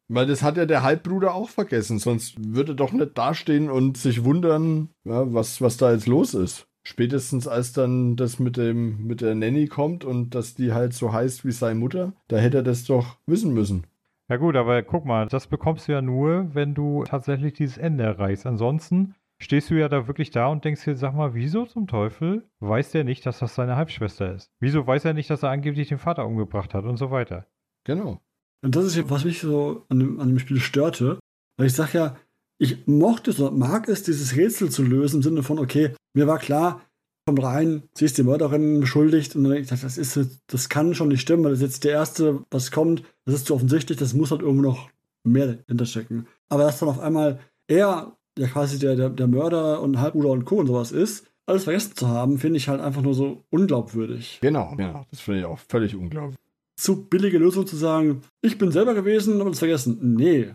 Weil 0.08 0.26
das 0.26 0.42
hat 0.42 0.56
ja 0.56 0.66
der 0.66 0.82
Halbbruder 0.82 1.34
auch 1.34 1.48
vergessen, 1.48 1.98
sonst 1.98 2.36
würde 2.38 2.72
er 2.72 2.76
doch 2.76 2.92
nicht 2.92 3.16
dastehen 3.16 3.70
und 3.70 3.96
sich 3.96 4.24
wundern, 4.24 4.90
ja, 5.04 5.32
was, 5.32 5.60
was 5.60 5.76
da 5.76 5.92
jetzt 5.92 6.06
los 6.06 6.34
ist. 6.34 6.66
Spätestens 6.84 7.46
als 7.46 7.72
dann 7.72 8.16
das 8.16 8.40
mit 8.40 8.56
dem 8.56 9.06
mit 9.06 9.20
der 9.20 9.36
Nanny 9.36 9.68
kommt 9.68 10.04
und 10.04 10.34
dass 10.34 10.54
die 10.54 10.72
halt 10.72 10.94
so 10.94 11.12
heißt 11.12 11.44
wie 11.44 11.52
seine 11.52 11.78
Mutter, 11.78 12.12
da 12.26 12.38
hätte 12.38 12.58
er 12.58 12.62
das 12.64 12.84
doch 12.84 13.18
wissen 13.26 13.54
müssen. 13.54 13.86
Ja 14.28 14.36
gut, 14.36 14.56
aber 14.56 14.82
guck 14.82 15.04
mal, 15.04 15.28
das 15.28 15.46
bekommst 15.46 15.86
du 15.86 15.92
ja 15.92 16.02
nur, 16.02 16.54
wenn 16.54 16.74
du 16.74 17.04
tatsächlich 17.04 17.52
dieses 17.52 17.78
Ende 17.78 18.04
erreichst. 18.04 18.46
Ansonsten 18.46 19.14
stehst 19.38 19.70
du 19.70 19.74
ja 19.74 19.88
da 19.88 20.06
wirklich 20.06 20.30
da 20.30 20.46
und 20.48 20.64
denkst 20.64 20.84
dir, 20.84 20.96
sag 20.96 21.14
mal, 21.14 21.34
wieso 21.34 21.66
zum 21.66 21.86
Teufel 21.86 22.48
weiß 22.60 22.92
der 22.92 23.04
nicht, 23.04 23.26
dass 23.26 23.40
das 23.40 23.54
seine 23.54 23.76
Halbschwester 23.76 24.34
ist? 24.34 24.50
Wieso 24.58 24.86
weiß 24.86 25.04
er 25.04 25.14
nicht, 25.14 25.30
dass 25.30 25.42
er 25.42 25.50
angeblich 25.50 25.88
den 25.88 25.98
Vater 25.98 26.26
umgebracht 26.26 26.74
hat 26.74 26.84
und 26.84 26.96
so 26.96 27.10
weiter? 27.10 27.46
Genau. 27.84 28.20
Und 28.64 28.76
das 28.76 28.84
ist 28.84 28.96
ja, 28.96 29.08
was 29.10 29.24
mich 29.24 29.40
so 29.40 29.84
an 29.88 29.98
dem, 29.98 30.20
an 30.20 30.28
dem 30.28 30.38
Spiel 30.38 30.60
störte. 30.60 31.18
Weil 31.56 31.66
ich 31.66 31.74
sag 31.74 31.92
ja, 31.92 32.16
ich 32.58 32.86
mochte 32.86 33.30
es 33.30 33.40
oder 33.40 33.50
mag 33.50 33.88
es, 33.88 34.04
dieses 34.04 34.36
Rätsel 34.36 34.70
zu 34.70 34.82
lösen 34.82 35.16
im 35.16 35.22
Sinne 35.22 35.42
von, 35.42 35.58
okay, 35.58 35.94
mir 36.14 36.26
war 36.26 36.38
klar, 36.38 36.80
kommt 37.26 37.42
rein, 37.42 37.82
sie 37.94 38.04
ist 38.04 38.18
die 38.18 38.22
Mörderin 38.22 38.80
beschuldigt 38.80 39.36
und 39.36 39.44
dann 39.44 39.54
ich, 39.54 39.68
das 39.68 39.96
ist 39.96 40.40
das 40.46 40.68
kann 40.68 40.94
schon 40.94 41.08
nicht 41.08 41.20
stimmen, 41.20 41.44
weil 41.44 41.52
das 41.52 41.60
ist 41.60 41.66
jetzt 41.66 41.84
der 41.84 41.92
erste, 41.92 42.44
was 42.50 42.70
kommt, 42.70 43.04
das 43.24 43.34
ist 43.36 43.46
zu 43.46 43.54
offensichtlich, 43.54 43.98
das 43.98 44.14
muss 44.14 44.30
halt 44.30 44.42
irgendwo 44.42 44.62
noch 44.62 44.90
mehr 45.24 45.58
hinterstecken. 45.68 46.26
Aber 46.48 46.64
dass 46.64 46.78
dann 46.78 46.88
auf 46.88 46.98
einmal 46.98 47.40
er 47.68 48.16
ja 48.38 48.48
quasi 48.48 48.78
der, 48.78 48.96
der, 48.96 49.10
der 49.10 49.26
Mörder 49.26 49.80
und 49.80 50.00
Halbbruder 50.00 50.30
und 50.30 50.44
Co. 50.44 50.56
und 50.56 50.66
sowas 50.66 50.90
ist, 50.90 51.26
alles 51.46 51.64
vergessen 51.64 51.96
zu 51.96 52.08
haben, 52.08 52.38
finde 52.38 52.56
ich 52.56 52.68
halt 52.68 52.80
einfach 52.80 53.02
nur 53.02 53.14
so 53.14 53.44
unglaubwürdig. 53.50 54.38
Genau, 54.40 54.74
genau. 54.76 55.04
Das 55.10 55.20
finde 55.20 55.40
ich 55.40 55.46
auch 55.46 55.58
völlig 55.58 55.94
unglaublich. 55.94 56.38
Zu 56.82 57.06
billige 57.06 57.38
Lösung 57.38 57.66
zu 57.66 57.76
sagen, 57.76 58.22
ich 58.40 58.58
bin 58.58 58.72
selber 58.72 58.94
gewesen 58.94 59.40
und 59.40 59.52
es 59.52 59.58
vergessen. 59.58 59.98
Nee. 60.16 60.54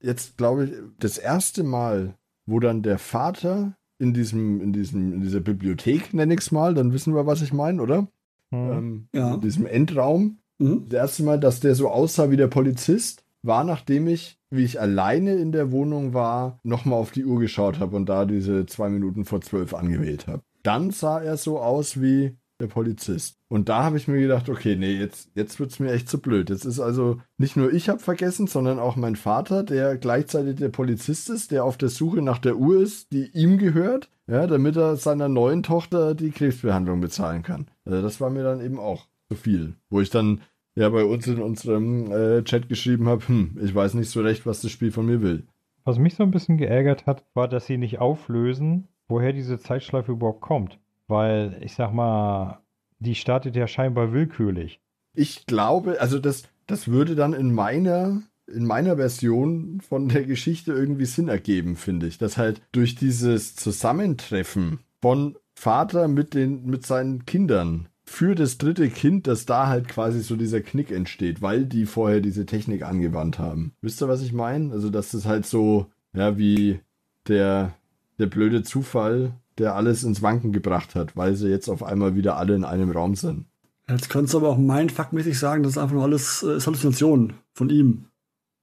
Jetzt 0.00 0.36
glaube 0.38 0.64
ich, 0.64 0.72
das 0.98 1.18
erste 1.18 1.62
Mal, 1.62 2.14
wo 2.46 2.60
dann 2.60 2.82
der 2.82 2.98
Vater 2.98 3.76
in 3.98 4.14
diesem, 4.14 4.60
in 4.60 4.72
diesem, 4.72 5.12
in 5.14 5.20
dieser 5.20 5.40
Bibliothek, 5.40 6.14
nenne 6.14 6.34
ich 6.34 6.40
es 6.40 6.52
mal, 6.52 6.74
dann 6.74 6.92
wissen 6.92 7.14
wir, 7.14 7.26
was 7.26 7.42
ich 7.42 7.52
meine, 7.52 7.82
oder? 7.82 8.08
Hm. 8.50 8.70
Ähm, 8.70 9.08
Ja. 9.12 9.34
In 9.34 9.40
diesem 9.40 9.66
Endraum, 9.66 10.38
Mhm. 10.58 10.86
Das 10.88 10.98
erste 10.98 11.22
Mal, 11.22 11.40
dass 11.40 11.60
der 11.60 11.74
so 11.74 11.88
aussah 11.88 12.30
wie 12.30 12.36
der 12.36 12.48
Polizist, 12.48 13.24
war 13.42 13.64
nachdem 13.64 14.08
ich, 14.08 14.38
wie 14.50 14.64
ich 14.64 14.80
alleine 14.80 15.34
in 15.34 15.52
der 15.52 15.70
Wohnung 15.70 16.14
war, 16.14 16.58
nochmal 16.64 16.98
auf 16.98 17.12
die 17.12 17.24
Uhr 17.24 17.38
geschaut 17.38 17.78
habe 17.78 17.96
und 17.96 18.08
da 18.08 18.24
diese 18.24 18.66
zwei 18.66 18.88
Minuten 18.88 19.24
vor 19.24 19.40
zwölf 19.40 19.74
angewählt 19.74 20.26
habe. 20.26 20.42
Dann 20.62 20.90
sah 20.90 21.20
er 21.20 21.36
so 21.36 21.60
aus 21.60 22.00
wie 22.00 22.36
der 22.60 22.66
Polizist. 22.66 23.36
Und 23.48 23.68
da 23.68 23.84
habe 23.84 23.96
ich 23.96 24.08
mir 24.08 24.20
gedacht, 24.20 24.48
okay, 24.48 24.76
nee, 24.76 24.92
jetzt, 24.92 25.30
jetzt 25.34 25.60
wird 25.60 25.70
es 25.70 25.80
mir 25.80 25.92
echt 25.92 26.08
zu 26.08 26.20
blöd. 26.20 26.50
Jetzt 26.50 26.64
ist 26.64 26.80
also 26.80 27.20
nicht 27.36 27.56
nur 27.56 27.72
ich 27.72 27.88
habe 27.88 28.00
vergessen, 28.00 28.46
sondern 28.46 28.78
auch 28.78 28.96
mein 28.96 29.16
Vater, 29.16 29.62
der 29.62 29.96
gleichzeitig 29.96 30.56
der 30.56 30.68
Polizist 30.68 31.30
ist, 31.30 31.50
der 31.50 31.64
auf 31.64 31.76
der 31.76 31.88
Suche 31.88 32.22
nach 32.22 32.38
der 32.38 32.56
Uhr 32.56 32.82
ist, 32.82 33.12
die 33.12 33.30
ihm 33.32 33.58
gehört, 33.58 34.10
ja, 34.26 34.46
damit 34.46 34.76
er 34.76 34.96
seiner 34.96 35.28
neuen 35.28 35.62
Tochter 35.62 36.14
die 36.14 36.30
Krebsbehandlung 36.30 37.00
bezahlen 37.00 37.42
kann. 37.42 37.66
Also 37.84 38.02
das 38.02 38.20
war 38.20 38.30
mir 38.30 38.42
dann 38.42 38.60
eben 38.60 38.78
auch 38.78 39.06
zu 39.28 39.36
viel. 39.36 39.74
Wo 39.88 40.00
ich 40.00 40.10
dann 40.10 40.40
ja 40.74 40.88
bei 40.88 41.04
uns 41.04 41.26
in 41.26 41.40
unserem 41.40 42.10
äh, 42.12 42.42
Chat 42.44 42.68
geschrieben 42.68 43.08
habe, 43.08 43.26
hm, 43.26 43.58
ich 43.62 43.74
weiß 43.74 43.94
nicht 43.94 44.10
so 44.10 44.20
recht, 44.20 44.46
was 44.46 44.60
das 44.60 44.70
Spiel 44.70 44.92
von 44.92 45.06
mir 45.06 45.22
will. 45.22 45.46
Was 45.84 45.98
mich 45.98 46.16
so 46.16 46.22
ein 46.22 46.30
bisschen 46.30 46.58
geärgert 46.58 47.06
hat, 47.06 47.24
war, 47.34 47.48
dass 47.48 47.66
sie 47.66 47.78
nicht 47.78 47.98
auflösen, 47.98 48.88
woher 49.08 49.32
diese 49.32 49.58
Zeitschleife 49.58 50.12
überhaupt 50.12 50.42
kommt. 50.42 50.78
Weil, 51.08 51.58
ich 51.62 51.74
sag 51.74 51.92
mal, 51.92 52.60
die 52.98 53.14
startet 53.14 53.56
ja 53.56 53.66
scheinbar 53.66 54.12
willkürlich. 54.12 54.80
Ich 55.14 55.46
glaube, 55.46 56.00
also 56.00 56.18
das, 56.18 56.44
das 56.66 56.88
würde 56.88 57.14
dann 57.14 57.32
in 57.32 57.52
meiner, 57.52 58.22
in 58.46 58.66
meiner 58.66 58.96
Version 58.96 59.80
von 59.80 60.08
der 60.08 60.24
Geschichte 60.24 60.72
irgendwie 60.72 61.06
Sinn 61.06 61.28
ergeben, 61.28 61.76
finde 61.76 62.06
ich. 62.06 62.18
Dass 62.18 62.36
halt 62.36 62.60
durch 62.72 62.94
dieses 62.94 63.56
Zusammentreffen 63.56 64.80
von 65.00 65.36
Vater 65.54 66.06
mit 66.06 66.34
den, 66.34 66.66
mit 66.66 66.86
seinen 66.86 67.26
Kindern 67.26 67.88
für 68.04 68.34
das 68.34 68.56
dritte 68.58 68.88
Kind, 68.88 69.26
dass 69.26 69.44
da 69.44 69.66
halt 69.66 69.86
quasi 69.88 70.20
so 70.20 70.34
dieser 70.34 70.60
Knick 70.60 70.90
entsteht, 70.90 71.42
weil 71.42 71.66
die 71.66 71.84
vorher 71.84 72.20
diese 72.20 72.46
Technik 72.46 72.82
angewandt 72.82 73.38
haben. 73.38 73.72
Wisst 73.82 74.02
ihr, 74.02 74.08
was 74.08 74.22
ich 74.22 74.32
meine? 74.32 74.72
Also, 74.72 74.88
dass 74.88 75.10
das 75.10 75.26
halt 75.26 75.44
so, 75.44 75.86
ja, 76.14 76.38
wie 76.38 76.80
der, 77.28 77.74
der 78.18 78.26
blöde 78.26 78.62
Zufall, 78.62 79.32
der 79.58 79.74
alles 79.74 80.04
ins 80.04 80.22
Wanken 80.22 80.52
gebracht 80.52 80.94
hat, 80.94 81.16
weil 81.16 81.34
sie 81.34 81.48
jetzt 81.48 81.68
auf 81.68 81.82
einmal 81.82 82.14
wieder 82.14 82.36
alle 82.36 82.54
in 82.54 82.64
einem 82.64 82.90
Raum 82.90 83.14
sind. 83.14 83.46
Jetzt 83.88 84.10
könntest 84.10 84.34
du 84.34 84.38
aber 84.38 84.50
auch 84.50 84.58
mindfuckmäßig 84.58 85.38
sagen, 85.38 85.62
das 85.62 85.72
ist 85.72 85.78
einfach 85.78 85.94
nur 85.94 86.04
alles 86.04 86.42
äh, 86.42 86.56
ist 86.56 86.66
Halluzination 86.66 87.34
von 87.54 87.70
ihm. 87.70 88.06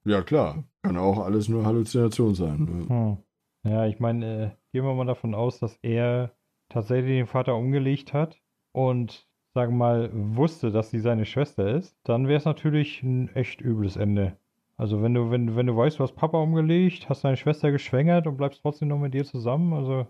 Ja, 0.04 0.22
klar. 0.22 0.64
Kann 0.82 0.96
auch 0.96 1.18
alles 1.18 1.48
nur 1.48 1.66
Halluzination 1.66 2.34
sein. 2.34 2.64
ne? 2.64 2.88
Hm. 2.88 3.16
Ja, 3.70 3.86
ich 3.86 3.98
meine, 3.98 4.26
äh, 4.26 4.50
gehen 4.72 4.84
wir 4.84 4.94
mal 4.94 5.06
davon 5.06 5.34
aus, 5.34 5.58
dass 5.58 5.76
er 5.82 6.30
tatsächlich 6.68 7.18
den 7.18 7.26
Vater 7.26 7.56
umgelegt 7.56 8.12
hat 8.12 8.40
und, 8.72 9.26
sagen 9.54 9.72
wir 9.72 9.78
mal, 9.78 10.10
wusste, 10.12 10.70
dass 10.70 10.90
sie 10.90 11.00
seine 11.00 11.24
Schwester 11.24 11.74
ist, 11.74 11.96
dann 12.04 12.28
wäre 12.28 12.38
es 12.38 12.44
natürlich 12.44 13.02
ein 13.02 13.28
echt 13.34 13.60
übles 13.60 13.96
Ende. 13.96 14.36
Also 14.76 15.02
wenn 15.02 15.14
du, 15.14 15.30
wenn, 15.30 15.56
wenn 15.56 15.66
du 15.66 15.76
weißt, 15.76 15.98
du 15.98 16.04
hast 16.04 16.14
Papa 16.14 16.38
umgelegt, 16.38 17.08
hast 17.08 17.24
deine 17.24 17.36
Schwester 17.36 17.72
geschwängert 17.72 18.26
und 18.26 18.36
bleibst 18.36 18.60
trotzdem 18.62 18.88
noch 18.88 18.98
mit 18.98 19.14
dir 19.14 19.24
zusammen, 19.24 19.72
also 19.72 20.06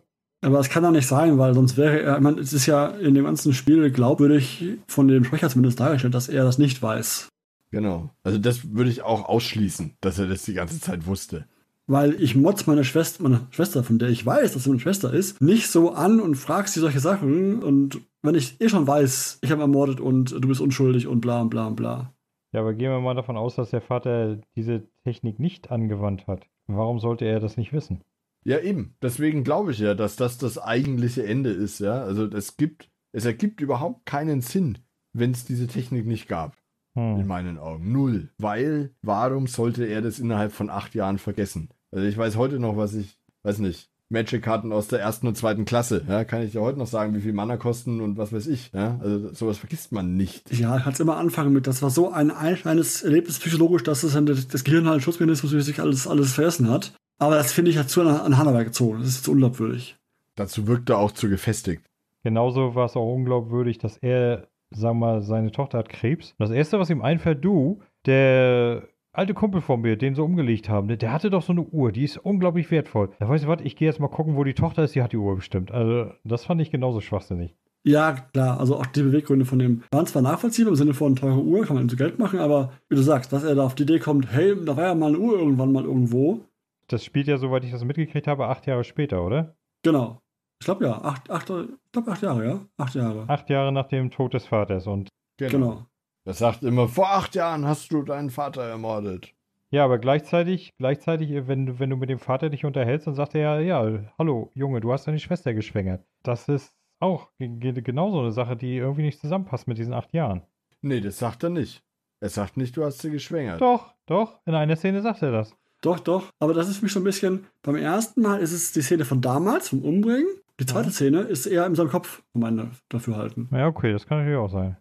Aber 0.46 0.58
das 0.58 0.68
kann 0.68 0.84
doch 0.84 0.92
nicht 0.92 1.08
sein, 1.08 1.38
weil 1.38 1.54
sonst 1.54 1.76
wäre 1.76 2.02
er, 2.02 2.16
ich 2.18 2.22
meine, 2.22 2.38
es 2.38 2.52
ist 2.52 2.66
ja 2.66 2.86
in 2.86 3.14
dem 3.14 3.24
ganzen 3.24 3.52
Spiel 3.52 3.90
glaubwürdig 3.90 4.78
von 4.86 5.08
dem 5.08 5.24
Sprecher 5.24 5.50
zumindest 5.50 5.80
dargestellt, 5.80 6.14
dass 6.14 6.28
er 6.28 6.44
das 6.44 6.56
nicht 6.56 6.80
weiß. 6.80 7.28
Genau. 7.72 8.10
Also 8.22 8.38
das 8.38 8.72
würde 8.72 8.90
ich 8.90 9.02
auch 9.02 9.28
ausschließen, 9.28 9.96
dass 10.00 10.20
er 10.20 10.28
das 10.28 10.44
die 10.44 10.54
ganze 10.54 10.80
Zeit 10.80 11.04
wusste. 11.08 11.46
Weil 11.88 12.14
ich 12.22 12.36
motz 12.36 12.68
meine 12.68 12.84
Schwester, 12.84 13.24
meine 13.24 13.48
Schwester, 13.50 13.82
von 13.82 13.98
der 13.98 14.08
ich 14.08 14.24
weiß, 14.24 14.52
dass 14.52 14.62
sie 14.62 14.70
meine 14.70 14.78
Schwester 14.78 15.12
ist, 15.12 15.40
nicht 15.40 15.66
so 15.66 15.90
an 15.90 16.20
und 16.20 16.36
frag 16.36 16.68
sie 16.68 16.78
solche 16.78 17.00
Sachen. 17.00 17.60
Und 17.64 18.00
wenn 18.22 18.36
ich 18.36 18.60
eh 18.60 18.68
schon 18.68 18.86
weiß, 18.86 19.40
ich 19.42 19.50
habe 19.50 19.62
ermordet 19.62 19.98
und 19.98 20.30
du 20.30 20.46
bist 20.46 20.60
unschuldig 20.60 21.08
und 21.08 21.22
bla 21.22 21.40
und 21.40 21.50
bla 21.50 21.66
und 21.66 21.74
bla. 21.74 22.12
Ja, 22.52 22.60
aber 22.60 22.72
gehen 22.72 22.92
wir 22.92 23.00
mal 23.00 23.14
davon 23.16 23.36
aus, 23.36 23.56
dass 23.56 23.70
der 23.70 23.80
Vater 23.80 24.38
diese 24.54 24.84
Technik 25.02 25.40
nicht 25.40 25.72
angewandt 25.72 26.28
hat. 26.28 26.46
Warum 26.68 27.00
sollte 27.00 27.24
er 27.24 27.40
das 27.40 27.56
nicht 27.56 27.72
wissen? 27.72 28.02
Ja, 28.46 28.60
eben. 28.60 28.94
Deswegen 29.02 29.42
glaube 29.42 29.72
ich 29.72 29.80
ja, 29.80 29.94
dass 29.94 30.14
das 30.14 30.38
das 30.38 30.56
eigentliche 30.56 31.26
Ende 31.26 31.50
ist, 31.50 31.80
ja. 31.80 32.02
Also 32.04 32.26
es 32.26 32.56
gibt, 32.56 32.88
es 33.12 33.24
ergibt 33.24 33.60
überhaupt 33.60 34.06
keinen 34.06 34.40
Sinn, 34.40 34.78
wenn 35.12 35.32
es 35.32 35.44
diese 35.44 35.66
Technik 35.66 36.06
nicht 36.06 36.28
gab. 36.28 36.56
In 36.94 37.18
Hm. 37.18 37.26
meinen 37.26 37.58
Augen. 37.58 37.90
Null. 37.92 38.30
Weil, 38.38 38.94
warum 39.02 39.48
sollte 39.48 39.84
er 39.84 40.00
das 40.00 40.18
innerhalb 40.20 40.52
von 40.52 40.70
acht 40.70 40.94
Jahren 40.94 41.18
vergessen? 41.18 41.70
Also 41.90 42.06
ich 42.06 42.16
weiß 42.16 42.36
heute 42.36 42.60
noch, 42.60 42.76
was 42.76 42.94
ich, 42.94 43.18
weiß 43.42 43.58
nicht, 43.58 43.90
Magic-Karten 44.10 44.72
aus 44.72 44.86
der 44.86 45.00
ersten 45.00 45.26
und 45.26 45.36
zweiten 45.36 45.64
Klasse, 45.64 46.04
ja, 46.08 46.22
kann 46.24 46.42
ich 46.42 46.52
dir 46.52 46.60
heute 46.60 46.78
noch 46.78 46.86
sagen, 46.86 47.14
wie 47.16 47.20
viel 47.20 47.32
Mana 47.32 47.56
kosten 47.56 48.00
und 48.00 48.16
was 48.16 48.32
weiß 48.32 48.46
ich, 48.46 48.70
ja. 48.72 48.98
Also 49.02 49.34
sowas 49.34 49.58
vergisst 49.58 49.90
man 49.90 50.16
nicht. 50.16 50.52
Ja, 50.56 50.78
kannst 50.78 51.00
immer 51.00 51.16
anfangen 51.16 51.52
mit, 51.52 51.66
das 51.66 51.82
war 51.82 51.90
so 51.90 52.12
ein 52.12 52.30
einschneidendes 52.30 53.02
Erlebnis 53.02 53.40
psychologisch, 53.40 53.82
dass 53.82 54.04
es 54.04 54.12
dann 54.12 54.26
das 54.26 54.46
das 54.46 54.62
Gehirn 54.62 54.86
halt 54.86 54.98
ein 54.98 55.00
Schutzmechanismus 55.00 55.50
für 55.50 55.60
sich 55.62 55.80
alles, 55.80 56.06
alles 56.06 56.32
vergessen 56.34 56.70
hat. 56.70 56.92
Aber 57.18 57.36
das 57.36 57.52
finde 57.52 57.70
ich 57.70 57.76
halt 57.76 57.88
zu 57.88 58.02
an, 58.02 58.32
an 58.32 58.64
gezogen. 58.64 58.98
Das 58.98 59.08
ist 59.08 59.24
zu 59.24 59.32
unglaubwürdig. 59.32 59.96
Dazu 60.34 60.66
wirkt 60.66 60.90
er 60.90 60.98
auch 60.98 61.12
zu 61.12 61.28
gefestigt. 61.28 61.82
Genauso 62.22 62.74
war 62.74 62.86
es 62.86 62.96
auch 62.96 63.14
unglaubwürdig, 63.14 63.78
dass 63.78 63.96
er, 63.98 64.48
sagen 64.70 64.98
wir 64.98 65.06
mal, 65.06 65.22
seine 65.22 65.50
Tochter 65.50 65.78
hat 65.78 65.88
Krebs. 65.88 66.32
Und 66.32 66.40
das 66.40 66.50
Erste, 66.50 66.78
was 66.78 66.90
ihm 66.90 67.00
einfällt, 67.00 67.44
du, 67.44 67.80
der 68.04 68.88
alte 69.12 69.32
Kumpel 69.32 69.60
von 69.62 69.80
mir, 69.80 69.96
den 69.96 70.14
sie 70.14 70.22
umgelegt 70.22 70.68
haben, 70.68 70.88
der, 70.88 70.98
der 70.98 71.12
hatte 71.12 71.30
doch 71.30 71.42
so 71.42 71.52
eine 71.52 71.62
Uhr, 71.62 71.90
die 71.92 72.04
ist 72.04 72.18
unglaublich 72.18 72.70
wertvoll. 72.70 73.10
Da 73.18 73.28
weißt 73.28 73.44
du 73.44 73.48
was, 73.48 73.60
ich 73.62 73.76
gehe 73.76 73.88
jetzt 73.88 74.00
mal 74.00 74.08
gucken, 74.08 74.36
wo 74.36 74.44
die 74.44 74.54
Tochter 74.54 74.84
ist, 74.84 74.94
die 74.94 75.02
hat 75.02 75.12
die 75.12 75.16
Uhr 75.16 75.36
bestimmt. 75.36 75.72
Also, 75.72 76.10
das 76.24 76.44
fand 76.44 76.60
ich 76.60 76.70
genauso 76.70 77.00
schwachsinnig. 77.00 77.54
Ja, 77.84 78.12
klar, 78.32 78.58
also 78.58 78.76
auch 78.76 78.86
die 78.86 79.02
Beweggründe 79.04 79.44
von 79.44 79.60
dem 79.60 79.84
waren 79.92 80.06
zwar 80.06 80.20
nachvollziehbar 80.20 80.72
im 80.72 80.76
Sinne 80.76 80.92
von 80.92 81.14
teure 81.14 81.40
Uhr, 81.40 81.64
kann 81.64 81.76
man 81.76 81.84
ihm 81.84 81.88
zu 81.88 81.96
Geld 81.96 82.18
machen, 82.18 82.40
aber 82.40 82.72
wie 82.88 82.96
du 82.96 83.02
sagst, 83.02 83.32
dass 83.32 83.44
er 83.44 83.54
da 83.54 83.64
auf 83.64 83.76
die 83.76 83.84
Idee 83.84 84.00
kommt, 84.00 84.32
hey, 84.32 84.56
da 84.64 84.76
war 84.76 84.86
ja 84.86 84.94
mal 84.96 85.08
eine 85.08 85.18
Uhr 85.18 85.38
irgendwann 85.38 85.70
mal 85.72 85.84
irgendwo. 85.84 86.40
Das 86.88 87.04
spielt 87.04 87.26
ja, 87.26 87.36
soweit 87.38 87.64
ich 87.64 87.72
das 87.72 87.84
mitgekriegt 87.84 88.26
habe, 88.26 88.46
acht 88.46 88.66
Jahre 88.66 88.84
später, 88.84 89.24
oder? 89.24 89.56
Genau. 89.82 90.20
Ich 90.60 90.64
glaube 90.66 90.84
ja, 90.86 90.92
acht, 91.02 91.30
acht, 91.30 91.50
ich 91.50 91.92
glaube 91.92 92.10
acht 92.12 92.22
Jahre, 92.22 92.46
ja? 92.46 92.60
Acht 92.78 92.94
Jahre. 92.94 93.24
Acht 93.28 93.50
Jahre 93.50 93.72
nach 93.72 93.88
dem 93.88 94.10
Tod 94.10 94.34
des 94.34 94.46
Vaters. 94.46 94.86
Und 94.86 95.08
Genau. 95.38 95.84
Er 96.24 96.32
sagt 96.34 96.62
immer, 96.62 96.88
vor 96.88 97.10
acht 97.10 97.34
Jahren 97.34 97.66
hast 97.66 97.92
du 97.92 98.02
deinen 98.02 98.30
Vater 98.30 98.62
ermordet. 98.62 99.32
ja, 99.70 99.84
aber 99.84 99.98
gleichzeitig, 99.98 100.72
gleichzeitig, 100.78 101.46
wenn, 101.46 101.66
du- 101.66 101.78
wenn 101.78 101.90
du 101.90 101.96
mit 101.96 102.08
dem 102.08 102.18
Vater 102.18 102.48
dich 102.50 102.64
unterhältst, 102.64 103.06
dann 103.06 103.14
sagt 103.14 103.34
er 103.34 103.60
ja, 103.60 103.60
ja, 103.88 104.00
hallo, 104.18 104.50
Junge, 104.54 104.80
du 104.80 104.92
hast 104.92 105.06
deine 105.06 105.18
Schwester 105.18 105.52
geschwängert. 105.54 106.04
Das 106.22 106.48
ist 106.48 106.74
auch 107.00 107.28
ge- 107.38 107.48
ge- 107.58 107.82
genauso 107.82 108.20
eine 108.20 108.32
Sache, 108.32 108.56
die 108.56 108.76
irgendwie 108.76 109.02
nicht 109.02 109.20
zusammenpasst 109.20 109.68
mit 109.68 109.76
diesen 109.78 109.92
acht 109.92 110.12
Jahren. 110.14 110.42
Nee, 110.80 111.00
das 111.00 111.18
sagt 111.18 111.42
er 111.44 111.50
nicht. 111.50 111.82
Er 112.20 112.30
sagt 112.30 112.56
nicht, 112.56 112.76
du 112.76 112.84
hast 112.84 113.00
sie 113.00 113.10
geschwängert. 113.10 113.60
Doch, 113.60 113.92
doch, 114.06 114.40
in 114.46 114.54
einer 114.54 114.76
Szene 114.76 115.02
sagt 115.02 115.20
er 115.22 115.32
das. 115.32 115.54
Doch, 115.80 116.00
doch. 116.00 116.30
Aber 116.38 116.54
das 116.54 116.68
ist 116.68 116.78
für 116.78 116.84
mich 116.84 116.92
so 116.92 117.00
ein 117.00 117.04
bisschen, 117.04 117.46
beim 117.62 117.76
ersten 117.76 118.22
Mal 118.22 118.40
ist 118.40 118.52
es 118.52 118.72
die 118.72 118.82
Szene 118.82 119.04
von 119.04 119.20
damals, 119.20 119.68
vom 119.68 119.82
Umbringen. 119.82 120.26
Die 120.58 120.66
zweite 120.66 120.88
Ja. 120.88 120.92
Szene 120.92 121.20
ist 121.20 121.46
eher 121.46 121.66
in 121.66 121.74
seinem 121.74 121.90
Kopf, 121.90 122.22
für 122.32 122.38
meine 122.38 122.70
Dafürhalten. 122.88 123.48
Ja, 123.52 123.66
okay, 123.66 123.92
das 123.92 124.06
kann 124.06 124.18
natürlich 124.18 124.38
auch 124.38 124.50
sein. 124.50 124.76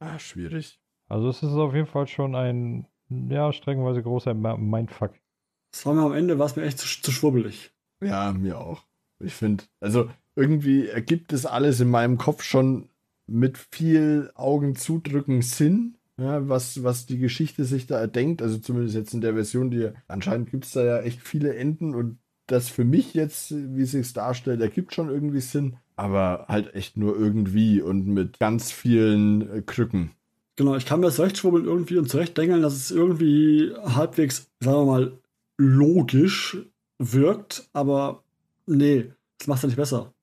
Ah, 0.00 0.18
schwierig. 0.18 0.78
Also 1.08 1.28
es 1.28 1.42
ist 1.42 1.50
auf 1.52 1.74
jeden 1.74 1.86
Fall 1.86 2.06
schon 2.06 2.34
ein, 2.34 2.86
ja, 3.08 3.52
streckenweise 3.52 4.02
großer 4.02 4.34
Mindfuck. 4.34 5.12
Das 5.72 5.86
war 5.86 5.94
mir 5.94 6.02
am 6.02 6.12
Ende, 6.12 6.38
war 6.38 6.46
es 6.46 6.56
mir 6.56 6.64
echt 6.64 6.78
zu, 6.78 6.86
zu 7.00 7.10
schwubbelig. 7.10 7.72
Ja, 8.02 8.32
mir 8.32 8.58
auch. 8.60 8.82
Ich 9.18 9.32
finde, 9.34 9.64
also 9.80 10.10
irgendwie 10.34 10.88
ergibt 10.88 11.32
es 11.32 11.46
alles 11.46 11.80
in 11.80 11.88
meinem 11.90 12.18
Kopf 12.18 12.42
schon 12.42 12.90
mit 13.26 13.56
viel 13.56 14.30
Augen 14.34 14.76
zudrücken 14.76 15.40
Sinn, 15.40 15.96
ja, 16.18 16.48
was, 16.48 16.82
was 16.82 17.06
die 17.06 17.18
Geschichte 17.18 17.64
sich 17.64 17.86
da 17.86 17.98
erdenkt. 17.98 18.42
Also 18.42 18.58
zumindest 18.58 18.94
jetzt 18.94 19.14
in 19.14 19.20
der 19.20 19.34
Version, 19.34 19.70
die 19.70 19.90
anscheinend 20.08 20.50
gibt 20.50 20.64
es 20.64 20.72
da 20.72 20.84
ja 20.84 21.00
echt 21.00 21.20
viele 21.20 21.54
Enden 21.54 21.94
und 21.94 22.18
das 22.46 22.68
für 22.68 22.84
mich 22.84 23.14
jetzt, 23.14 23.52
wie 23.52 23.82
es 23.82 23.90
sich 23.90 24.12
darstellt, 24.12 24.60
ergibt 24.60 24.94
schon 24.94 25.08
irgendwie 25.08 25.40
Sinn, 25.40 25.76
aber 25.96 26.46
halt 26.48 26.74
echt 26.74 26.96
nur 26.96 27.18
irgendwie 27.18 27.82
und 27.82 28.06
mit 28.06 28.38
ganz 28.38 28.70
vielen 28.70 29.50
äh, 29.50 29.62
Krücken. 29.62 30.12
Genau, 30.54 30.76
ich 30.76 30.86
kann 30.86 31.00
mir 31.00 31.06
das 31.06 31.16
zurechtschwubbeln 31.16 31.66
irgendwie 31.66 31.98
und 31.98 32.08
zurechtdengeln, 32.08 32.62
dass 32.62 32.74
es 32.74 32.90
irgendwie 32.90 33.72
halbwegs, 33.84 34.50
sagen 34.60 34.78
wir 34.78 34.84
mal, 34.86 35.18
logisch 35.58 36.56
wirkt, 36.98 37.68
aber 37.72 38.22
nee, 38.66 39.12
das 39.38 39.48
macht 39.48 39.58
es 39.58 39.62
ja 39.62 39.66
nicht 39.68 39.76
besser. 39.76 40.14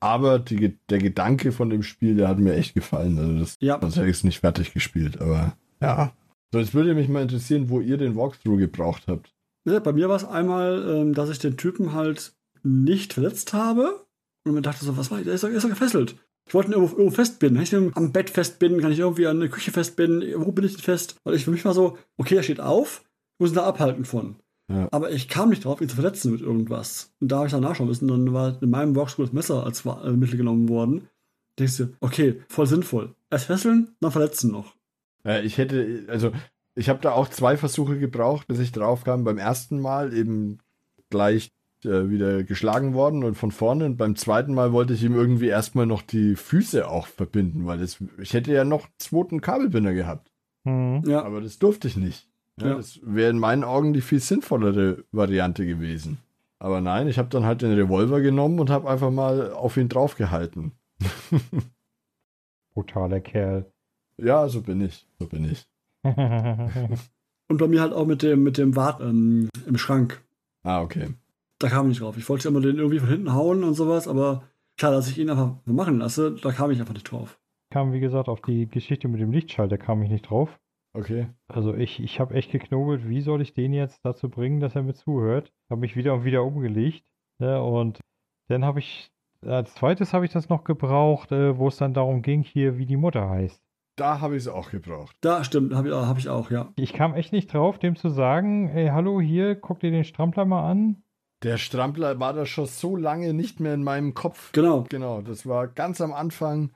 Aber 0.00 0.38
die, 0.38 0.78
der 0.88 0.98
Gedanke 0.98 1.52
von 1.52 1.68
dem 1.68 1.82
Spiel, 1.82 2.16
der 2.16 2.28
hat 2.28 2.38
mir 2.38 2.54
echt 2.54 2.74
gefallen. 2.74 3.18
Also 3.18 3.38
das, 3.38 3.56
Ja, 3.60 3.78
sonst 3.80 3.96
hätte 3.96 4.08
ich 4.08 4.16
es 4.16 4.24
nicht 4.24 4.40
fertig 4.40 4.72
gespielt, 4.72 5.20
aber 5.20 5.56
ja. 5.80 6.12
So, 6.52 6.58
jetzt 6.58 6.74
würde 6.74 6.94
mich 6.94 7.08
mal 7.08 7.22
interessieren, 7.22 7.68
wo 7.68 7.80
ihr 7.80 7.96
den 7.96 8.16
Walkthrough 8.16 8.58
gebraucht 8.58 9.04
habt. 9.06 9.32
Ja, 9.66 9.78
bei 9.78 9.92
mir 9.92 10.08
war 10.08 10.16
es 10.16 10.24
einmal, 10.24 10.84
ähm, 10.88 11.14
dass 11.14 11.30
ich 11.30 11.38
den 11.38 11.56
Typen 11.56 11.92
halt 11.92 12.32
nicht 12.62 13.12
verletzt 13.12 13.52
habe. 13.52 14.04
Und 14.44 14.54
mir 14.54 14.62
dachte 14.62 14.84
so, 14.84 14.96
was 14.96 15.10
war 15.10 15.18
ich? 15.18 15.24
Der 15.24 15.34
ist 15.34 15.44
doch, 15.44 15.48
der 15.48 15.58
ist 15.58 15.64
doch 15.64 15.70
gefesselt. 15.70 16.16
Ich 16.48 16.54
wollte 16.54 16.70
ihn 16.70 16.72
irgendwo, 16.72 16.96
irgendwo 16.96 17.14
festbinden. 17.14 17.56
Kann 17.56 17.62
ich 17.62 17.72
ihn 17.72 17.92
am 17.94 18.12
Bett 18.12 18.30
festbinden? 18.30 18.80
Kann 18.80 18.90
ich 18.90 18.98
irgendwie 18.98 19.26
an 19.26 19.38
der 19.38 19.50
Küche 19.50 19.70
festbinden? 19.70 20.32
Wo 20.44 20.50
bin 20.50 20.64
ich 20.64 20.72
denn 20.72 20.82
fest? 20.82 21.16
Weil 21.24 21.34
ich 21.34 21.44
für 21.44 21.50
mich 21.50 21.64
war 21.64 21.74
so, 21.74 21.98
okay, 22.16 22.36
er 22.36 22.42
steht 22.42 22.60
auf, 22.60 23.04
muss 23.38 23.52
ihn 23.52 23.56
da 23.56 23.64
abhalten 23.64 24.04
von. 24.04 24.36
Ja. 24.70 24.88
Aber 24.92 25.10
ich 25.10 25.28
kam 25.28 25.50
nicht 25.50 25.64
drauf, 25.64 25.80
ihn 25.80 25.88
zu 25.88 25.96
verletzen 25.96 26.30
mit 26.32 26.40
irgendwas. 26.40 27.12
Und 27.20 27.32
da 27.32 27.38
habe 27.38 27.46
ich 27.46 27.52
dann 27.52 27.62
nachschauen 27.62 27.88
müssen. 27.88 28.06
Dann 28.06 28.32
war 28.32 28.62
in 28.62 28.70
meinem 28.70 28.94
Walkthrough 28.94 29.26
das 29.26 29.32
Messer 29.32 29.64
als 29.64 29.84
äh, 29.84 30.10
Mittel 30.12 30.36
genommen 30.36 30.68
worden. 30.68 31.08
Denkst 31.58 31.76
du, 31.78 31.88
okay, 32.00 32.40
voll 32.48 32.66
sinnvoll. 32.66 33.14
Erst 33.30 33.46
fesseln, 33.46 33.96
dann 34.00 34.12
verletzen 34.12 34.52
noch. 34.52 34.74
Äh, 35.24 35.42
ich 35.42 35.58
hätte, 35.58 36.04
also 36.08 36.30
ich 36.76 36.88
habe 36.88 37.00
da 37.00 37.12
auch 37.12 37.28
zwei 37.28 37.56
Versuche 37.56 37.98
gebraucht, 37.98 38.46
bis 38.46 38.60
ich 38.60 38.70
drauf 38.70 39.02
kam. 39.02 39.24
Beim 39.24 39.38
ersten 39.38 39.80
Mal 39.80 40.14
eben 40.14 40.58
gleich 41.10 41.50
äh, 41.84 42.08
wieder 42.08 42.44
geschlagen 42.44 42.94
worden 42.94 43.24
und 43.24 43.34
von 43.34 43.50
vorne. 43.50 43.86
Und 43.86 43.96
beim 43.96 44.14
zweiten 44.14 44.54
Mal 44.54 44.72
wollte 44.72 44.94
ich 44.94 45.02
ihm 45.02 45.14
irgendwie 45.14 45.48
erstmal 45.48 45.86
noch 45.86 46.02
die 46.02 46.36
Füße 46.36 46.88
auch 46.88 47.08
verbinden, 47.08 47.66
weil 47.66 47.78
das, 47.78 47.98
ich 48.18 48.34
hätte 48.34 48.52
ja 48.52 48.64
noch 48.64 48.84
einen 48.84 48.94
zweiten 48.98 49.40
Kabelbinder 49.40 49.94
gehabt. 49.94 50.30
Hm. 50.64 51.02
Ja, 51.06 51.24
Aber 51.24 51.40
das 51.40 51.58
durfte 51.58 51.88
ich 51.88 51.96
nicht. 51.96 52.29
Ja. 52.60 52.74
Das 52.74 53.00
wäre 53.02 53.30
in 53.30 53.38
meinen 53.38 53.64
Augen 53.64 53.92
die 53.92 54.00
viel 54.00 54.20
sinnvollere 54.20 55.04
Variante 55.12 55.66
gewesen. 55.66 56.18
Aber 56.58 56.80
nein, 56.80 57.08
ich 57.08 57.18
habe 57.18 57.30
dann 57.30 57.44
halt 57.44 57.62
den 57.62 57.72
Revolver 57.72 58.20
genommen 58.20 58.60
und 58.60 58.70
habe 58.70 58.88
einfach 58.88 59.10
mal 59.10 59.52
auf 59.52 59.76
ihn 59.76 59.88
draufgehalten. 59.88 60.72
Brutaler 62.74 63.20
Kerl. 63.20 63.64
Ja, 64.18 64.46
so 64.48 64.60
bin 64.60 64.82
ich. 64.82 65.06
So 65.18 65.26
bin 65.26 65.50
ich. 65.50 65.66
und 66.02 67.58
bei 67.58 67.66
mir 67.66 67.80
halt 67.80 67.94
auch 67.94 68.06
mit 68.06 68.22
dem, 68.22 68.42
mit 68.42 68.58
dem 68.58 68.76
Wart 68.76 69.00
ähm, 69.00 69.48
im 69.66 69.78
Schrank. 69.78 70.22
Ah, 70.62 70.82
okay. 70.82 71.14
da 71.58 71.68
kam 71.68 71.86
ich 71.86 71.90
nicht 71.90 72.02
drauf. 72.02 72.18
Ich 72.18 72.28
wollte 72.28 72.48
immer 72.48 72.60
den 72.60 72.76
irgendwie 72.76 72.98
von 72.98 73.08
hinten 73.08 73.32
hauen 73.32 73.64
und 73.64 73.74
sowas, 73.74 74.06
aber 74.06 74.42
klar, 74.76 74.92
dass 74.92 75.08
ich 75.08 75.18
ihn 75.18 75.30
einfach 75.30 75.54
machen 75.64 75.98
lasse, 75.98 76.36
da 76.42 76.52
kam 76.52 76.70
ich 76.70 76.80
einfach 76.80 76.94
nicht 76.94 77.10
drauf. 77.10 77.38
kam, 77.70 77.92
wie 77.92 78.00
gesagt, 78.00 78.28
auf 78.28 78.42
die 78.42 78.66
Geschichte 78.66 79.08
mit 79.08 79.20
dem 79.20 79.32
Lichtschalter 79.32 79.78
kam 79.78 80.02
ich 80.02 80.10
nicht 80.10 80.28
drauf. 80.28 80.58
Okay. 80.92 81.28
Also 81.46 81.74
ich, 81.74 82.00
ich 82.00 82.18
habe 82.18 82.34
echt 82.34 82.50
geknobelt, 82.50 83.08
wie 83.08 83.20
soll 83.20 83.40
ich 83.42 83.54
den 83.54 83.72
jetzt 83.72 84.04
dazu 84.04 84.28
bringen, 84.28 84.60
dass 84.60 84.74
er 84.74 84.82
mir 84.82 84.94
zuhört. 84.94 85.52
Habe 85.70 85.80
mich 85.80 85.96
wieder 85.96 86.14
und 86.14 86.24
wieder 86.24 86.44
umgelegt. 86.44 87.04
Ja, 87.38 87.58
und 87.58 88.00
dann 88.48 88.64
habe 88.64 88.80
ich, 88.80 89.12
als 89.46 89.74
zweites 89.74 90.12
habe 90.12 90.24
ich 90.24 90.32
das 90.32 90.48
noch 90.48 90.64
gebraucht, 90.64 91.30
äh, 91.32 91.56
wo 91.56 91.68
es 91.68 91.76
dann 91.76 91.94
darum 91.94 92.22
ging, 92.22 92.42
hier, 92.42 92.76
wie 92.78 92.86
die 92.86 92.96
Mutter 92.96 93.30
heißt. 93.30 93.62
Da 93.96 94.20
habe 94.20 94.36
ich 94.36 94.42
es 94.42 94.48
auch 94.48 94.70
gebraucht. 94.70 95.16
Da 95.20 95.44
stimmt, 95.44 95.74
habe 95.74 95.88
ich, 95.88 95.94
hab 95.94 96.18
ich 96.18 96.28
auch, 96.28 96.50
ja. 96.50 96.72
Ich 96.76 96.92
kam 96.92 97.14
echt 97.14 97.32
nicht 97.32 97.52
drauf, 97.52 97.78
dem 97.78 97.96
zu 97.96 98.08
sagen, 98.08 98.68
ey, 98.70 98.88
hallo, 98.88 99.20
hier, 99.20 99.54
guck 99.56 99.80
dir 99.80 99.90
den 99.90 100.04
Strampler 100.04 100.44
mal 100.44 100.68
an. 100.68 101.02
Der 101.42 101.56
Strampler 101.56 102.20
war 102.20 102.34
da 102.34 102.44
schon 102.44 102.66
so 102.66 102.96
lange 102.96 103.32
nicht 103.32 103.60
mehr 103.60 103.74
in 103.74 103.82
meinem 103.82 104.12
Kopf. 104.12 104.52
Genau. 104.52 104.84
Genau, 104.90 105.22
das 105.22 105.46
war 105.46 105.68
ganz 105.68 106.00
am 106.00 106.12
Anfang. 106.12 106.70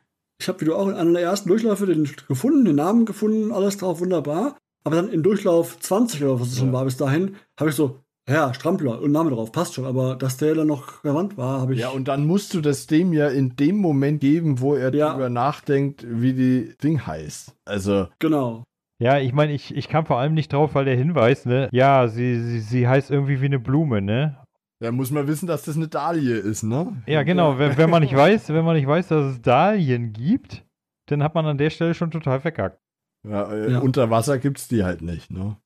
Ich 0.44 0.48
habe 0.48 0.60
wie 0.60 0.66
du 0.66 0.74
auch 0.76 0.88
in 0.88 0.94
einer 0.94 1.12
der 1.14 1.22
ersten 1.22 1.48
Durchläufe 1.48 1.86
den 1.86 2.06
gefunden, 2.28 2.66
den 2.66 2.76
Namen 2.76 3.06
gefunden, 3.06 3.50
alles 3.50 3.78
drauf, 3.78 4.00
wunderbar. 4.00 4.58
Aber 4.84 4.96
dann 4.96 5.08
in 5.08 5.22
Durchlauf 5.22 5.80
20 5.80 6.22
oder 6.22 6.38
was 6.38 6.48
es 6.48 6.58
schon 6.58 6.66
Ja. 6.66 6.72
war 6.74 6.84
bis 6.84 6.98
dahin, 6.98 7.36
habe 7.58 7.70
ich 7.70 7.76
so, 7.76 8.00
Ja, 8.28 8.52
Strampler 8.54 9.00
und 9.02 9.12
Name 9.12 9.30
drauf, 9.30 9.52
passt 9.52 9.72
schon, 9.74 9.84
aber 9.86 10.16
dass 10.16 10.36
der 10.38 10.54
dann 10.54 10.66
noch 10.66 11.02
relevant 11.04 11.36
war, 11.38 11.60
habe 11.62 11.74
ich. 11.74 11.80
Ja, 11.80 11.88
und 11.90 12.08
dann 12.08 12.26
musst 12.26 12.52
du 12.54 12.60
das 12.62 12.86
dem 12.86 13.12
ja 13.14 13.28
in 13.28 13.56
dem 13.56 13.76
Moment 13.76 14.20
geben, 14.20 14.60
wo 14.60 14.74
er 14.74 14.94
Ja. 14.94 15.08
darüber 15.10 15.28
nachdenkt, 15.30 16.04
wie 16.08 16.32
die 16.34 16.74
Ding 16.82 17.06
heißt. 17.06 17.54
Also, 17.66 18.08
Genau. 18.18 18.64
Ja, 18.98 19.18
ich 19.18 19.32
meine, 19.32 19.52
ich, 19.52 19.74
ich 19.74 19.88
kam 19.88 20.04
vor 20.06 20.18
allem 20.18 20.34
nicht 20.34 20.52
drauf, 20.52 20.74
weil 20.74 20.84
der 20.86 20.96
Hinweis, 20.96 21.44
ne? 21.46 21.68
Ja, 21.72 22.06
sie, 22.08 22.38
sie, 22.42 22.60
sie 22.60 22.86
heißt 22.88 23.10
irgendwie 23.10 23.40
wie 23.40 23.46
eine 23.46 23.58
Blume, 23.58 24.00
ne? 24.02 24.38
Da 24.80 24.92
muss 24.92 25.10
man 25.10 25.26
wissen, 25.26 25.46
dass 25.46 25.64
das 25.64 25.76
eine 25.76 25.88
Dahlie 25.88 26.34
ist, 26.36 26.62
ne? 26.62 27.02
Ja, 27.06 27.22
genau. 27.22 27.58
Wenn, 27.58 27.76
wenn 27.76 27.90
man 27.90 28.02
nicht 28.02 28.14
weiß, 28.16 28.48
wenn 28.50 28.64
man 28.64 28.76
nicht 28.76 28.86
weiß, 28.86 29.08
dass 29.08 29.34
es 29.34 29.42
Dahlien 29.42 30.12
gibt, 30.12 30.64
dann 31.06 31.22
hat 31.22 31.34
man 31.34 31.46
an 31.46 31.58
der 31.58 31.70
Stelle 31.70 31.94
schon 31.94 32.10
total 32.10 32.40
verkackt. 32.40 32.80
Ja, 33.26 33.50
äh, 33.52 33.72
Ja. 33.72 33.78
Unter 33.80 34.10
Wasser 34.10 34.38
gibt's 34.38 34.68
die 34.68 34.84
halt 34.84 35.02
nicht, 35.02 35.30
ne? 35.30 35.56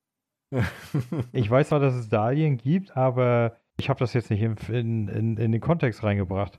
Ich 1.32 1.50
weiß 1.50 1.68
zwar, 1.68 1.80
dass 1.80 1.94
es 1.94 2.08
Dahlien 2.08 2.56
gibt, 2.56 2.96
aber 2.96 3.56
ich 3.78 3.88
habe 3.88 3.98
das 4.00 4.14
jetzt 4.14 4.30
nicht 4.30 4.42
in, 4.42 4.56
in, 4.68 5.08
in, 5.08 5.36
in 5.36 5.52
den 5.52 5.60
Kontext 5.60 6.02
reingebracht. 6.02 6.58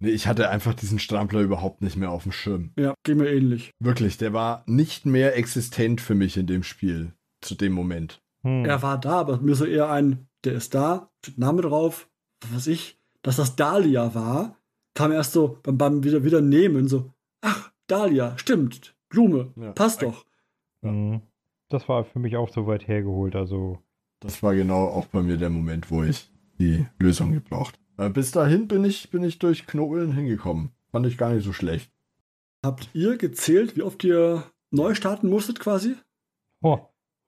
nee, 0.00 0.08
ich 0.10 0.26
hatte 0.26 0.48
einfach 0.48 0.74
diesen 0.74 0.98
Strampler 0.98 1.40
überhaupt 1.40 1.82
nicht 1.82 1.96
mehr 1.96 2.10
auf 2.10 2.22
dem 2.22 2.32
Schirm. 2.32 2.72
Ja, 2.78 2.94
geht 3.04 3.16
mir 3.16 3.28
ähnlich. 3.30 3.72
Wirklich, 3.78 4.16
der 4.16 4.32
war 4.32 4.62
nicht 4.66 5.04
mehr 5.06 5.36
existent 5.36 6.00
für 6.00 6.14
mich 6.14 6.36
in 6.36 6.46
dem 6.46 6.62
Spiel. 6.62 7.12
Zu 7.42 7.54
dem 7.54 7.72
Moment. 7.72 8.20
Hm. 8.42 8.64
Er 8.64 8.80
war 8.82 8.98
da, 8.98 9.20
aber 9.20 9.38
mir 9.38 9.54
so 9.54 9.66
eher 9.66 9.90
ein, 9.90 10.26
der 10.46 10.54
ist 10.54 10.74
da, 10.74 11.10
steht 11.22 11.38
Name 11.38 11.62
drauf, 11.62 12.08
was 12.40 12.54
weiß 12.54 12.66
ich, 12.68 12.98
dass 13.22 13.36
das 13.36 13.56
Dahlia 13.56 14.14
war, 14.14 14.56
kam 14.94 15.12
erst 15.12 15.32
so 15.32 15.58
beim, 15.62 15.76
beim 15.78 16.04
wieder, 16.04 16.24
wieder 16.24 16.40
nehmen, 16.40 16.88
so, 16.88 17.12
ach, 17.40 17.70
Dahlia, 17.86 18.36
stimmt, 18.38 18.96
Blume, 19.08 19.52
Ja. 19.56 19.72
passt 19.72 20.02
doch. 20.02 20.24
Hm. 20.82 21.20
Das 21.68 21.88
war 21.88 22.04
für 22.04 22.18
mich 22.20 22.36
auch 22.36 22.48
so 22.48 22.66
weit 22.66 22.86
hergeholt. 22.86 23.34
Also, 23.34 23.78
Das 24.20 24.42
war 24.42 24.54
genau 24.54 24.86
auch 24.86 25.06
bei 25.06 25.22
mir 25.22 25.36
der 25.36 25.50
Moment, 25.50 25.90
wo 25.90 26.02
ich 26.04 26.30
die 26.58 26.86
Lösung 26.98 27.32
gebraucht. 27.32 27.78
Äh, 27.98 28.08
bis 28.10 28.30
dahin 28.30 28.68
bin 28.68 28.84
ich, 28.84 29.10
bin 29.10 29.22
ich 29.24 29.38
durch 29.38 29.66
Knobeln 29.66 30.12
hingekommen. 30.12 30.70
Fand 30.92 31.06
ich 31.06 31.18
gar 31.18 31.32
nicht 31.32 31.44
so 31.44 31.52
schlecht. 31.52 31.90
Habt 32.64 32.88
ihr 32.94 33.16
gezählt, 33.18 33.76
wie 33.76 33.82
oft 33.82 34.02
ihr 34.04 34.44
neu 34.70 34.94
starten 34.94 35.28
musstet 35.28 35.60
quasi? 35.60 35.94
oh, 36.62 36.78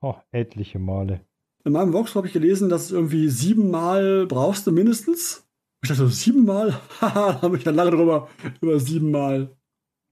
oh, 0.01 0.15
etliche 0.33 0.79
Male. 0.79 1.21
In 1.69 1.75
meinem 1.75 1.93
Vox 1.93 2.15
habe 2.15 2.27
ich 2.27 2.33
gelesen, 2.33 2.71
dass 2.71 2.85
es 2.85 2.93
irgendwie 2.93 3.29
siebenmal 3.29 4.25
brauchst 4.27 4.67
du 4.67 4.73
mindestens. 4.73 5.47
Ich 5.83 5.91
dachte 5.91 6.01
so, 6.01 6.09
siebenmal? 6.09 6.81
Haha, 7.03 7.33
da 7.35 7.43
habe 7.43 7.59
ich 7.59 7.63
dann 7.65 7.75
lange 7.75 7.91
drüber, 7.91 8.27
über 8.63 8.81
siebenmal. 8.81 9.55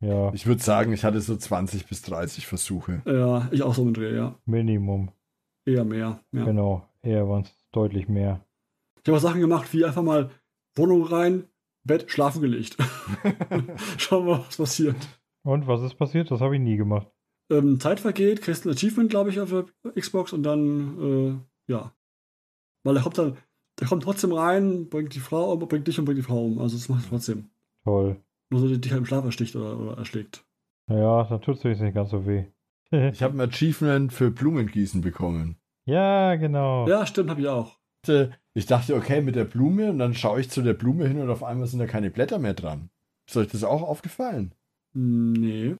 Ja, 0.00 0.34
Ich 0.34 0.46
würde 0.46 0.62
sagen, 0.62 0.92
ich 0.92 1.02
hatte 1.02 1.18
so 1.22 1.34
20 1.34 1.86
bis 1.86 2.02
30 2.02 2.46
Versuche. 2.46 3.00
Ja, 3.06 3.48
ich 3.52 3.62
auch 3.62 3.72
so 3.72 3.80
im 3.84 3.94
Dreh, 3.94 4.14
ja. 4.14 4.38
Minimum. 4.44 5.12
Eher 5.64 5.86
mehr, 5.86 6.20
ja. 6.30 6.44
Genau. 6.44 6.86
Eher 7.00 7.26
waren 7.26 7.44
es 7.44 7.56
deutlich 7.72 8.06
mehr. 8.06 8.44
Ich 9.02 9.08
habe 9.08 9.16
auch 9.16 9.22
Sachen 9.22 9.40
gemacht, 9.40 9.72
wie 9.72 9.86
einfach 9.86 10.02
mal 10.02 10.28
Wohnung 10.74 11.04
rein, 11.04 11.44
Bett, 11.84 12.10
schlafen 12.10 12.42
gelegt. 12.42 12.76
Schauen 13.96 14.26
wir 14.26 14.34
mal, 14.34 14.44
was 14.46 14.58
passiert. 14.58 14.96
Und 15.42 15.66
was 15.66 15.80
ist 15.80 15.94
passiert? 15.94 16.30
Das 16.30 16.42
habe 16.42 16.56
ich 16.56 16.60
nie 16.60 16.76
gemacht. 16.76 17.10
Ähm, 17.50 17.78
Zeit 17.78 18.00
vergeht, 18.00 18.42
kriegst 18.42 18.66
ein 18.66 18.72
Achievement, 18.72 19.10
glaube 19.10 19.30
ich, 19.30 19.40
auf 19.40 19.50
der 19.50 19.66
Xbox 19.94 20.32
und 20.32 20.42
dann, 20.42 21.40
äh, 21.68 21.72
ja. 21.72 21.92
Weil 22.82 22.96
er 22.96 23.02
kommt 23.02 23.18
dann, 23.18 23.36
der 23.78 23.88
kommt 23.88 24.02
trotzdem 24.02 24.32
rein, 24.32 24.88
bringt 24.88 25.14
die 25.14 25.20
Frau 25.20 25.52
um, 25.52 25.58
bringt 25.60 25.86
dich 25.86 25.98
und 25.98 26.04
bringt 26.04 26.18
die 26.18 26.22
Frau 26.22 26.44
um. 26.44 26.58
Also 26.58 26.76
das 26.76 26.88
macht 26.88 27.04
er 27.04 27.10
trotzdem. 27.10 27.50
Toll. 27.84 28.16
Nur 28.50 28.60
so, 28.60 28.66
dass 28.66 28.76
er 28.76 28.80
dich 28.80 28.92
halt 28.92 29.00
im 29.00 29.06
Schlaf 29.06 29.24
ersticht 29.24 29.54
oder, 29.56 29.78
oder 29.78 29.98
erschlägt. 29.98 30.44
Ja, 30.88 31.24
dann 31.24 31.40
tut 31.40 31.64
es 31.64 31.80
nicht 31.80 31.94
ganz 31.94 32.10
so 32.10 32.26
weh. 32.26 32.46
Ich 32.92 33.22
habe 33.22 33.36
ein 33.36 33.48
Achievement 33.48 34.12
für 34.12 34.30
Blumengießen 34.30 35.00
bekommen. 35.00 35.56
ja, 35.86 36.36
genau. 36.36 36.88
Ja, 36.88 37.04
stimmt, 37.04 37.30
habe 37.30 37.40
ich 37.40 37.48
auch. 37.48 37.78
Ich 38.54 38.66
dachte, 38.66 38.94
okay, 38.94 39.20
mit 39.20 39.34
der 39.34 39.44
Blume 39.44 39.90
und 39.90 39.98
dann 39.98 40.14
schaue 40.14 40.40
ich 40.40 40.48
zu 40.48 40.62
der 40.62 40.74
Blume 40.74 41.08
hin 41.08 41.20
und 41.20 41.28
auf 41.28 41.42
einmal 41.42 41.66
sind 41.66 41.80
da 41.80 41.86
keine 41.86 42.10
Blätter 42.10 42.38
mehr 42.38 42.54
dran. 42.54 42.90
Ist 43.28 43.36
euch 43.36 43.48
das 43.48 43.64
auch 43.64 43.82
aufgefallen? 43.82 44.54
Nee. 44.94 45.74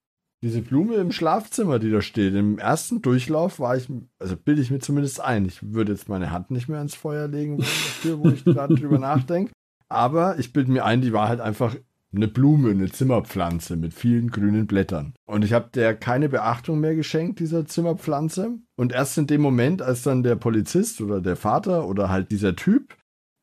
Diese 0.46 0.62
Blume 0.62 0.94
im 0.94 1.10
Schlafzimmer, 1.10 1.80
die 1.80 1.90
da 1.90 2.00
steht, 2.00 2.32
im 2.36 2.56
ersten 2.60 3.02
Durchlauf 3.02 3.58
war 3.58 3.76
ich, 3.76 3.88
also 4.20 4.36
bilde 4.36 4.62
ich 4.62 4.70
mir 4.70 4.78
zumindest 4.78 5.20
ein. 5.20 5.44
Ich 5.44 5.74
würde 5.74 5.90
jetzt 5.90 6.08
meine 6.08 6.30
Hand 6.30 6.52
nicht 6.52 6.68
mehr 6.68 6.80
ins 6.80 6.94
Feuer 6.94 7.26
legen 7.26 7.58
dafür, 7.58 8.20
wo 8.20 8.28
ich 8.28 8.44
gerade 8.44 8.74
drüber 8.76 9.00
nachdenke. 9.00 9.50
Aber 9.88 10.38
ich 10.38 10.52
bilde 10.52 10.70
mir 10.70 10.84
ein, 10.84 11.00
die 11.00 11.12
war 11.12 11.26
halt 11.26 11.40
einfach 11.40 11.74
eine 12.14 12.28
Blume, 12.28 12.70
eine 12.70 12.88
Zimmerpflanze 12.88 13.74
mit 13.74 13.92
vielen 13.92 14.30
grünen 14.30 14.68
Blättern. 14.68 15.14
Und 15.26 15.44
ich 15.44 15.52
habe 15.52 15.68
der 15.74 15.96
keine 15.96 16.28
Beachtung 16.28 16.78
mehr 16.78 16.94
geschenkt, 16.94 17.40
dieser 17.40 17.66
Zimmerpflanze. 17.66 18.60
Und 18.76 18.92
erst 18.92 19.18
in 19.18 19.26
dem 19.26 19.40
Moment, 19.40 19.82
als 19.82 20.04
dann 20.04 20.22
der 20.22 20.36
Polizist 20.36 21.00
oder 21.00 21.20
der 21.20 21.34
Vater 21.34 21.88
oder 21.88 22.08
halt 22.08 22.30
dieser 22.30 22.54
Typ 22.54 22.96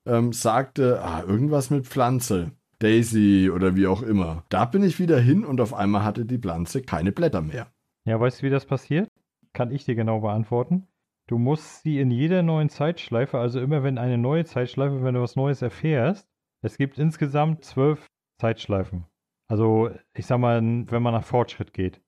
ähm, 0.08 0.32
sagte, 0.32 1.02
ah, 1.04 1.22
irgendwas 1.28 1.70
mit 1.70 1.86
Pflanze, 1.86 2.52
Daisy 2.84 3.50
oder 3.50 3.76
wie 3.76 3.88
auch 3.88 4.02
immer, 4.02 4.44
da 4.50 4.66
bin 4.66 4.84
ich 4.84 5.00
wieder 5.00 5.20
hin 5.20 5.46
und 5.46 5.62
auf 5.62 5.74
einmal 5.74 6.04
hatte 6.04 6.26
die 6.26 6.38
Pflanze 6.38 6.82
keine 6.82 7.12
Blätter 7.12 7.42
mehr. 7.42 7.72
Ja, 8.06 8.20
weißt 8.20 8.42
du, 8.42 8.46
wie 8.46 8.50
das 8.50 8.66
passiert? 8.66 9.10
Kann 9.54 9.72
ich 9.72 9.86
dir 9.86 9.96
genau 9.96 10.20
beantworten. 10.20 10.88
Du 11.28 11.38
musst 11.38 11.84
sie 11.84 12.00
in 12.00 12.12
jeder 12.12 12.44
neuen 12.44 12.68
Zeitschleife, 12.68 13.40
also 13.40 13.62
immer 13.62 13.84
wenn 13.84 13.98
eine 13.98 14.18
neue 14.18 14.44
Zeitschleife, 14.44 15.04
wenn 15.04 15.16
du 15.16 15.22
was 15.22 15.38
Neues 15.38 15.62
erfährst, 15.62 16.28
es 16.62 16.78
gibt 16.78 16.98
insgesamt 16.98 17.64
zwölf 17.64 18.08
Zeitschleifen. 18.42 19.06
Also, 19.48 19.92
ich 20.14 20.26
sag 20.26 20.40
mal, 20.40 20.62
wenn 20.62 21.04
man 21.04 21.14
nach 21.14 21.24
Fortschritt 21.24 21.74
geht. 21.74 22.02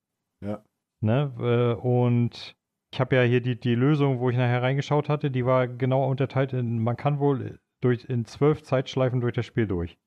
Ja. 0.44 0.62
Ne? 1.00 1.78
Und 1.80 2.56
ich 2.92 3.00
habe 3.00 3.16
ja 3.16 3.22
hier 3.22 3.40
die, 3.40 3.58
die 3.58 3.74
Lösung, 3.74 4.20
wo 4.20 4.28
ich 4.30 4.36
nachher 4.36 4.62
reingeschaut 4.62 5.08
hatte, 5.08 5.30
die 5.30 5.46
war 5.46 5.68
genau 5.68 6.08
unterteilt 6.10 6.52
in, 6.52 6.82
man 6.82 6.96
kann 6.96 7.18
wohl 7.18 7.58
durch, 7.80 8.04
in 8.04 8.24
zwölf 8.24 8.62
Zeitschleifen 8.62 9.20
durch 9.20 9.34
das 9.34 9.46
Spiel 9.46 9.66
durch. 9.66 9.98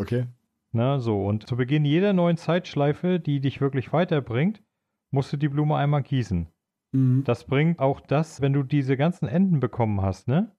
Okay. 0.00 0.26
Na, 0.72 0.98
so, 0.98 1.26
und 1.26 1.46
zu 1.46 1.56
Beginn 1.56 1.84
jeder 1.84 2.12
neuen 2.12 2.36
Zeitschleife, 2.36 3.20
die 3.20 3.40
dich 3.40 3.60
wirklich 3.60 3.92
weiterbringt, 3.92 4.62
musst 5.10 5.32
du 5.32 5.36
die 5.36 5.48
Blume 5.48 5.76
einmal 5.76 6.02
gießen. 6.02 6.46
Mhm. 6.92 7.24
Das 7.24 7.44
bringt 7.44 7.80
auch 7.80 8.00
das, 8.00 8.40
wenn 8.40 8.52
du 8.52 8.62
diese 8.62 8.96
ganzen 8.96 9.28
Enden 9.28 9.60
bekommen 9.60 10.00
hast, 10.00 10.26
ne? 10.26 10.52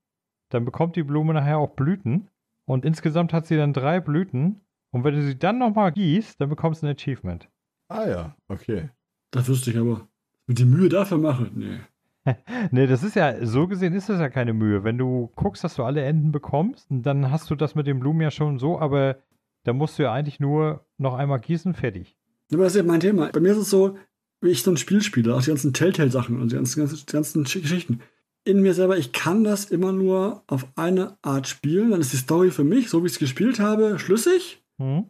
Dann 0.50 0.66
bekommt 0.66 0.96
die 0.96 1.04
Blume 1.04 1.34
nachher 1.34 1.58
auch 1.58 1.72
Blüten. 1.72 2.28
Und 2.66 2.86
insgesamt 2.86 3.34
hat 3.34 3.48
sie 3.48 3.58
dann 3.58 3.74
drei 3.74 4.00
Blüten. 4.00 4.62
Und 4.92 5.04
wenn 5.04 5.16
du 5.16 5.24
sie 5.24 5.40
dann 5.40 5.58
nochmal 5.58 5.92
gießt, 5.92 6.40
dann 6.40 6.50
bekommst 6.50 6.84
du 6.84 6.88
ein 6.88 6.96
Achievement. 6.96 7.50
Ah 7.88 8.08
ja, 8.08 8.36
okay. 8.48 8.90
Das 9.32 9.48
wüsste 9.48 9.72
ich 9.72 9.78
aber. 9.78 10.08
Mit 10.46 10.60
die 10.60 10.66
Mühe 10.66 10.90
dafür 10.90 11.18
mache? 11.18 11.50
Nee. 11.56 11.80
Ne, 12.72 12.86
das 12.86 13.02
ist 13.02 13.16
ja, 13.16 13.44
so 13.44 13.68
gesehen 13.68 13.94
ist 13.94 14.08
das 14.08 14.20
ja 14.20 14.30
keine 14.30 14.54
Mühe. 14.54 14.84
Wenn 14.84 15.00
du 15.00 15.32
guckst, 15.36 15.64
dass 15.64 15.76
du 15.76 15.84
alle 15.84 16.04
Enden 16.04 16.32
bekommst, 16.32 16.86
dann 16.90 17.32
hast 17.32 17.50
du 17.50 17.56
das 17.56 17.74
mit 17.74 17.88
den 17.88 18.00
Blumen 18.00 18.22
ja 18.22 18.30
schon 18.30 18.60
so, 18.60 18.80
aber 18.80 19.18
da 19.64 19.74
musst 19.74 19.98
du 20.00 20.04
ja 20.04 20.14
eigentlich 20.14 20.40
nur 20.40 20.86
noch 20.98 21.14
einmal 21.16 21.40
gießen, 21.40 21.74
fertig. 21.74 22.18
Aber 22.54 22.64
das 22.64 22.74
ist 22.74 22.78
ja 22.78 22.84
mein 22.84 23.00
Thema. 23.00 23.30
Bei 23.32 23.40
mir 23.40 23.52
ist 23.52 23.58
es 23.60 23.70
so, 23.70 23.98
wie 24.42 24.50
ich 24.50 24.64
so 24.64 24.72
ein 24.72 24.78
Spiel 24.78 25.02
spiele, 25.02 25.36
auch 25.36 25.42
die 25.42 25.48
ganzen 25.50 25.74
Telltale-Sachen 25.74 26.42
und 26.42 26.52
die 26.52 26.56
ganzen, 26.56 26.80
ganzen, 26.80 26.98
die 27.06 27.12
ganzen 27.12 27.46
Sch- 27.46 27.62
Geschichten. 27.62 28.02
In 28.44 28.62
mir 28.62 28.74
selber, 28.74 28.98
ich 28.98 29.12
kann 29.12 29.44
das 29.44 29.66
immer 29.66 29.92
nur 29.92 30.44
auf 30.48 30.66
eine 30.76 31.16
Art 31.22 31.48
spielen. 31.48 31.92
Dann 31.92 32.02
ist 32.02 32.12
die 32.12 32.18
Story 32.18 32.50
für 32.50 32.64
mich, 32.64 32.90
so 32.90 33.04
wie 33.04 33.08
ich 33.08 33.14
es 33.14 33.20
gespielt 33.20 33.60
habe, 33.60 34.00
schlüssig. 34.00 34.64
Hm? 34.80 35.06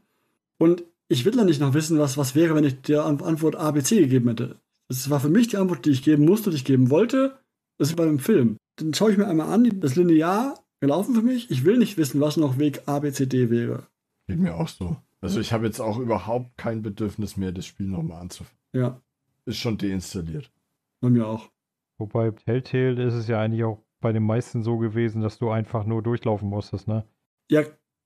Und 0.58 0.84
ich 1.08 1.24
will 1.26 1.32
dann 1.32 1.46
nicht 1.46 1.62
noch 1.62 1.74
wissen, 1.74 1.98
was, 1.98 2.18
was 2.18 2.36
wäre, 2.36 2.56
wenn 2.56 2.66
ich 2.66 2.76
An- 2.98 3.22
Antwort 3.22 3.56
A, 3.56 3.72
B, 3.72 3.82
C 3.82 4.00
gegeben 4.02 4.28
hätte. 4.30 4.60
Das 4.90 5.10
war 5.10 5.22
für 5.22 5.30
mich 5.30 5.48
die 5.48 5.58
Antwort, 5.58 5.86
die 5.86 5.92
ich 5.92 6.04
geben 6.04 6.26
musste, 6.26 6.50
die 6.50 6.58
ich 6.58 6.66
geben 6.66 6.90
wollte. 6.90 7.38
Das 7.78 7.90
ist 7.90 7.96
bei 7.96 8.04
einem 8.04 8.20
Film. 8.20 8.58
Dann 8.76 8.94
schaue 8.94 9.12
ich 9.12 9.18
mir 9.18 9.28
einmal 9.28 9.48
an, 9.50 9.64
das 9.80 9.92
ist 9.92 9.98
linear 9.98 10.60
gelaufen 10.82 11.16
für 11.16 11.22
mich. 11.22 11.50
Ich 11.50 11.64
will 11.64 11.78
nicht 11.78 11.98
wissen, 11.98 12.20
was 12.20 12.36
noch 12.38 12.60
Weg 12.60 12.82
A, 12.86 13.00
B, 13.00 13.12
C, 13.12 13.26
D 13.26 13.50
wäre. 13.50 13.88
Geht 14.32 14.40
mir 14.40 14.56
auch 14.56 14.68
so. 14.68 14.98
Also 15.22 15.40
ich 15.40 15.54
habe 15.54 15.66
jetzt 15.66 15.80
auch 15.80 15.98
überhaupt 16.00 16.58
kein 16.58 16.82
Bedürfnis 16.82 17.38
mehr, 17.38 17.52
das 17.52 17.66
Spiel 17.66 17.88
nochmal 17.88 18.22
anzufangen. 18.22 18.58
Ja, 18.74 19.02
Ist 19.46 19.58
schon 19.58 19.78
deinstalliert. 19.78 20.52
bei 21.00 21.10
mir 21.10 21.28
auch. 21.28 21.50
Wobei 21.98 22.32
Telltale 22.32 23.04
ist 23.04 23.14
es 23.14 23.28
ja 23.28 23.40
eigentlich 23.40 23.64
auch 23.64 23.84
bei 24.00 24.12
den 24.12 24.24
meisten 24.24 24.64
so 24.64 24.78
gewesen, 24.78 25.22
dass 25.22 25.38
du 25.38 25.50
einfach 25.52 25.86
nur 25.86 26.02
durchlaufen 26.02 26.50
musstest, 26.50 26.88
ne? 26.88 27.06
Ja, 27.50 27.64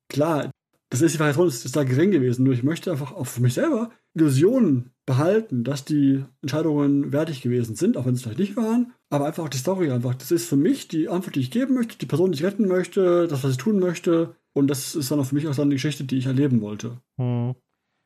klar, 0.10 0.52
das 0.90 1.02
ist 1.02 1.16
die 1.16 1.20
Variation, 1.20 1.48
ist, 1.48 1.64
ist 1.66 1.76
da 1.76 1.84
gering 1.84 2.12
gewesen. 2.12 2.44
Nur 2.44 2.54
ich 2.54 2.64
möchte 2.64 2.92
einfach 2.92 3.14
auch 3.14 3.28
für 3.28 3.42
mich 3.42 3.54
selber 3.54 3.92
Illusionen 4.14 4.92
behalten, 5.06 5.64
dass 5.64 5.86
die 5.86 6.26
Entscheidungen 6.42 7.14
wertig 7.14 7.42
gewesen 7.42 7.76
sind, 7.76 7.96
auch 7.96 8.06
wenn 8.06 8.16
es 8.16 8.24
vielleicht 8.24 8.40
nicht 8.40 8.58
waren. 8.58 8.94
Aber 9.10 9.26
einfach 9.26 9.44
auch 9.46 9.50
die 9.50 9.58
Story 9.58 9.92
einfach. 9.92 10.16
Das 10.16 10.32
ist 10.32 10.48
für 10.50 10.58
mich 10.58 10.88
die 10.90 11.08
Antwort, 11.08 11.36
die 11.36 11.42
ich 11.42 11.52
geben 11.52 11.76
möchte, 11.76 11.98
die 11.98 12.06
Person, 12.06 12.32
die 12.32 12.38
ich 12.40 12.44
retten 12.44 12.68
möchte, 12.68 13.28
das, 13.28 13.44
was 13.44 13.52
ich 13.52 13.58
tun 13.58 13.80
möchte. 13.80 14.36
Und 14.56 14.68
das 14.70 14.96
ist 14.96 15.12
dann 15.12 15.20
auch 15.20 15.26
für 15.26 15.36
mich 15.36 15.48
auch 15.48 15.56
dann 15.56 15.70
die 15.70 15.76
Geschichte, 15.76 16.06
die 16.06 16.18
ich 16.18 16.26
erleben 16.28 16.62
wollte. 16.62 17.02
Hm. 17.20 17.56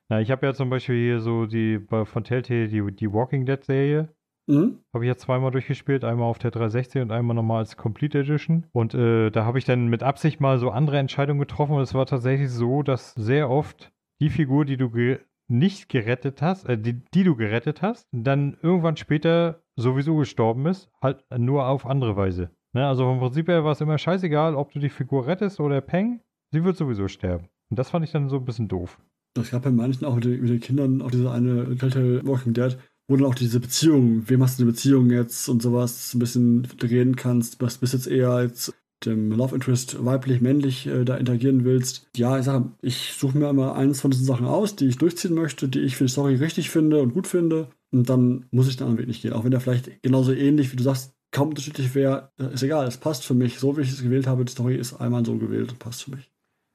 Na, 0.10 0.20
ich 0.22 0.32
habe 0.32 0.45
ja 0.47 0.54
zum 0.54 0.70
Beispiel 0.70 0.95
hier 0.95 1.20
so 1.20 1.45
die 1.45 1.78
bei- 1.78 2.06
von 2.06 2.24
Telltale 2.24 2.68
die, 2.68 2.82
die 2.95 3.14
Walking 3.14 3.45
Dead 3.45 3.64
Serie. 3.64 4.10
Mhm. 4.47 4.80
Habe 4.95 5.06
ich 5.06 5.10
ja 5.10 5.16
zweimal 5.16 5.52
durchgespielt, 5.52 6.04
einmal 6.04 6.26
auf 6.28 6.39
der 6.39 6.50
360 6.50 7.04
und 7.04 7.12
einmal 7.12 7.36
nochmal 7.36 7.60
als 7.60 7.78
Complete 7.78 8.22
Edition. 8.22 8.66
Und 8.72 8.95
äh, 8.95 9.30
da 9.30 9.45
habe 9.45 9.60
ich 9.60 9.66
dann 9.66 9.89
mit 9.89 10.02
Absicht 10.02 10.41
mal 10.41 10.58
so 10.58 10.72
andere 10.72 10.97
Entscheidungen 10.97 11.39
getroffen 11.39 11.74
und 11.76 11.82
es 11.84 11.93
war 11.93 12.08
tatsächlich 12.08 12.50
so, 12.50 12.82
dass 12.82 13.14
sehr 13.14 13.52
oft 13.52 13.91
die 14.20 14.32
Figur, 14.32 14.66
die 14.66 14.78
du 14.78 14.89
ge 14.89 15.20
nicht 15.47 15.88
gerettet 15.89 16.41
hast, 16.41 16.68
äh, 16.68 16.80
die, 16.80 17.00
die 17.14 17.24
du 17.24 17.36
gerettet 17.36 17.84
hast, 17.84 18.08
dann 18.12 18.58
irgendwann 18.64 18.97
später 18.97 19.62
sowieso 19.76 20.16
gestorben 20.16 20.66
ist, 20.66 20.89
halt 21.00 21.24
nur 21.38 21.68
auf 21.68 21.86
andere 21.86 22.16
Weise. 22.16 22.50
Ne, 22.74 22.88
also 22.88 23.04
vom 23.04 23.20
Prinzip 23.20 23.47
her 23.47 23.64
war 23.64 23.72
es 23.74 23.82
immer 23.82 23.97
scheißegal, 24.00 24.56
ob 24.56 24.72
du 24.72 24.80
die 24.80 24.89
Figur 24.89 25.28
rettest 25.28 25.60
oder 25.60 25.82
Peng, 25.82 26.22
sie 26.52 26.64
wird 26.64 26.78
sowieso 26.78 27.08
sterben. 27.08 27.47
Und 27.70 27.78
das 27.78 27.89
fand 27.89 28.06
ich 28.06 28.12
dann 28.12 28.30
so 28.30 28.38
ein 28.38 28.45
bisschen 28.45 28.68
doof. 28.68 29.00
Das 29.36 29.52
gab 29.52 29.64
bei 29.64 29.72
manchen 29.72 30.06
auch 30.06 30.16
mit 30.16 30.26
den, 30.26 30.41
mit 30.41 30.50
den 30.50 30.60
Kindern 30.60 31.02
auch 31.02 31.12
diese 31.12 31.32
eine 31.32 31.76
Telltale 31.76 32.26
Walking 32.26 32.54
Dead, 32.54 32.78
wo 33.08 33.16
dann 33.16 33.26
auch 33.26 33.36
diese 33.36 33.60
Beziehung, 33.60 34.28
wem 34.28 34.41
hast 34.43 34.60
du 34.60 34.64
eine 34.64 34.72
Beziehung 34.72 35.10
jetzt 35.12 35.50
und 35.50 35.62
sowas 35.62 36.14
ein 36.14 36.20
bisschen 36.20 36.68
reden 36.82 37.16
kannst, 37.16 37.62
was 37.62 37.78
bist 37.78 37.93
jetzt 37.93 38.08
eher 38.08 38.41
jetzt 38.43 38.74
dem 39.06 39.32
Love 39.32 39.56
Interest 39.56 40.04
weiblich, 40.04 40.41
männlich 40.41 40.88
äh, 40.88 41.06
da 41.06 41.16
interagieren 41.16 41.64
willst. 41.64 42.10
Ja, 42.16 42.38
ich 42.38 42.45
sage, 42.45 42.72
ich 42.82 43.14
suche 43.14 43.38
mir 43.38 43.50
immer 43.50 43.76
eins 43.76 44.02
von 44.02 44.12
diesen 44.12 44.26
Sachen 44.26 44.45
aus, 44.45 44.76
die 44.76 44.88
ich 44.88 44.97
durchziehen 44.97 45.34
möchte, 45.34 45.70
die 45.70 45.80
ich 45.80 45.95
für 45.95 46.06
die 46.06 46.12
Story 46.12 46.36
richtig 46.36 46.70
finde 46.70 47.02
und 47.02 47.14
gut 47.14 47.28
finde. 47.28 47.70
Und 47.91 48.10
dann 48.10 48.45
muss 48.52 48.68
ich 48.68 48.76
den 48.76 48.84
anderen 48.84 49.00
Weg 49.00 49.08
nicht 49.08 49.22
gehen. 49.22 49.34
Auch 49.34 49.43
wenn 49.43 49.52
der 49.52 49.62
vielleicht 49.62 50.04
genauso 50.04 50.34
ähnlich, 50.34 50.72
wie 50.72 50.76
du 50.76 50.84
sagst, 50.84 51.14
kaum 51.32 51.50
unterschiedlich 51.50 51.95
wäre, 51.95 52.32
ist 52.38 52.64
egal, 52.64 52.88
es 52.88 52.97
passt 52.97 53.26
für 53.26 53.34
mich. 53.34 53.60
So 53.60 53.78
wie 53.78 53.82
ich 53.82 53.89
es 53.89 54.04
gewählt 54.04 54.28
habe, 54.28 54.45
die 54.45 54.52
Story 54.52 54.76
ist 54.76 54.93
einmal 55.00 55.26
so 55.26 55.38
gewählt 55.38 55.72
und 55.72 55.80
passt 55.80 56.04
für 56.04 56.12
mich. 56.12 56.30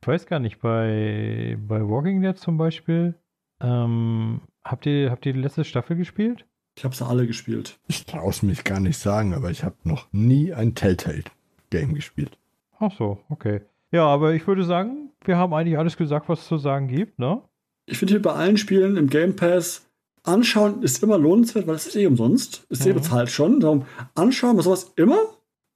Ich 0.04 0.08
weiß 0.08 0.26
gar 0.26 0.38
nicht, 0.38 0.60
bei, 0.60 1.56
bei 1.66 1.80
Walking 1.80 2.20
Dead 2.20 2.36
zum 2.36 2.58
Beispiel, 2.58 3.14
ähm, 3.62 4.42
habt, 4.62 4.84
ihr, 4.84 5.10
habt 5.10 5.24
ihr 5.24 5.32
die 5.32 5.40
letzte 5.40 5.64
Staffel 5.64 5.96
gespielt? 5.96 6.44
Ich 6.76 6.84
habe 6.84 6.94
sie 6.94 7.06
alle 7.06 7.26
gespielt. 7.26 7.78
Ich 7.86 8.04
traue 8.04 8.28
es 8.28 8.42
mich 8.42 8.64
gar 8.64 8.80
nicht 8.80 8.98
sagen, 8.98 9.32
aber 9.32 9.50
ich 9.50 9.64
habe 9.64 9.76
noch 9.84 10.08
nie 10.12 10.52
ein 10.52 10.74
Telltale-Game 10.74 11.94
gespielt. 11.94 12.36
Ach 12.78 12.92
so, 12.98 13.20
okay. 13.30 13.62
Ja, 13.92 14.04
aber 14.04 14.34
ich 14.34 14.46
würde 14.46 14.64
sagen, 14.64 15.08
wir 15.24 15.38
haben 15.38 15.54
eigentlich 15.54 15.78
alles 15.78 15.96
gesagt, 15.96 16.28
was 16.28 16.40
es 16.42 16.48
zu 16.48 16.58
sagen 16.58 16.86
gibt, 16.88 17.18
ne? 17.18 17.40
Ich 17.86 17.96
finde 17.96 18.12
hier 18.12 18.20
bei 18.20 18.32
allen 18.34 18.58
Spielen 18.58 18.98
im 18.98 19.08
Game 19.08 19.34
Pass 19.36 19.88
anschauen 20.22 20.82
ist 20.82 21.02
immer 21.02 21.16
lohnenswert, 21.16 21.66
weil 21.66 21.76
es 21.76 21.86
ist 21.86 21.96
eh 21.96 22.06
umsonst. 22.06 22.66
Ist 22.68 22.84
eh 22.84 22.90
Mhm. 22.90 22.96
bezahlt 22.96 23.30
schon. 23.30 23.58
Darum 23.58 23.86
anschauen 24.14 24.56
wir 24.56 24.62
sowas 24.64 24.92
immer. 24.96 25.16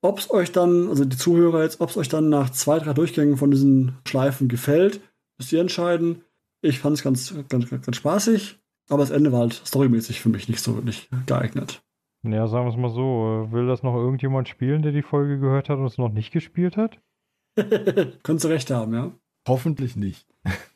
Ob 0.00 0.18
es 0.18 0.30
euch 0.30 0.52
dann, 0.52 0.88
also 0.88 1.04
die 1.04 1.16
Zuhörer 1.16 1.62
jetzt, 1.62 1.80
ob 1.80 1.90
es 1.90 1.96
euch 1.96 2.08
dann 2.08 2.28
nach 2.28 2.50
zwei, 2.50 2.78
drei 2.78 2.92
Durchgängen 2.92 3.36
von 3.36 3.50
diesen 3.50 3.98
Schleifen 4.06 4.48
gefällt, 4.48 5.00
müsst 5.38 5.52
ihr 5.52 5.60
entscheiden. 5.60 6.22
Ich 6.62 6.78
fand 6.78 6.96
es 6.96 7.02
ganz, 7.02 7.34
ganz, 7.48 7.68
ganz, 7.68 7.84
ganz 7.84 7.96
spaßig, 7.96 8.58
aber 8.88 9.02
das 9.02 9.10
Ende 9.10 9.32
war 9.32 9.40
halt 9.40 9.54
storymäßig 9.54 10.20
für 10.20 10.28
mich 10.28 10.48
nicht 10.48 10.60
so 10.60 10.76
wirklich 10.76 11.08
geeignet. 11.26 11.82
Ja, 12.24 12.46
sagen 12.48 12.66
wir 12.66 12.70
es 12.70 12.76
mal 12.76 12.90
so. 12.90 13.46
äh, 13.46 13.52
Will 13.52 13.66
das 13.66 13.82
noch 13.82 13.94
irgendjemand 13.94 14.48
spielen, 14.48 14.82
der 14.82 14.92
die 14.92 15.02
Folge 15.02 15.38
gehört 15.38 15.68
hat 15.68 15.78
und 15.78 15.86
es 15.86 15.98
noch 15.98 16.10
nicht 16.10 16.32
gespielt 16.32 16.76
hat? 16.76 17.00
Könntest 17.56 18.44
du 18.44 18.48
recht 18.48 18.70
haben, 18.70 18.94
ja. 18.94 19.12
Hoffentlich 19.46 19.96
nicht. 19.96 20.26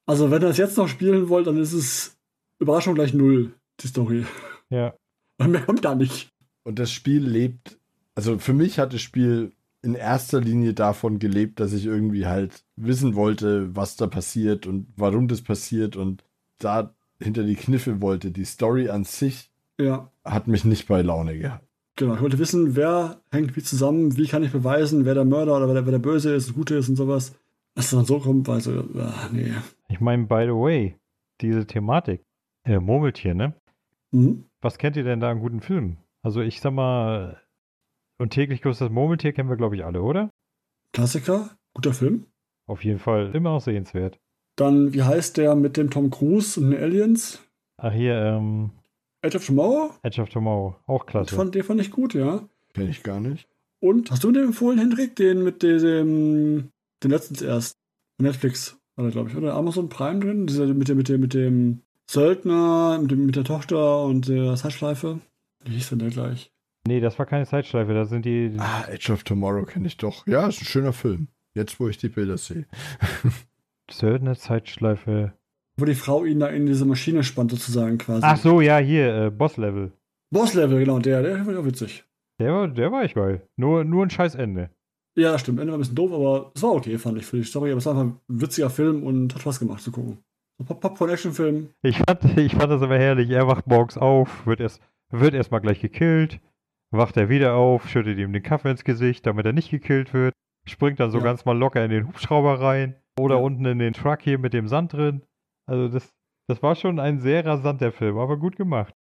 Also, 0.05 0.31
wenn 0.31 0.41
ihr 0.41 0.47
das 0.47 0.57
jetzt 0.57 0.75
noch 0.75 0.87
spielen 0.87 1.29
wollt, 1.29 1.45
dann 1.45 1.57
ist 1.57 1.71
es 1.71 2.17
Überraschung 2.57 2.95
gleich 2.95 3.13
null, 3.13 3.53
die 3.79 3.87
Story. 3.87 4.25
Ja. 4.71 4.95
Und 5.37 5.51
mehr 5.51 5.61
kommt 5.61 5.85
da 5.85 5.93
nicht. 5.93 6.31
Und 6.63 6.79
das 6.79 6.91
Spiel 6.91 7.23
lebt, 7.23 7.78
also 8.19 8.37
für 8.37 8.53
mich 8.53 8.79
hat 8.79 8.91
das 8.93 8.99
Spiel 9.01 9.53
in 9.81 9.95
erster 9.95 10.41
Linie 10.41 10.73
davon 10.73 11.19
gelebt, 11.19 11.61
dass 11.61 11.71
ich 11.71 11.85
irgendwie 11.85 12.25
halt 12.25 12.65
wissen 12.75 13.15
wollte, 13.15 13.73
was 13.77 13.95
da 13.95 14.07
passiert 14.07 14.67
und 14.67 14.87
warum 14.97 15.29
das 15.29 15.41
passiert 15.41 15.95
und 15.95 16.25
da 16.59 16.93
hinter 17.21 17.43
die 17.43 17.55
Kniffe 17.55 18.01
wollte. 18.01 18.31
Die 18.31 18.43
Story 18.43 18.89
an 18.89 19.05
sich 19.05 19.49
Ja, 19.79 20.11
hat 20.25 20.47
mich 20.49 20.65
nicht 20.65 20.89
bei 20.89 21.01
Laune 21.01 21.37
gehabt. 21.37 21.65
genau. 21.95 22.15
Ich 22.15 22.21
wollte 22.21 22.39
wissen, 22.39 22.75
wer 22.75 23.21
hängt 23.31 23.55
wie 23.55 23.63
zusammen, 23.63 24.17
wie 24.17 24.27
kann 24.27 24.43
ich 24.43 24.51
beweisen, 24.51 25.05
wer 25.05 25.13
der 25.13 25.23
Mörder 25.23 25.55
oder 25.55 25.67
wer 25.67 25.75
der, 25.75 25.85
wer 25.85 25.91
der 25.93 25.99
Böse 25.99 26.35
ist, 26.35 26.47
der 26.49 26.55
Gute 26.55 26.75
ist 26.75 26.89
und 26.89 26.97
sowas. 26.97 27.33
Dass 27.75 27.85
es 27.85 27.91
dann 27.91 28.03
so 28.05 28.19
kommt, 28.19 28.49
weil 28.49 28.59
so, 28.59 28.83
ah, 28.97 29.29
nee. 29.31 29.53
Ich 29.87 30.01
meine, 30.01 30.25
by 30.25 30.43
the 30.45 30.51
way, 30.65 30.97
diese 31.39 31.65
Thematik, 31.65 32.21
äh, 32.65 32.79
Murmeltier, 32.79 33.33
ne? 33.33 33.53
Mhm. 34.11 34.43
Was 34.59 34.77
kennt 34.77 34.97
ihr 34.97 35.05
denn 35.05 35.21
da 35.21 35.29
an 35.31 35.39
guten 35.39 35.61
Filmen? 35.61 35.99
Also 36.21 36.41
ich 36.41 36.59
sag 36.59 36.73
mal, 36.73 37.39
und 38.19 38.31
täglich 38.31 38.61
grüßt 38.61 38.81
das 38.81 38.91
Murmeltier 38.91 39.33
kennen 39.33 39.49
wir, 39.49 39.57
glaube 39.57 39.75
ich, 39.75 39.85
alle, 39.85 40.01
oder? 40.01 40.29
Klassiker, 40.93 41.49
guter 41.73 41.93
Film. 41.93 42.25
Auf 42.67 42.83
jeden 42.83 42.99
Fall 42.99 43.33
immer 43.33 43.51
noch 43.51 43.61
sehenswert. 43.61 44.19
Dann, 44.55 44.93
wie 44.93 45.03
heißt 45.03 45.37
der 45.37 45.55
mit 45.55 45.77
dem 45.77 45.89
Tom 45.89 46.09
Cruise 46.09 46.59
und 46.59 46.71
den 46.71 46.79
Aliens? 46.79 47.41
Ach 47.77 47.93
hier, 47.93 48.15
ähm, 48.15 48.71
Edge 49.21 49.37
of 49.37 49.45
Tomorrow? 49.45 49.93
Edge 50.03 50.21
of 50.21 50.29
Tomorrow, 50.29 50.75
auch 50.85 51.05
klasse. 51.05 51.35
Fand, 51.35 51.55
den 51.55 51.63
fand 51.63 51.81
ich 51.81 51.91
gut, 51.91 52.13
ja. 52.13 52.47
Kenn 52.73 52.89
ich 52.89 53.03
gar 53.03 53.19
nicht. 53.19 53.47
Und 53.79 54.11
hast 54.11 54.23
du 54.23 54.31
den 54.31 54.45
empfohlen, 54.45 54.77
Hendrik? 54.77 55.15
Den 55.15 55.43
mit 55.43 55.63
dem, 55.63 56.69
den 57.03 57.11
letztens 57.11 57.41
erst. 57.41 57.77
Netflix 58.21 58.77
war 58.95 59.05
der, 59.05 59.13
glaube 59.13 59.29
ich, 59.29 59.37
oder? 59.37 59.53
Amazon 59.53 59.87
Prime 59.87 60.19
drin? 60.19 60.45
Dieser 60.45 60.65
mit 60.67 60.89
dem, 60.89 60.97
mit 60.97 61.07
dem, 61.07 61.21
mit 61.21 61.33
dem 61.33 61.81
Söldner, 62.09 62.99
mit, 63.01 63.11
dem, 63.11 63.25
mit 63.25 63.35
der 63.37 63.45
Tochter 63.45 64.03
und 64.03 64.27
der 64.27 64.55
Zeitschleife. 64.55 65.19
Wie 65.63 65.71
hieß 65.71 65.89
denn 65.89 65.99
der 65.99 66.09
gleich? 66.09 66.51
Nee, 66.89 66.99
das 66.99 67.17
war 67.19 67.25
keine 67.25 67.45
Zeitschleife, 67.45 67.93
da 67.93 68.05
sind 68.05 68.25
die. 68.25 68.53
Ah, 68.57 68.85
Edge 68.89 69.13
of 69.13 69.23
Tomorrow 69.23 69.65
kenne 69.65 69.87
ich 69.87 69.97
doch. 69.97 70.25
Ja, 70.27 70.47
ist 70.47 70.61
ein 70.61 70.65
schöner 70.65 70.93
Film. 70.93 71.27
Jetzt, 71.53 71.79
wo 71.79 71.87
ich 71.87 71.97
die 71.97 72.09
Bilder 72.09 72.37
sehe. 72.37 72.65
Söldner 73.91 74.35
Zeitschleife. 74.35 75.33
Wo 75.77 75.85
die 75.85 75.95
Frau 75.95 76.25
ihn 76.25 76.39
da 76.39 76.47
in 76.47 76.65
diese 76.65 76.85
Maschine 76.85 77.23
spannt, 77.23 77.51
sozusagen 77.51 77.97
quasi. 77.97 78.21
Ach 78.23 78.37
so, 78.37 78.59
ja, 78.61 78.77
hier, 78.79 79.15
äh, 79.15 79.29
Boss-Level. 79.29 79.91
Boss-Level, 80.31 80.79
genau, 80.79 80.99
der, 80.99 81.21
der 81.21 81.37
fand 81.37 81.51
ich 81.51 81.57
auch 81.57 81.65
witzig. 81.65 82.03
Der 82.39 82.53
war, 82.53 82.67
der 82.67 82.91
war 82.91 83.03
echt 83.03 83.15
geil. 83.15 83.47
Nur, 83.55 83.83
nur 83.83 84.05
ein 84.05 84.09
scheiß 84.09 84.35
Ende. 84.35 84.69
Ja, 85.15 85.31
das 85.31 85.41
stimmt. 85.41 85.59
Ende 85.59 85.71
war 85.71 85.77
ein 85.77 85.81
bisschen 85.81 85.95
doof, 85.95 86.11
aber 86.11 86.51
es 86.55 86.63
war 86.63 86.71
okay, 86.71 86.97
fand 86.97 87.17
ich 87.17 87.25
für 87.25 87.37
die 87.37 87.43
Story. 87.43 87.71
Aber 87.71 87.79
es 87.79 87.85
war 87.85 87.93
einfach 87.93 88.05
ein 88.05 88.19
witziger 88.27 88.69
Film 88.69 89.03
und 89.03 89.33
hat 89.33 89.41
Spaß 89.41 89.59
gemacht 89.59 89.81
zu 89.81 89.91
gucken. 89.91 90.19
Popcorn-Action-Film. 90.65 91.69
Ich 91.81 91.97
fand, 91.97 92.37
ich 92.37 92.53
fand 92.53 92.71
das 92.71 92.81
aber 92.81 92.97
herrlich. 92.97 93.29
Er 93.29 93.47
wacht 93.47 93.67
morgens 93.67 93.97
auf, 93.97 94.45
wird 94.45 94.59
erst, 94.59 94.81
wird 95.09 95.33
erstmal 95.33 95.61
gleich 95.61 95.79
gekillt, 95.79 96.39
wacht 96.91 97.17
er 97.17 97.29
wieder 97.29 97.55
auf, 97.55 97.87
schüttet 97.89 98.17
ihm 98.17 98.33
den 98.33 98.43
Kaffee 98.43 98.71
ins 98.71 98.83
Gesicht, 98.83 99.25
damit 99.25 99.45
er 99.45 99.53
nicht 99.53 99.69
gekillt 99.71 100.13
wird, 100.13 100.33
springt 100.65 100.99
dann 100.99 101.11
so 101.11 101.19
Ja. 101.19 101.23
ganz 101.23 101.45
mal 101.45 101.57
locker 101.57 101.83
in 101.83 101.91
den 101.91 102.07
Hubschrauber 102.07 102.59
rein 102.61 102.95
oder 103.19 103.35
Ja. 103.35 103.41
unten 103.41 103.65
in 103.65 103.79
den 103.79 103.93
Truck 103.93 104.21
hier 104.21 104.37
mit 104.39 104.53
dem 104.53 104.67
Sand 104.67 104.93
drin. 104.93 105.23
Also 105.67 105.87
das, 105.87 106.09
das 106.47 106.61
war 106.63 106.75
schon 106.75 106.99
ein 106.99 107.19
sehr 107.19 107.45
rasanter 107.45 107.91
Film, 107.91 108.17
aber 108.17 108.37
gut 108.37 108.55
gemacht. 108.55 108.93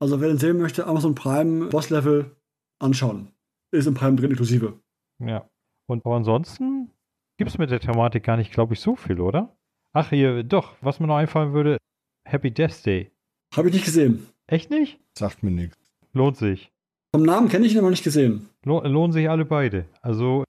Also 0.00 0.20
wer 0.20 0.28
den 0.28 0.38
sehen 0.38 0.58
möchte, 0.58 0.86
Amazon 0.86 1.14
Prime 1.14 1.66
Boss-Level 1.66 2.36
anschauen. 2.78 3.32
Ist 3.72 3.86
im 3.86 3.94
Prime 3.94 4.16
drin 4.16 4.30
inklusive. 4.30 4.78
Ja. 5.18 5.48
Und 5.88 6.04
aber 6.04 6.16
ansonsten 6.16 6.90
gibt 7.38 7.50
es 7.50 7.58
mit 7.58 7.70
der 7.70 7.80
Thematik 7.80 8.24
gar 8.24 8.36
nicht, 8.36 8.52
glaube 8.52 8.74
ich, 8.74 8.80
so 8.80 8.96
viel, 8.96 9.20
oder? 9.20 9.56
Ach, 9.92 10.10
hier, 10.10 10.42
doch, 10.42 10.74
was 10.82 11.00
mir 11.00 11.06
noch 11.06 11.16
einfallen 11.16 11.52
würde, 11.52 11.78
Happy 12.26 12.50
Death 12.50 12.84
Day. 12.84 13.10
Habe 13.54 13.68
ich 13.68 13.74
nicht 13.74 13.84
gesehen. 13.84 14.26
Echt 14.46 14.70
nicht? 14.70 15.00
Sagt 15.16 15.42
mir 15.42 15.50
nichts. 15.50 15.78
Lohnt 16.12 16.36
sich. 16.36 16.72
Vom 17.16 17.24
Namen 17.24 17.48
kenne 17.48 17.64
ich 17.64 17.72
ihn 17.72 17.78
aber 17.78 17.88
nicht 17.88 18.04
gesehen. 18.04 18.50
Lo 18.62 18.82
lohnen 18.86 19.10
sich 19.10 19.30
alle 19.30 19.46
beide. 19.46 19.86
Also 20.02 20.44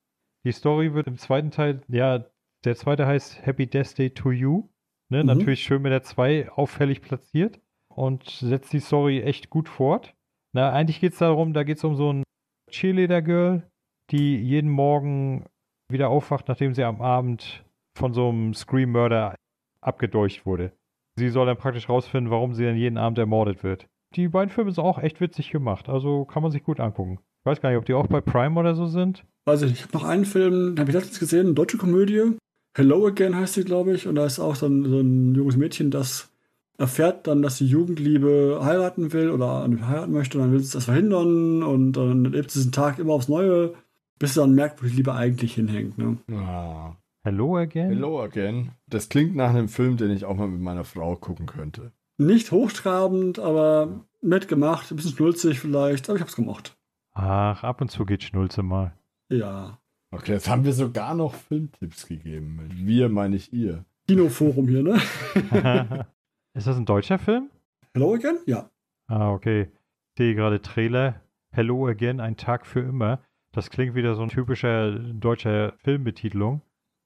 die 0.45 0.51
Story 0.51 0.93
wird 0.93 1.07
im 1.07 1.17
zweiten 1.17 1.49
Teil, 1.49 1.79
ja, 1.87 2.25
der 2.65 2.75
zweite 2.75 3.07
heißt 3.07 3.45
Happy 3.45 3.67
Death 3.67 3.97
Day 3.97 4.09
to 4.09 4.31
You. 4.31 4.67
Ne? 5.07 5.21
Mhm. 5.21 5.27
Natürlich 5.27 5.63
schön 5.63 5.81
mit 5.81 5.93
der 5.93 6.03
2 6.03 6.51
auffällig 6.51 7.01
platziert 7.01 7.61
und 7.87 8.25
setzt 8.25 8.73
die 8.73 8.81
Story 8.81 9.21
echt 9.21 9.49
gut 9.49 9.69
fort. 9.69 10.13
Na, 10.53 10.73
eigentlich 10.73 10.99
geht 10.99 11.13
es 11.13 11.19
darum, 11.19 11.53
da 11.53 11.63
geht 11.63 11.77
es 11.77 11.85
um 11.85 11.95
so 11.95 12.11
ein 12.11 12.23
Cheerleader-Girl, 12.69 13.63
die 14.11 14.35
jeden 14.35 14.69
Morgen 14.69 15.45
wieder 15.89 16.09
aufwacht, 16.09 16.49
nachdem 16.49 16.73
sie 16.73 16.83
am 16.83 17.01
Abend 17.01 17.63
von 17.97 18.13
so 18.13 18.27
einem 18.27 18.53
Scream-Mörder 18.53 19.35
abgedeucht 19.79 20.45
wurde. 20.45 20.73
Sie 21.17 21.29
soll 21.29 21.45
dann 21.45 21.55
praktisch 21.55 21.87
rausfinden, 21.87 22.29
warum 22.29 22.53
sie 22.53 22.65
dann 22.65 22.75
jeden 22.75 22.97
Abend 22.97 23.19
ermordet 23.19 23.63
wird. 23.63 23.87
Die 24.15 24.27
beiden 24.29 24.49
Filme 24.49 24.71
sind 24.71 24.83
auch 24.83 24.99
echt 24.99 25.19
witzig 25.21 25.51
gemacht, 25.51 25.89
also 25.89 26.25
kann 26.25 26.43
man 26.43 26.51
sich 26.51 26.63
gut 26.63 26.79
angucken. 26.79 27.19
Ich 27.41 27.45
weiß 27.45 27.61
gar 27.61 27.69
nicht, 27.69 27.77
ob 27.77 27.85
die 27.85 27.93
auch 27.93 28.07
bei 28.07 28.21
Prime 28.21 28.59
oder 28.59 28.75
so 28.75 28.87
sind. 28.87 29.23
Weiß 29.45 29.61
ich 29.61 29.69
nicht. 29.69 29.79
Ich 29.79 29.87
habe 29.87 29.97
noch 29.97 30.03
einen 30.03 30.25
Film, 30.25 30.75
den 30.75 30.79
habe 30.79 30.89
ich 30.89 30.95
letztens 30.95 31.19
gesehen, 31.19 31.47
eine 31.47 31.53
deutsche 31.53 31.77
Komödie. 31.77 32.37
Hello 32.75 33.07
Again 33.07 33.35
heißt 33.35 33.55
sie, 33.55 33.63
glaube 33.63 33.93
ich. 33.93 34.07
Und 34.07 34.15
da 34.15 34.25
ist 34.25 34.39
auch 34.39 34.55
so 34.55 34.67
ein, 34.67 34.85
so 34.85 34.99
ein 34.99 35.35
junges 35.35 35.57
Mädchen, 35.57 35.89
das 35.89 36.29
erfährt 36.77 37.25
dann, 37.25 37.41
dass 37.41 37.57
die 37.57 37.65
Jugendliebe 37.67 38.59
heiraten 38.61 39.13
will 39.13 39.29
oder 39.31 39.67
heiraten 39.87 40.11
möchte. 40.11 40.37
Und 40.37 40.43
dann 40.43 40.51
will 40.53 40.59
sie 40.59 40.73
das 40.73 40.85
verhindern. 40.85 41.63
Und 41.63 41.93
dann 41.93 42.25
lebt 42.25 42.51
sie 42.51 42.59
diesen 42.59 42.71
Tag 42.71 42.99
immer 42.99 43.13
aufs 43.13 43.29
Neue, 43.29 43.73
bis 44.19 44.33
sie 44.33 44.41
dann 44.41 44.53
merkt, 44.53 44.83
wo 44.83 44.87
die 44.87 44.95
Liebe 44.95 45.13
eigentlich 45.13 45.55
hinhängt. 45.55 45.97
Ne? 45.97 46.17
Ah. 46.31 46.95
Hello 47.23 47.57
again? 47.57 47.89
Hello 47.89 48.21
again. 48.21 48.71
Das 48.87 49.09
klingt 49.09 49.35
nach 49.35 49.49
einem 49.49 49.67
Film, 49.69 49.97
den 49.97 50.11
ich 50.11 50.23
auch 50.25 50.35
mal 50.35 50.47
mit 50.47 50.61
meiner 50.61 50.83
Frau 50.83 51.15
gucken 51.15 51.45
könnte. 51.45 51.91
Nicht 52.17 52.51
hochtrabend, 52.51 53.37
aber 53.37 54.05
nett 54.21 54.47
gemacht. 54.47 54.91
Ein 54.91 54.95
bisschen 54.95 55.15
schnulzig 55.15 55.59
vielleicht. 55.59 56.09
Aber 56.09 56.15
ich 56.15 56.21
habe 56.21 56.29
es 56.29 56.35
gemocht. 56.35 56.75
Ach, 57.13 57.63
ab 57.63 57.81
und 57.81 57.89
zu 57.89 58.05
geht 58.05 58.23
Schnulze 58.23 58.63
mal. 58.63 58.93
Ja. 59.29 59.79
Okay, 60.11 60.33
jetzt 60.33 60.49
haben 60.49 60.65
wir 60.65 60.73
sogar 60.73 61.13
noch 61.13 61.35
Filmtipps 61.35 62.07
gegeben. 62.07 62.69
Wir 62.73 63.09
meine 63.09 63.35
ich 63.35 63.53
ihr. 63.53 63.85
Kinoforum 64.07 64.67
hier, 64.67 64.83
ne? 64.83 64.95
Ist 66.53 66.65
das 66.65 66.77
ein 66.77 66.85
deutscher 66.85 67.19
Film? 67.19 67.51
Hello 67.93 68.13
Again? 68.13 68.39
Ja. 68.45 68.69
Ah, 69.07 69.31
okay. 69.31 69.71
Ich 70.13 70.17
sehe 70.17 70.33
gerade 70.33 70.61
Trailer. 70.61 71.21
Hello 71.51 71.87
again, 71.87 72.19
ein 72.19 72.37
Tag 72.37 72.65
für 72.65 72.81
immer. 72.81 73.21
Das 73.51 73.69
klingt 73.69 73.95
wieder 73.95 74.15
so 74.15 74.21
ein 74.21 74.29
typischer 74.29 74.91
deutscher 74.99 75.73
Filmbetitelung. 75.83 76.61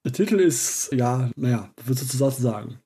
Der 0.06 0.14
Titel 0.14 0.40
ist, 0.40 0.92
ja, 0.94 1.30
naja, 1.36 1.70
willst 1.86 2.14
du 2.14 2.18
dazu 2.18 2.42
sagen? 2.42 2.80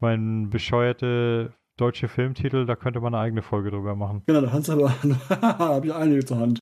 Mein 0.00 0.50
bescheuerte 0.50 1.52
deutsche 1.76 2.08
Filmtitel, 2.08 2.66
da 2.66 2.76
könnte 2.76 3.00
man 3.00 3.14
eine 3.14 3.22
eigene 3.22 3.42
Folge 3.42 3.70
drüber 3.70 3.96
machen. 3.96 4.22
Genau, 4.26 4.40
da 4.40 4.58
du 4.58 4.72
aber, 4.72 5.02
habe 5.58 5.86
ich 5.86 5.94
einige 5.94 6.24
zur 6.24 6.38
Hand. 6.38 6.58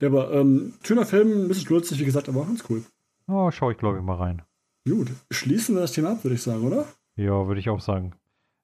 Ja, 0.00 0.08
aber 0.08 0.32
ähm, 0.32 0.74
schöner 0.82 1.06
Film, 1.06 1.44
ein 1.44 1.48
bisschen 1.48 1.66
schlutzig, 1.66 2.00
wie 2.00 2.04
gesagt, 2.04 2.28
aber 2.28 2.40
auch 2.40 2.46
ganz 2.46 2.64
cool. 2.68 2.84
Oh, 3.26 3.50
schau 3.50 3.70
ich 3.70 3.78
glaube 3.78 3.98
ich 3.98 4.04
mal 4.04 4.16
rein. 4.16 4.42
Gut, 4.88 5.10
schließen 5.30 5.74
wir 5.74 5.82
das 5.82 5.92
Thema 5.92 6.12
ab, 6.12 6.24
würde 6.24 6.34
ich 6.34 6.42
sagen, 6.42 6.66
oder? 6.66 6.86
Ja, 7.16 7.46
würde 7.46 7.60
ich 7.60 7.70
auch 7.70 7.80
sagen. 7.80 8.14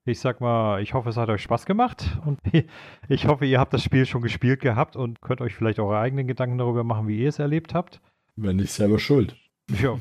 Ich 0.05 0.21
sag 0.21 0.41
mal, 0.41 0.83
ich 0.83 0.95
hoffe, 0.95 1.11
es 1.11 1.17
hat 1.17 1.29
euch 1.29 1.43
Spaß 1.43 1.67
gemacht 1.67 2.19
und 2.25 2.41
ich 3.09 3.27
hoffe, 3.27 3.47
ihr 3.47 3.61
habt 3.61 3.73
das 3.73 3.85
Spiel 3.85 4.07
schon 4.07 4.23
gespielt 4.23 4.61
gehabt 4.61 4.97
und 4.97 5.21
könnt 5.21 5.41
euch 5.41 5.55
vielleicht 5.55 5.79
eure 5.79 5.99
eigenen 5.99 6.27
Gedanken 6.27 6.59
darüber 6.59 6.85
machen, 6.85 7.09
wie 7.09 7.21
ihr 7.21 7.29
es 7.29 7.39
erlebt 7.39 7.75
habt. 7.75 8.01
Wenn 8.37 8.57
nicht 8.57 8.73
selber 8.73 8.99
schuld. 8.99 9.37
Ja. 9.71 9.99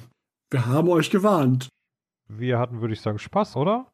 Wir 0.51 0.65
haben 0.65 0.89
euch 0.89 1.09
gewarnt. 1.09 1.69
Wir 2.27 2.59
hatten, 2.59 2.81
würde 2.81 2.93
ich 2.93 3.01
sagen, 3.01 3.19
Spaß, 3.19 3.55
oder? 3.55 3.91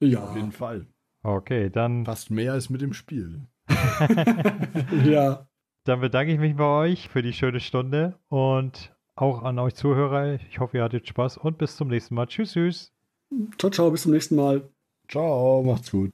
Ja. 0.00 0.24
Auf 0.24 0.36
jeden 0.36 0.52
Fall. 0.52 0.86
Okay, 1.24 1.70
dann. 1.70 2.04
Fast 2.04 2.30
mehr 2.30 2.52
als 2.52 2.70
mit 2.70 2.82
dem 2.82 2.92
Spiel. 2.92 3.48
ja. 5.04 5.48
Dann 5.84 6.00
bedanke 6.00 6.32
ich 6.32 6.38
mich 6.38 6.54
bei 6.54 6.64
euch 6.64 7.08
für 7.08 7.22
die 7.22 7.32
schöne 7.32 7.60
Stunde 7.60 8.18
und 8.28 8.94
auch 9.16 9.42
an 9.42 9.58
euch 9.58 9.74
Zuhörer. 9.74 10.34
Ich 10.34 10.60
hoffe, 10.60 10.76
ihr 10.76 10.84
hattet 10.84 11.08
Spaß 11.08 11.38
und 11.38 11.58
bis 11.58 11.76
zum 11.76 11.88
nächsten 11.88 12.14
Mal. 12.14 12.26
Tschüss, 12.26 12.52
tschüss. 12.52 12.92
Ciao, 13.58 13.70
ciao, 13.70 13.90
bis 13.90 14.02
zum 14.02 14.12
nächsten 14.12 14.36
Mal. 14.36 14.68
Ciao, 15.08 15.62
macht's 15.62 15.90
gut. 15.90 16.12